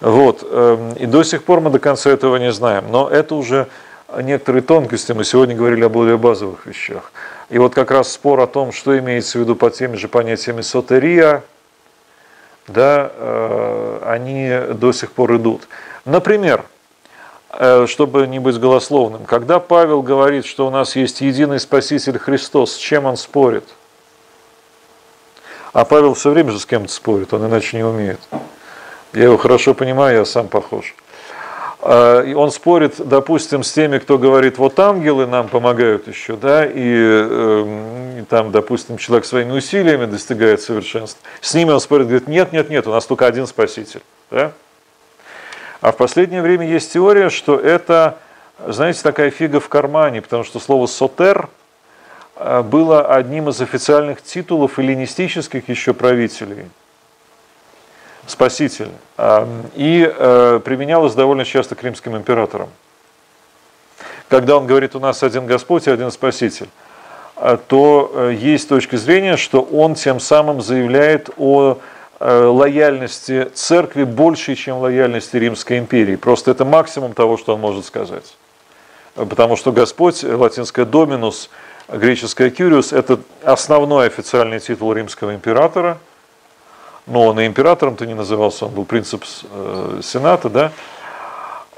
[0.00, 0.46] Вот.
[0.48, 2.84] Эм, и до сих пор мы до конца этого не знаем.
[2.90, 3.66] Но это уже
[4.22, 5.12] некоторые тонкости.
[5.12, 7.12] Мы сегодня говорили о более базовых вещах.
[7.50, 10.60] И вот как раз спор о том, что имеется в виду под теми же понятиями
[10.60, 11.42] сотерия,
[12.68, 15.66] да, э, они до сих пор идут.
[16.04, 16.77] Например, э,
[17.86, 22.76] чтобы не быть голословным, когда Павел говорит, что у нас есть единый Спаситель Христос, с
[22.76, 23.64] чем он спорит?
[25.72, 28.20] А Павел все время же с кем-то спорит, он иначе не умеет.
[29.12, 30.94] Я его хорошо понимаю, я сам похож.
[31.80, 36.72] И он спорит, допустим, с теми, кто говорит, вот ангелы нам помогают еще, да, и,
[36.74, 41.22] э, и там, допустим, человек своими усилиями достигает совершенства.
[41.40, 44.52] С ними он спорит, говорит, нет, нет, нет, у нас только один спаситель, да.
[45.80, 48.18] А в последнее время есть теория, что это,
[48.66, 51.48] знаете, такая фига в кармане, потому что слово «сотер»
[52.36, 56.66] э, было одним из официальных титулов эллинистических еще правителей–
[58.28, 58.90] спаситель,
[59.74, 62.68] и э, применялось довольно часто к римским императорам.
[64.28, 66.68] Когда он говорит, у нас один Господь и один Спаситель,
[67.36, 71.78] э, то есть точка зрения, что он тем самым заявляет о
[72.20, 76.16] лояльности церкви больше, чем лояльности Римской империи.
[76.16, 78.36] Просто это максимум того, что он может сказать.
[79.14, 81.50] Потому что Господь, латинское «доминус»,
[81.88, 85.98] греческое «кюриус»– это основной официальный титул римского императора–
[87.08, 90.72] но он и императором-то не назывался, он был принцип э, Сената, да.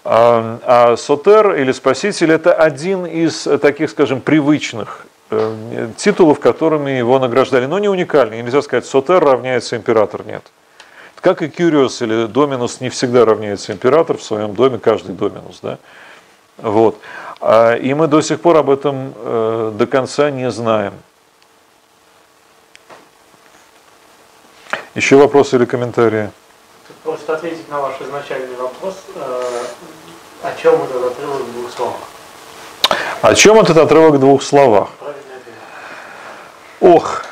[0.02, 5.09] А, а Сотер или Спаситель это один из таких, скажем, привычных э,
[5.96, 8.42] титулов, которыми его награждали, но не уникальный.
[8.42, 10.42] Нельзя сказать, Сотер равняется император, нет.
[11.20, 15.78] Как и Кюриос или Доминус не всегда равняется император в своем доме, каждый Доминус, да.
[16.56, 16.98] Вот.
[17.40, 20.94] А, и мы до сих пор об этом э, до конца не знаем.
[24.94, 26.30] Еще вопросы или комментарии?
[27.04, 29.64] Просто ответить на ваш изначальный вопрос, э,
[30.42, 32.00] о чем этот отрывок в двух словах?
[33.22, 34.88] О чем этот отрывок в двух словах?
[36.80, 37.24] Ох,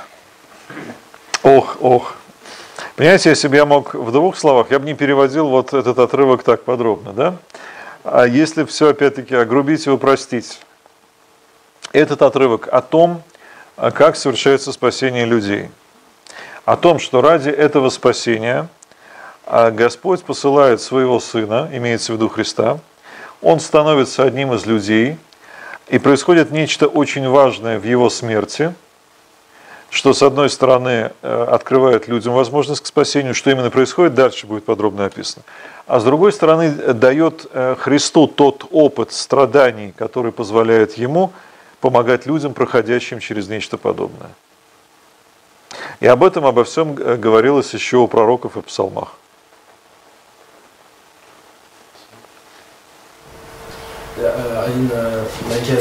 [1.43, 2.15] ох, ох.
[2.97, 6.43] Понимаете, если бы я мог в двух словах, я бы не переводил вот этот отрывок
[6.43, 7.37] так подробно, да?
[8.05, 10.61] А если все опять-таки огрубить и упростить,
[11.93, 13.23] этот отрывок о том,
[13.77, 15.71] как совершается спасение людей–
[16.69, 18.69] о том, что ради этого спасения
[19.47, 22.79] а, Господь посылает своего Сына, имеется в виду Христа,
[23.41, 25.17] Он становится одним из людей,
[25.89, 28.75] и происходит нечто очень важное в Его смерти,
[29.91, 34.65] что с одной стороны э, открывает людям возможность к спасению, что именно происходит, дальше будет
[34.65, 35.45] подробно описано.
[35.87, 41.33] А с другой стороны дает э, Христу тот опыт страданий, который позволяет ему
[41.81, 44.31] помогать людям, проходящим через нечто подобное.
[46.01, 49.15] И об этом, обо всем э, говорилось еще у пророков и псалмах.
[54.69, 54.91] Один
[55.49, 55.73] маленький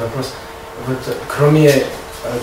[0.00, 0.32] вопрос.
[0.86, 1.72] Вот кроме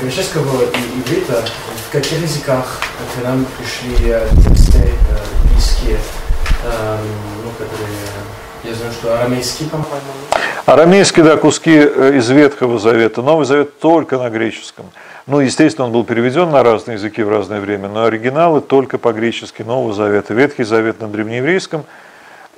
[0.01, 1.43] греческого и иврита,
[1.87, 2.81] в каких языках
[3.15, 4.13] к нам пришли
[4.43, 4.95] тексты
[5.49, 5.97] близкие,
[6.65, 7.97] ну, которые,
[8.65, 9.91] я знаю, что арамейский, по-моему?
[10.65, 13.21] Арамейский, да, куски из Ветхого Завета.
[13.21, 14.87] Новый Завет только на греческом.
[15.25, 19.61] Ну, естественно, он был переведен на разные языки в разное время, но оригиналы только по-гречески
[19.61, 20.33] Нового Завета.
[20.33, 21.85] Ветхий Завет на древнееврейском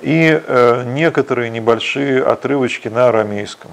[0.00, 3.70] и э, некоторые небольшие отрывочки на арамейском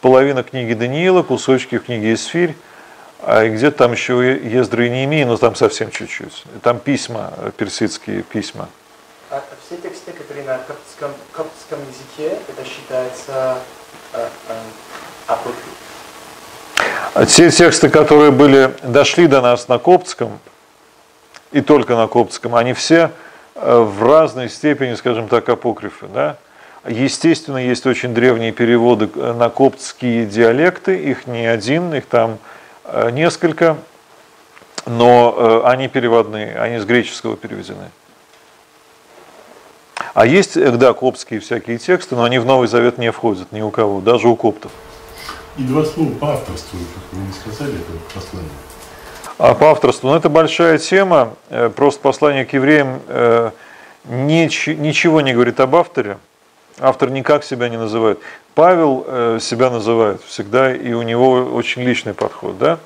[0.00, 2.56] половина книги Даниила, кусочки в книге Исфирь,
[3.22, 6.44] а где-то там еще Ездра и Неемия, но там совсем чуть-чуть.
[6.62, 8.68] Там письма, персидские письма.
[9.30, 13.58] А все тексты, которые на коптском, коптском языке, это считается
[14.12, 14.58] э, э?
[17.26, 20.38] Те тексты, которые были, дошли до нас на коптском,
[21.50, 23.10] и только на коптском, они все э,
[23.54, 26.06] в разной степени, скажем так, апокрифы.
[26.12, 26.36] Да?
[26.86, 32.38] Естественно, есть очень древние переводы на коптские диалекты, их не один, их там
[32.84, 33.78] э, несколько,
[34.84, 37.90] но э, они переводные, они с греческого переведены.
[40.12, 43.62] А есть, э, да, коптские всякие тексты, но они в Новый Завет не входят ни
[43.62, 44.70] у кого, даже у коптов.
[45.56, 48.50] И два слова по авторству, как вы не сказали, это послание.
[49.38, 51.34] А по авторству, ну это большая тема,
[51.74, 53.00] просто послание к евреям
[54.04, 56.18] ничего не говорит об авторе,
[56.80, 58.18] Автор никак себя не называет.
[58.54, 62.58] Павел э, себя называет всегда, и у него очень личный подход.
[62.58, 62.78] Да?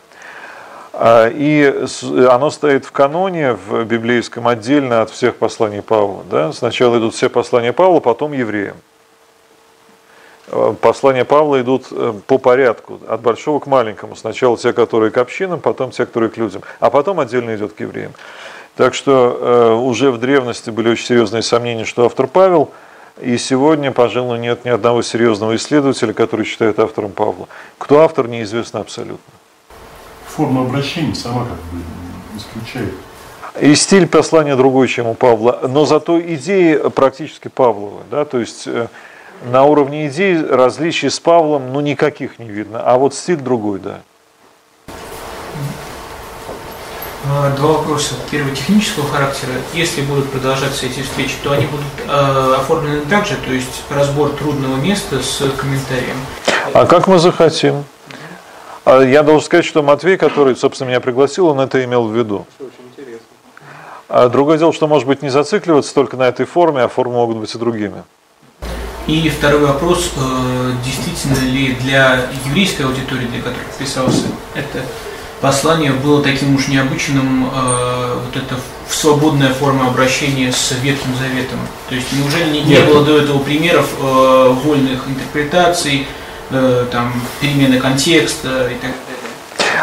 [0.92, 1.86] А, и
[2.28, 6.22] оно стоит в каноне, в библейском, отдельно от всех посланий Павла.
[6.30, 6.52] Да?
[6.52, 8.76] Сначала идут все послания Павла, потом евреям.
[10.50, 14.16] Э, послания Павла идут э, по порядку, от большого к маленькому.
[14.16, 17.80] Сначала те, которые к общинам, потом те, которые к людям, а потом отдельно идет к
[17.80, 18.12] евреям.
[18.76, 22.70] Так что уже в древности были очень серьезные сомнения, что автор Павел–
[23.20, 27.48] и сегодня, пожалуй, нет ни одного серьезного исследователя, который считает автором Павла.
[27.76, 29.32] Кто автор, неизвестно абсолютно.
[30.26, 31.82] Форма обращения сама как бы
[32.36, 32.94] исключает.
[33.60, 38.02] И стиль послания другой, чем у Павла, но зато идеи практически Павловы.
[38.08, 38.24] Да?
[38.24, 38.86] То есть э,
[39.44, 44.00] на уровне идей различий с Павлом ну, никаких не видно, а вот стиль другой, да.
[47.30, 48.14] А, два вопроса.
[48.30, 49.52] Первый технического характера.
[49.74, 54.30] Если будут продолжаться эти встречи, то они будут э, оформлены так же, то есть разбор
[54.30, 56.16] трудного места с комментарием.
[56.72, 57.84] А как мы захотим?
[58.84, 62.46] А я должен сказать, что Матвей, который, собственно, меня пригласил, он это имел в виду.
[62.58, 63.26] Очень интересно.
[64.08, 67.36] А другое дело, что, может быть, не зацикливаться только на этой форме, а формы могут
[67.36, 68.04] быть и другими.
[69.08, 74.80] И второй вопрос, э, действительно ли для еврейской аудитории, для которой писался это
[75.40, 81.58] послание было таким уж необычным, э, вот это свободная форма обращения с Ветхим Заветом.
[81.88, 86.06] То есть неужели не, не было до этого примеров э, вольных интерпретаций,
[86.50, 87.12] там,
[87.42, 88.92] перемены контекста и так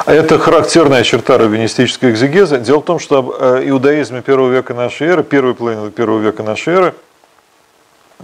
[0.05, 0.21] далее?
[0.21, 2.59] Это характерная черта раввинистической экзегезы.
[2.59, 6.73] Дело в том, что об иудаизме первого века нашей эры, первой половины первого века нашей
[6.73, 6.93] эры,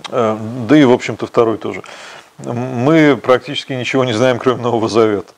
[0.09, 1.84] да и, в общем-то, второй тоже,
[2.39, 5.34] мы практически ничего не знаем, кроме Нового Завета.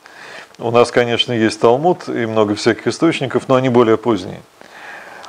[0.60, 4.42] У нас, конечно, есть Талмуд и много всяких источников, но они более поздние.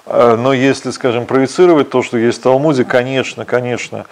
[0.07, 4.05] А, но если, скажем, проецировать то, что есть в Талмуде, конечно, конечно,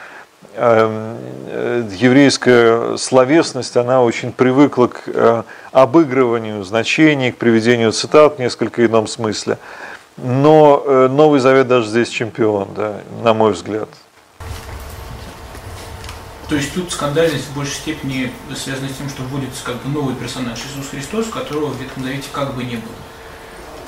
[0.55, 1.18] эм,
[1.48, 8.84] э, еврейская словесность, она очень привыкла к э, обыгрыванию значений, к приведению цитат в несколько
[8.84, 9.59] ином смысле.
[10.16, 13.89] Но э, Новый Завет даже здесь чемпион, да, на мой взгляд.
[16.52, 20.14] То есть тут скандальность в большей степени связана с тем, что вводится как бы новый
[20.14, 22.92] персонаж Иисус Христос, которого в Ветхом Завете как бы не было.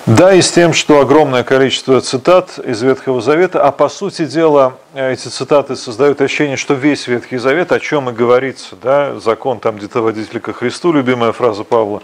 [0.06, 4.78] Да, и с тем, что огромное количество цитат из Ветхого Завета, а по сути дела
[4.94, 9.76] эти цитаты создают ощущение, что весь Ветхий Завет, о чем и говорится, да, закон там
[9.76, 12.02] где-то водитель ко Христу, любимая фраза Павла,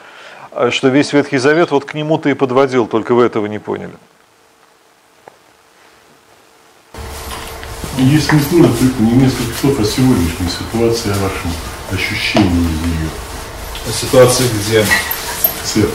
[0.69, 3.95] что весь Ветхий Завет вот к нему-то и подводил, только вы этого не поняли.
[8.01, 11.53] Если можно, только не несколько слов о сегодняшней ситуации, о вашем
[11.93, 13.11] ощущении из нее.
[13.87, 14.85] О ситуации где?
[15.65, 15.95] Церковь.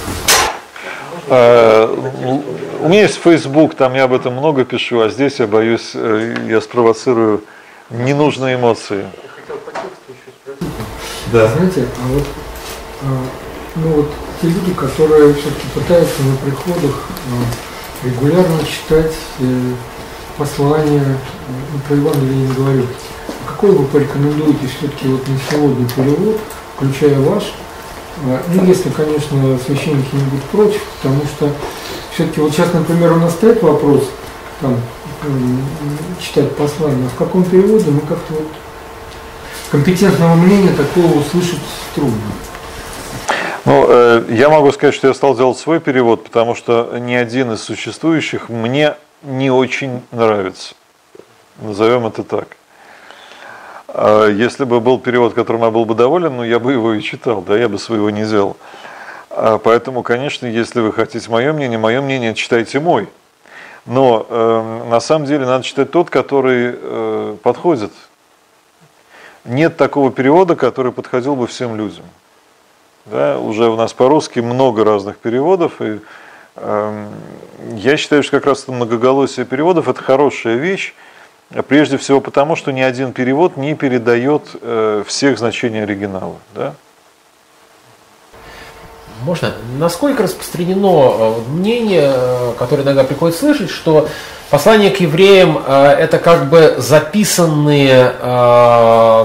[1.27, 2.43] А,
[2.81, 6.35] у меня есть Facebook, там я об этом много пишу, а здесь я боюсь, э,
[6.47, 7.43] я спровоцирую
[7.89, 8.97] ненужные эмоции.
[8.97, 10.75] Я хотел по тексту еще спросить.
[11.33, 11.47] Да.
[11.47, 12.27] Знаете, а вот,
[13.01, 13.05] а,
[13.77, 14.11] ну вот
[14.41, 17.09] те люди, которые все-таки пытаются на приходах
[18.03, 19.15] э, регулярно читать
[20.37, 21.03] послания,
[21.47, 22.83] ну, про Евангелие не говорю.
[23.47, 26.39] Какой вы порекомендуете все-таки вот на сегодня перевод,
[26.75, 27.53] включая ваш,
[28.25, 31.49] э, ну, если, конечно, священники не будут против, потому что
[32.13, 34.09] все-таки вот сейчас, например, у нас стоит вопрос,
[34.61, 34.77] там,
[36.19, 38.47] читать послание, а в каком переводе мы как-то вот
[39.71, 41.59] компетентного мнения такого услышать
[41.93, 42.15] трудно.
[43.65, 47.53] Ну, э, я могу сказать, что я стал делать свой перевод, потому что ни один
[47.53, 48.95] из существующих мне
[49.25, 50.75] не очень нравится.
[51.59, 52.47] Назовем это так.
[53.87, 57.01] А если бы был перевод, которым я был бы доволен, ну, я бы его и
[57.01, 58.57] читал, да, я бы своего не сделал.
[59.29, 63.09] А поэтому, конечно, если вы хотите мое мнение, мое мнение читайте мой.
[63.85, 67.91] Но э, на самом деле надо читать тот, который э, подходит.
[69.43, 72.05] Нет такого перевода, который подходил бы всем людям.
[73.05, 75.99] Да, уже у нас по-русски много разных переводов, и
[76.57, 80.93] я считаю, что как раз это многоголосие переводов– это хорошая вещь,
[81.67, 86.37] прежде всего потому, что ни один перевод не передает э, всех значений оригинала.
[86.53, 86.75] Да?
[89.23, 89.53] Можно?
[89.77, 94.07] Насколько распространено э, мнение, э, которое иногда приходится слышать, что
[94.49, 98.13] послание к евреям э, это как бы записанные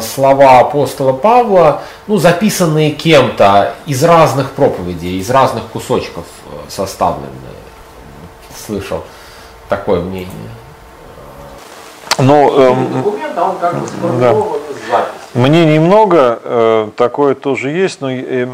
[0.02, 6.24] слова апостола Павла, ну, записанные кем-то из разных проповедей, из разных кусочков
[6.68, 7.30] составленные.
[8.66, 9.02] Слышал
[9.68, 10.28] такое мнение.
[12.18, 14.34] Ну, эм, документ, а он как бы да.
[15.34, 18.48] Мнений много, э, такое тоже есть, но э,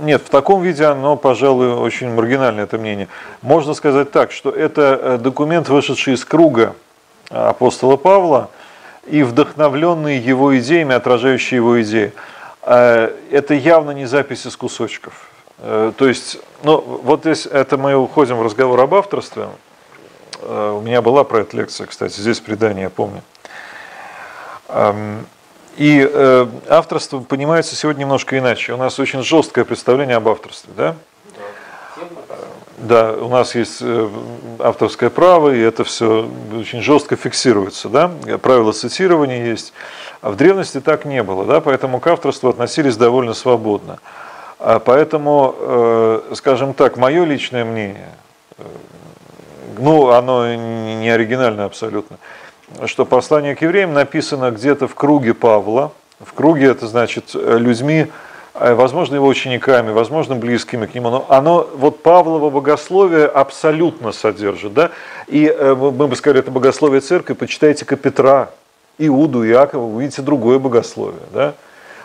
[0.00, 3.08] нет, в таком виде оно, пожалуй, очень маргинальное это мнение.
[3.42, 6.74] Можно сказать так, что это э, документ, вышедший из круга
[7.28, 8.50] апостола Павла
[9.06, 12.12] и вдохновленный его идеями, отражающий его идеи.
[12.62, 15.30] Э, это явно не запись из кусочков.
[15.58, 19.48] Э, то есть, ну, вот здесь это мы уходим в разговор об авторстве.
[20.42, 23.22] У меня была про это лекция, кстати, здесь предание, я помню.
[25.76, 28.72] И э, авторство понимается сегодня немножко иначе.
[28.72, 30.96] У нас очень жесткое представление об авторстве, да?
[32.78, 34.08] Да, у нас есть э,
[34.58, 36.28] авторское право, и это все
[36.58, 38.10] очень жестко фиксируется, да?
[38.42, 39.72] Правила цитирования есть.
[40.22, 41.60] А в древности так не было, да?
[41.60, 43.98] Поэтому к авторству относились довольно свободно.
[44.58, 48.08] А поэтому, э, скажем так, мое личное мнение,
[48.58, 48.62] э,
[49.78, 52.18] ну, оно не оригинальное абсолютно–
[52.86, 55.92] что послание к евреям написано где-то в круге Павла.
[56.20, 58.06] В круге это значит людьми,
[58.54, 64.74] э, возможно, его учениками, возможно, близкими к нему, но оно, вот Павлово богословие абсолютно содержит,
[64.74, 64.90] да,
[65.26, 68.50] и э, мы бы сказали, это богословие церкви, почитайте-ка Петра,
[68.98, 71.54] Иуду, Иакова, вы увидите другое богословие, да.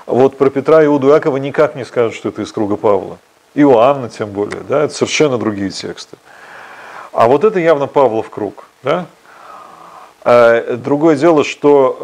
[0.06, 3.18] Вот про Петра, Иуду, Иакова никак не скажут, что это из круга Павла.
[3.54, 6.18] Иоанна тем более, да, это совершенно другие тексты.
[7.12, 9.08] А вот это явно Павлов круг, да,
[10.26, 11.98] другое дело, что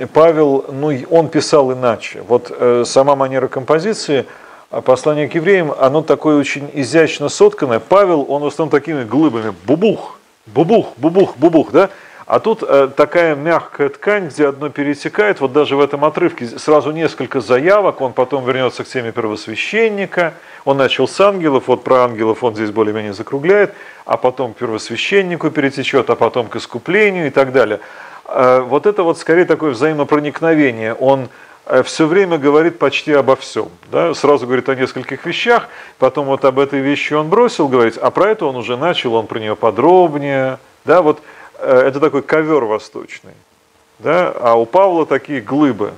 [0.00, 2.22] эм, Павел, ну, он писал иначе.
[2.26, 4.24] Вот э, сама манера композиции,
[4.70, 7.78] а послание к евреям, оно такое очень изящно сотканное.
[7.78, 11.90] Павел, он в основном такими глыбами, бубух, бубух, бубух, бубух, да?
[12.30, 16.92] А тут э, такая мягкая ткань, где одно перетекает, вот даже в этом отрывке сразу
[16.92, 20.34] несколько заявок, он потом вернется к теме первосвященника,
[20.64, 23.74] он начал с ангелов, вот про ангелов он здесь более-менее закругляет,
[24.04, 27.80] а потом к первосвященнику перетечет, а потом к искуплению и так далее.
[28.26, 31.30] Э, вот это вот скорее такое взаимопроникновение, он
[31.66, 33.70] э, все время говорит почти обо всем.
[33.90, 34.14] Да?
[34.14, 35.66] Сразу говорит о нескольких вещах,
[35.98, 39.26] потом вот об этой вещи он бросил говорить, а про это он уже начал, он
[39.26, 40.60] про нее подробнее.
[40.84, 41.02] Да?
[41.02, 41.20] Вот
[41.62, 43.34] это такой ковер восточный.
[43.98, 44.32] Да?
[44.40, 45.92] А у Павла такие глыбы.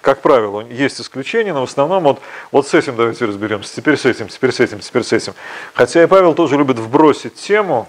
[0.00, 2.20] Как правило, есть исключения, но в основном вот,
[2.52, 5.34] вот с этим давайте разберемся, теперь с этим, теперь с этим, теперь с этим.
[5.74, 7.88] Хотя и Павел тоже любит вбросить тему,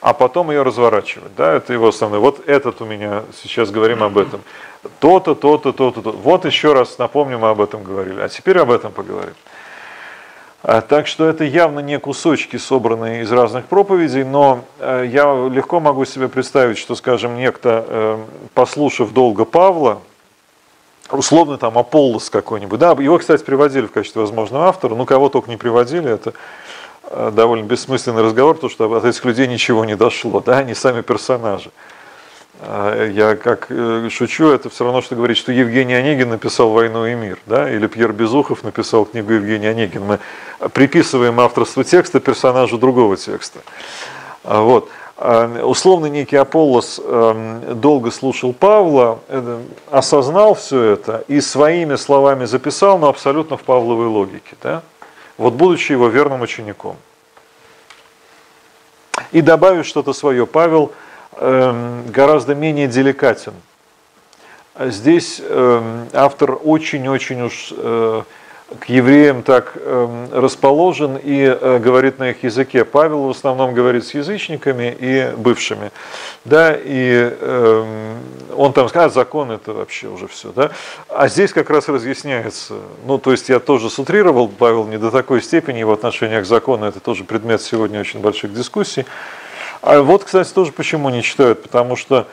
[0.00, 1.34] а потом ее разворачивать.
[1.34, 1.54] Да?
[1.54, 2.20] Это его основное.
[2.20, 4.40] Вот этот у меня, сейчас говорим об этом.
[5.00, 6.12] То-то, то-то, то-то, то.
[6.12, 8.20] Вот еще раз напомним, мы об этом говорили.
[8.20, 9.34] А теперь об этом поговорим.
[10.68, 15.78] А, так что это явно не кусочки, собранные из разных проповедей, но э, я легко
[15.78, 18.18] могу себе представить, что, скажем, некто, э,
[18.52, 20.00] послушав долго Павла,
[21.08, 25.48] условно там Аполлос какой-нибудь, да, его, кстати, приводили в качестве возможного автора, ну, кого только
[25.50, 26.32] не приводили, это
[27.10, 31.02] э, довольно бессмысленный разговор, потому что от этих людей ничего не дошло, да, они сами
[31.02, 31.70] персонажи.
[32.60, 37.06] А, я как э, шучу, это все равно, что говорить, что Евгений Онегин написал «Войну
[37.06, 40.04] и мир», да, или Пьер Безухов написал книгу Евгений Онегин.
[40.04, 40.18] Мы
[40.72, 43.60] приписываем авторство текста персонажу другого текста.
[44.44, 44.88] А, вот.
[45.18, 49.60] А, условно некий Аполлос эм, долго слушал Павла, э,
[49.90, 54.56] осознал все это и своими словами записал, но абсолютно в Павловой логике.
[54.62, 54.82] Да?
[55.38, 56.96] вот будучи его верным учеником.
[59.32, 61.05] И добавив что-то свое, Павел э,
[61.38, 63.54] гораздо менее деликатен.
[64.78, 68.22] Здесь э, автор очень-очень уж э,
[68.78, 72.84] к евреям так э, расположен и э, говорит на их языке.
[72.84, 75.92] Павел в основном говорит с язычниками и бывшими.
[76.44, 77.36] Да, и
[78.54, 80.52] он там скажет, а закон это вообще уже все.
[80.52, 80.70] Да?
[81.08, 82.74] А здесь как раз разъясняется.
[83.06, 86.84] Ну, то есть я тоже сутрировал, Павел не до такой степени, его отношение к закону,
[86.84, 89.06] это тоже предмет сегодня очень больших дискуссий.
[89.86, 92.26] А вот, кстати, тоже почему не читают, потому что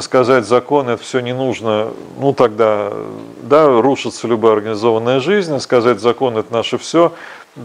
[0.00, 2.92] сказать закон это все не нужно, ну тогда
[3.42, 7.12] да, рушится любая организованная жизнь, а сказать закон это наше все,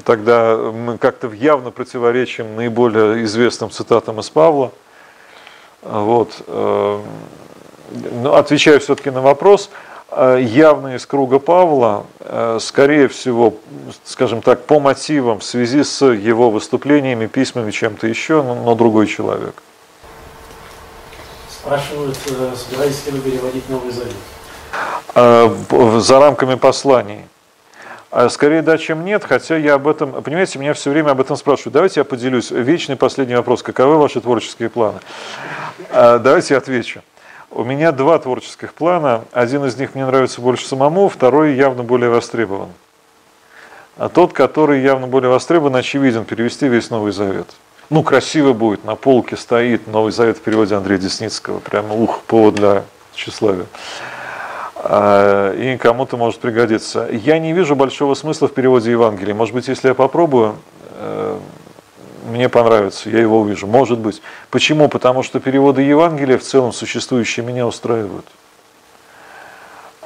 [0.06, 4.72] тогда мы как-то явно противоречим наиболее известным цитатам из Павла.
[5.82, 6.44] Вот.
[6.46, 7.02] Э,
[8.22, 9.72] но отвечая все-таки на вопрос,
[10.12, 13.56] явно из круга Павла, э, скорее всего,
[14.04, 19.08] скажем так, по мотивам в связи с его выступлениями, письмами, чем-то еще, но, но другой
[19.08, 19.56] человек.
[21.50, 24.14] Спрашивают, э, собираетесь ли вы переводить Новый Завет?
[26.04, 27.26] За рамками посланий.
[28.30, 31.74] Скорее да, чем нет, хотя я об этом, понимаете, меня все время об этом спрашивают.
[31.74, 32.52] Давайте я поделюсь.
[32.52, 33.64] Вечный последний вопрос.
[33.64, 35.00] Каковы ваши творческие планы?
[35.92, 37.02] Давайте я отвечу.
[37.52, 39.26] У меня два творческих плана.
[39.32, 42.70] Один из них мне нравится больше самому, второй явно более востребован.
[43.98, 47.48] А тот, который явно более востребован, очевиден, перевести весь Новый Завет
[47.92, 52.56] ну, красиво будет, на полке стоит Новый Завет в переводе Андрея Десницкого, прямо ух, повод
[52.56, 52.84] для
[53.14, 53.66] тщеславия.
[54.78, 57.10] А, и кому-то может пригодиться.
[57.12, 59.36] Я не вижу большого смысла в переводе Евангелия.
[59.36, 60.56] Может быть, если я попробую,
[62.42, 63.68] мне понравится, я его увижу.
[63.68, 64.20] Может быть.
[64.50, 64.90] Почему?
[64.90, 68.26] Потому что переводы Евангелия в целом существующие меня устраивают.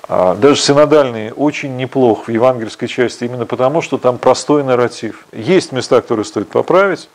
[0.09, 5.25] А, даже синодальные очень неплох в евангельской части, именно потому, что там простой нарратив.
[5.31, 7.07] Есть места, которые стоит поправить,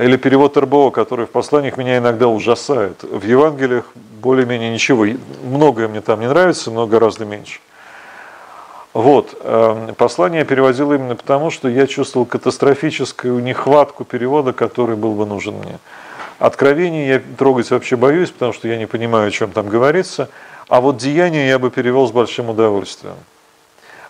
[0.00, 3.02] или перевод РБО, который в посланиях меня иногда ужасает.
[3.02, 3.92] В Евангелиях
[4.22, 5.06] более-менее ничего.
[5.44, 7.60] Многое мне там не нравится, но гораздо меньше.
[8.96, 9.38] Вот.
[9.42, 15.26] Эм, послание я переводил именно потому, что я чувствовал катастрофическую нехватку перевода, который был бы
[15.26, 15.78] нужен мне.
[16.38, 20.30] Откровение я трогать вообще боюсь, потому что я не понимаю, о чем там говорится.
[20.68, 23.16] А вот деяние я бы перевел с большим удовольствием.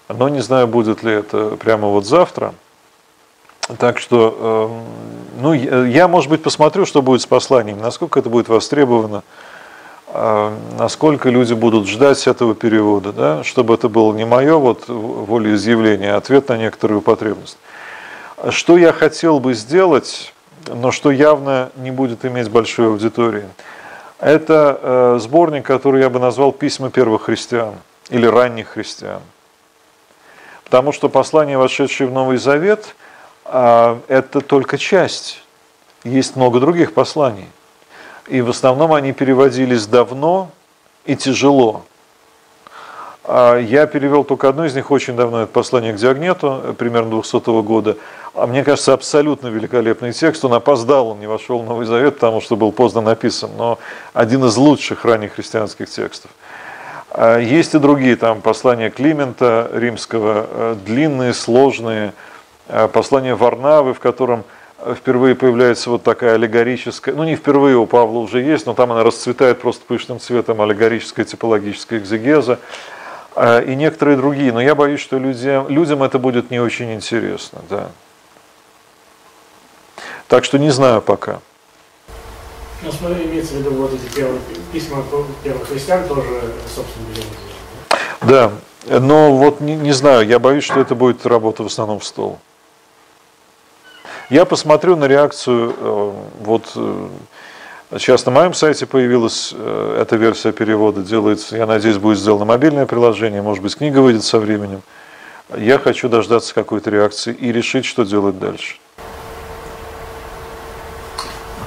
[0.08, 2.54] Но не знаю, будет ли это прямо вот завтра–
[3.78, 8.48] так что, эм, ну, я, может быть, посмотрю, что будет с посланием, насколько это будет
[8.48, 9.24] востребовано,
[10.78, 16.16] насколько люди будут ждать этого перевода, да, чтобы это было не мое вот волеизъявление, а
[16.16, 17.58] ответ на некоторую потребность.
[18.50, 20.32] Что я хотел бы сделать,
[20.66, 23.44] но что явно не будет иметь большой аудитории,
[24.18, 27.74] это э, сборник, который я бы назвал «Письма первых христиан»
[28.08, 29.20] или «Ранних христиан».
[30.64, 32.94] Потому что послания, вошедшие в Новый Завет–
[33.48, 35.42] а, это только часть.
[36.04, 37.46] Есть много других посланий.
[38.28, 40.50] И в основном они переводились давно
[41.04, 41.82] и тяжело.
[43.24, 47.62] А, я перевел только одно из них очень давно, это послание к Диагнету, примерно 200
[47.62, 47.96] года.
[48.34, 50.44] А мне кажется, абсолютно великолепный текст.
[50.44, 53.78] Он опоздал, он не вошел в Новый Завет, потому что был поздно написан, но
[54.12, 56.30] один из лучших ранних христианских текстов.
[57.16, 62.12] Есть и другие, там послания Климента римского, э, длинные, сложные,
[62.68, 64.44] Э, послание Варнавы, в котором
[64.94, 69.02] впервые появляется вот такая аллегорическая, ну не впервые у Павла уже есть, но там она
[69.02, 72.58] расцветает просто пышным цветом, аллегорическая типологическая экзегеза
[73.34, 74.52] э, и некоторые другие.
[74.52, 77.60] Но я боюсь, что людям, людям это будет не очень интересно.
[77.68, 77.90] Да.
[80.28, 81.40] Так что не знаю пока.
[82.82, 84.40] Ну, смотри, имеется в виду вот эти первые
[84.72, 85.02] письма
[85.42, 87.06] первых христиан тоже, собственно,
[88.20, 88.52] Да,
[88.86, 92.38] но вот не, не знаю, я боюсь, что это будет работа в основном в стол.
[94.28, 97.08] Я посмотрю на реакцию, э, вот э,
[97.92, 102.86] сейчас на моем сайте появилась э, эта версия перевода, делается, я надеюсь, будет сделано мобильное
[102.86, 104.82] приложение, может быть, книга выйдет со временем.
[105.56, 108.78] Я хочу дождаться какой-то реакции и решить, что делать дальше.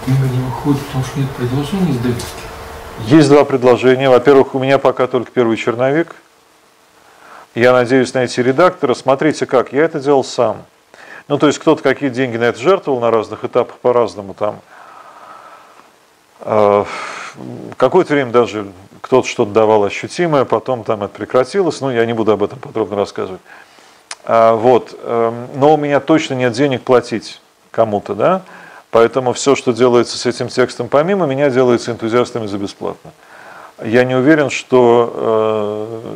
[0.03, 2.49] Книга не выходит, потому что нет предложений издательских?
[3.06, 4.10] Есть два предложения.
[4.10, 6.14] Во-первых, у меня пока только первый черновик.
[7.56, 8.95] Я надеюсь найти редактора.
[8.95, 10.65] Смотрите как, я это делал сам.
[11.30, 14.60] Ну, то есть кто-то какие деньги на это жертвовал на разных этапах по-разному там.
[16.39, 16.85] Э,
[17.77, 18.65] какое-то время даже
[19.01, 22.95] кто-то что-то давал ощутимое, потом там это прекратилось, ну, я не буду об этом подробно
[22.95, 23.41] рассказывать.
[24.26, 27.39] А, вот, эм, но у меня точно нет денег платить
[27.69, 28.41] кому-то, да,
[28.89, 33.11] поэтому все, что делается с этим текстом помимо меня, делается энтузиастами за бесплатно.
[33.84, 35.14] Я не уверен, что,
[35.95, 36.15] э,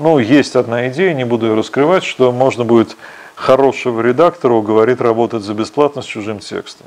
[0.00, 2.96] ну, есть одна идея, не буду ее раскрывать, что можно будет
[3.40, 6.86] хорошего редактора уговорить работать за бесплатно с чужим текстом.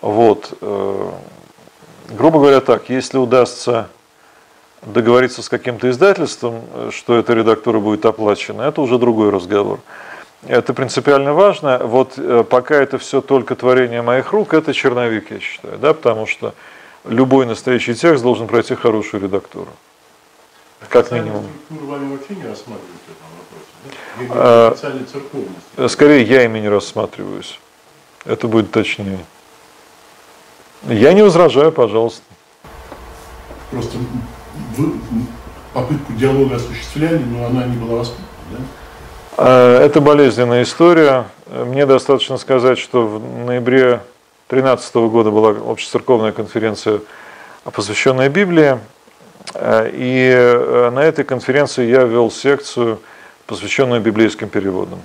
[0.00, 0.52] Вот.
[0.60, 1.10] Э,
[2.10, 3.88] грубо говоря так, если удастся
[4.82, 9.78] договориться с каким-то издательством, что эта редактура будет оплачена, это уже другой разговор.
[10.46, 11.78] Это принципиально важно.
[11.78, 16.26] Вот э, пока это все только творение моих рук, это черновик, я считаю, да, потому
[16.26, 16.54] что
[17.04, 19.70] любой настоящий текст должен пройти хорошую редактуру.
[20.88, 21.46] Как минимум.
[21.68, 23.29] вами вообще не рассматриваете?
[24.30, 24.76] А,
[25.88, 27.58] скорее, я ими не рассматриваюсь.
[28.24, 29.18] Это будет точнее.
[30.88, 32.22] Я не возражаю, пожалуйста.
[33.70, 33.98] Просто
[34.76, 34.92] вы
[35.72, 38.58] попытку диалога осуществляли, но она не была воспитана, да?
[39.36, 41.26] А, это болезненная история.
[41.46, 44.00] Мне достаточно сказать, что в ноябре
[44.48, 47.00] 2013 года была общецерковная конференция,
[47.64, 48.78] посвященная Библии.
[49.54, 53.00] А, и э, на этой конференции я вел секцию,
[53.50, 55.02] посвященную библейским переводам.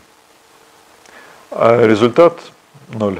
[1.50, 2.40] А результат–
[2.90, 3.20] ноль.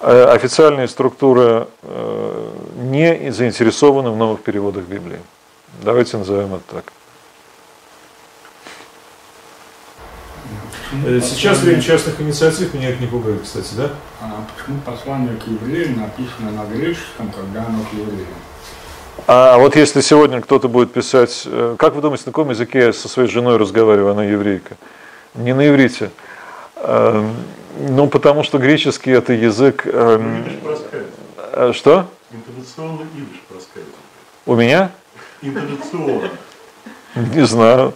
[0.00, 5.20] Э, официальные структуры э, не заинтересованы в новых переводах Библии.
[5.80, 6.92] Давайте назовем это так.
[11.06, 13.90] Э, сейчас время частных инициатив меня это не пугает, кстати, да?
[14.20, 18.26] А почему послание к евреям написано на греческом, когда оно к евреям?
[19.28, 21.48] А вот если сегодня кто-то будет писать,
[21.78, 24.76] как вы думаете, на каком языке я со своей женой разговариваю, она еврейка?
[25.34, 26.10] Не на иврите.
[26.76, 27.34] Эм,
[27.88, 29.84] ну, потому что греческий это язык...
[29.86, 30.44] Эм,
[31.52, 32.06] э, что?
[32.30, 33.96] Интонационно идиш проскальзывает.
[34.46, 34.92] У меня?
[35.42, 36.30] Интонационно.
[37.16, 37.94] Не знаю.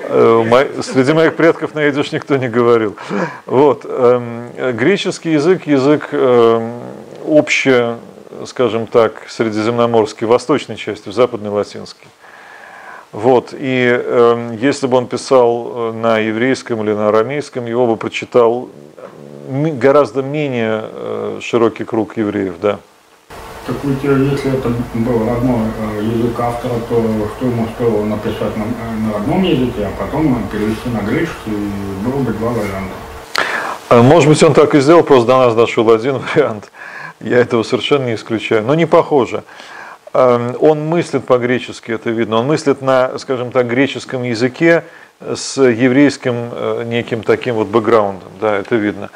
[0.00, 2.96] Э, среди моих предков на идиш никто не говорил.
[3.46, 3.86] Вот.
[3.88, 6.12] Эм, греческий язык, язык
[7.24, 7.94] общий,
[8.46, 12.08] скажем так, средиземноморский, восточной части, западный латинский.
[13.12, 17.96] Вот, и э, если бы он писал э, на еврейском или на арамейском, его бы
[17.96, 18.68] прочитал
[19.48, 22.78] гораздо менее э, широкий круг евреев, да.
[23.66, 28.62] Так ведь если это был родной э, язык автора, то что ему стоило написать на,
[28.62, 31.52] э, на родном языке, а потом перевести на греческий,
[32.04, 34.02] было бы два варианта.
[34.02, 36.70] Может быть, он так и сделал, просто до нас дошел один вариант.
[37.20, 38.62] Я этого совершенно не исключаю.
[38.62, 39.44] Но не похоже.
[40.14, 42.36] Эм, он мыслит по-гречески, это видно.
[42.36, 44.84] Он мыслит на, скажем так, греческом языке
[45.20, 49.10] с еврейским э, неким таким вот бэкграундом, да, это видно.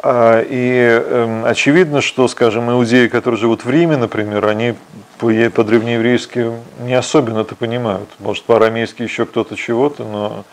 [0.00, 4.74] А, и эм, очевидно, что, скажем, иудеи, которые живут в Риме, например, они
[5.18, 8.08] по-древнееврейски не особенно это понимают.
[8.18, 10.44] Может, по-арамейски еще кто-то чего-то, но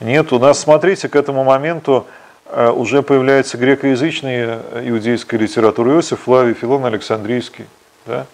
[0.00, 0.32] нет.
[0.32, 2.06] У нас, смотрите, к этому моменту
[2.54, 5.92] уже появляется грекоязычная иудейская литература.
[5.92, 7.66] Иосиф Флавий, Филон Александрийский.
[8.06, 8.26] Да?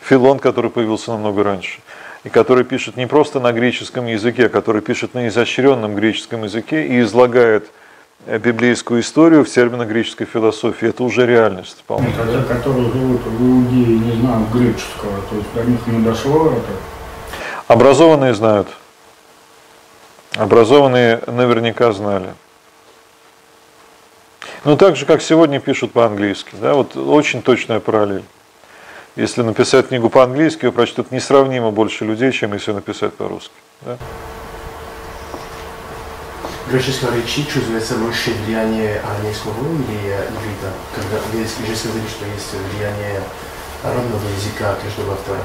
[0.00, 1.80] Филон, который появился намного раньше,
[2.24, 6.86] и который пишет не просто на греческом языке, а который пишет на изощренном греческом языке
[6.86, 7.70] и излагает
[8.26, 10.88] э, библейскую историю в терминах греческой философии.
[10.88, 12.08] Это уже реальность вполне.
[12.08, 16.52] Это те, которые живут в Иудее, не знают греческого, то есть до них не дошло
[16.52, 16.72] это?
[17.66, 18.68] Образованные знают.
[20.36, 22.34] Образованные наверняка знали.
[24.64, 26.50] Ну, так же, как сегодня пишут по-английски.
[26.54, 26.72] Да?
[26.74, 28.24] Вот очень точная параллель.
[29.14, 33.52] Если написать книгу по-английски, ее прочтут несравнимо больше людей, чем если написать по-русски.
[33.82, 33.98] Да?
[36.70, 43.20] Греческая речи чувствуется больше влияние арамейского или иврита, когда если говорить, что есть влияние
[43.84, 45.40] родного языка каждого автора?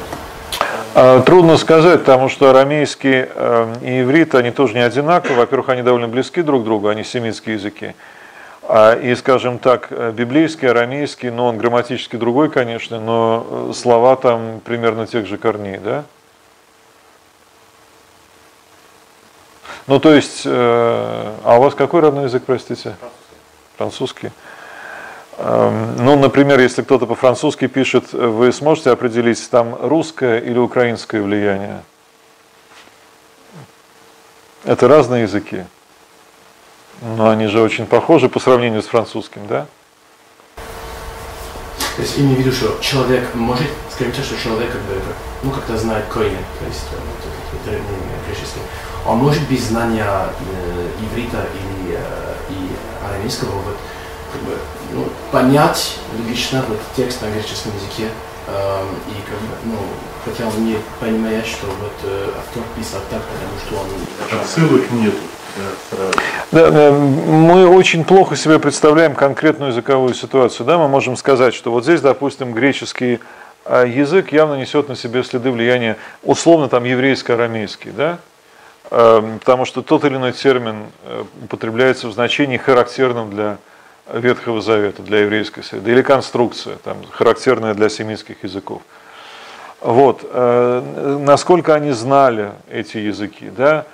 [0.96, 5.36] А, трудно сказать, потому что арамейский э, и иврит, они тоже не одинаковы.
[5.36, 7.96] Во-первых, они довольно близки друг к другу, они семитские языки.
[8.72, 14.16] А, и, скажем так, э, библейский, арамейский, но он грамматически другой, конечно, но э, слова
[14.16, 16.04] там примерно тех же корней, да?
[19.88, 22.96] Ну, то есть, э, а у вас какой родной язык, простите?
[23.76, 24.30] Французский.
[25.40, 31.82] Эм, ну, например, если кто-то по-французски пишет, вы сможете определить, там русское или украинское влияние?
[34.64, 35.64] Это разные языки.
[37.02, 39.68] Но они же очень похожи по сравнению с французским, да?
[41.96, 45.02] То есть имею в виду, что человек может, скажем так, что человек как бы,
[45.44, 46.86] ну, как-то знает корень, то есть
[47.62, 47.78] это
[48.28, 48.62] греческий.
[49.06, 53.78] Он может без знания э, иврита или э, и арамейского вот,
[54.32, 54.58] как бы,
[54.94, 58.10] ну, понять логично вот, текст на греческом языке,
[58.48, 59.78] э, и как бы, ну,
[60.24, 64.40] хотя он не понимает, что вот э, автор писал так, потому что он...
[64.42, 65.18] Отсылок нету.
[66.52, 70.66] Да, мы очень плохо себе представляем конкретную языковую ситуацию.
[70.66, 70.78] Да?
[70.78, 73.20] Мы можем сказать, что вот здесь, допустим, греческий
[73.66, 78.18] а язык явно несет на себе следы влияния, условно там еврейско-арамейский, да?
[78.90, 83.58] Эм, потому что тот или иной термин э, употребляется в значении характерном для
[84.12, 88.82] Ветхого Завета, для еврейской среды, или конструкция, там, характерная для семитских языков.
[89.82, 90.22] Вот.
[90.24, 93.86] Э, насколько они знали эти языки, да?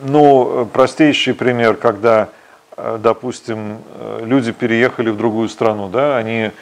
[0.00, 2.28] Ну, простейший пример, когда,
[2.76, 3.78] э, допустим,
[4.20, 6.52] люди переехали в другую страну, да, они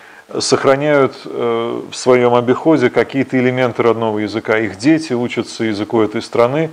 [0.40, 4.58] сохраняют э, в своем обиходе какие-то элементы родного языка.
[4.58, 6.70] Их дети учатся языку этой страны,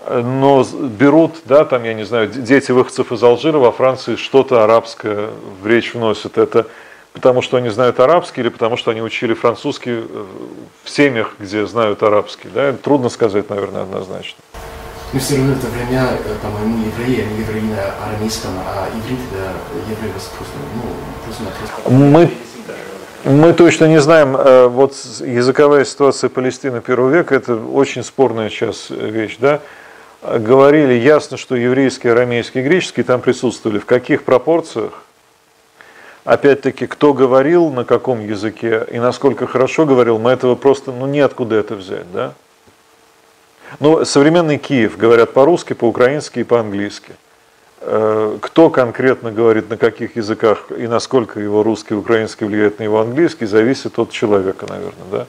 [0.00, 4.64] э, но берут, да, там, я не знаю, дети выходцев из Алжира во Франции что-то
[4.64, 5.28] арабское
[5.60, 6.38] в речь вносят.
[6.38, 6.66] Это
[7.12, 10.24] потому что они знают арабский или потому что они учили французский э,
[10.82, 12.48] в семьях, где знают арабский.
[12.48, 12.72] Да?
[12.72, 14.42] Трудно сказать, наверное, однозначно.
[15.12, 16.08] Но все равно это время,
[16.40, 20.82] по-моему, евреи, они евреи на арамейском, а иврит это евреи просто, ну,
[21.24, 21.90] просто, просто...
[21.90, 22.30] Мы
[23.24, 28.86] мы точно не знаем, э, вот языковая ситуация Палестины первого века, это очень спорная сейчас
[28.88, 29.60] вещь, да.
[30.22, 33.78] Говорили ясно, что еврейский, арамейский, греческий там присутствовали.
[33.78, 35.02] В каких пропорциях?
[36.24, 41.56] Опять-таки, кто говорил, на каком языке и насколько хорошо говорил, мы этого просто, ну, неоткуда
[41.56, 42.32] это взять, да.
[43.78, 47.12] Ну, современный Киев говорят по-русски, по-украински и по-английски–
[47.82, 52.82] Э, кто конкретно говорит на каких языках и насколько его русский и украинский влияет на
[52.82, 55.26] его английский, зависит от человека, наверное, да?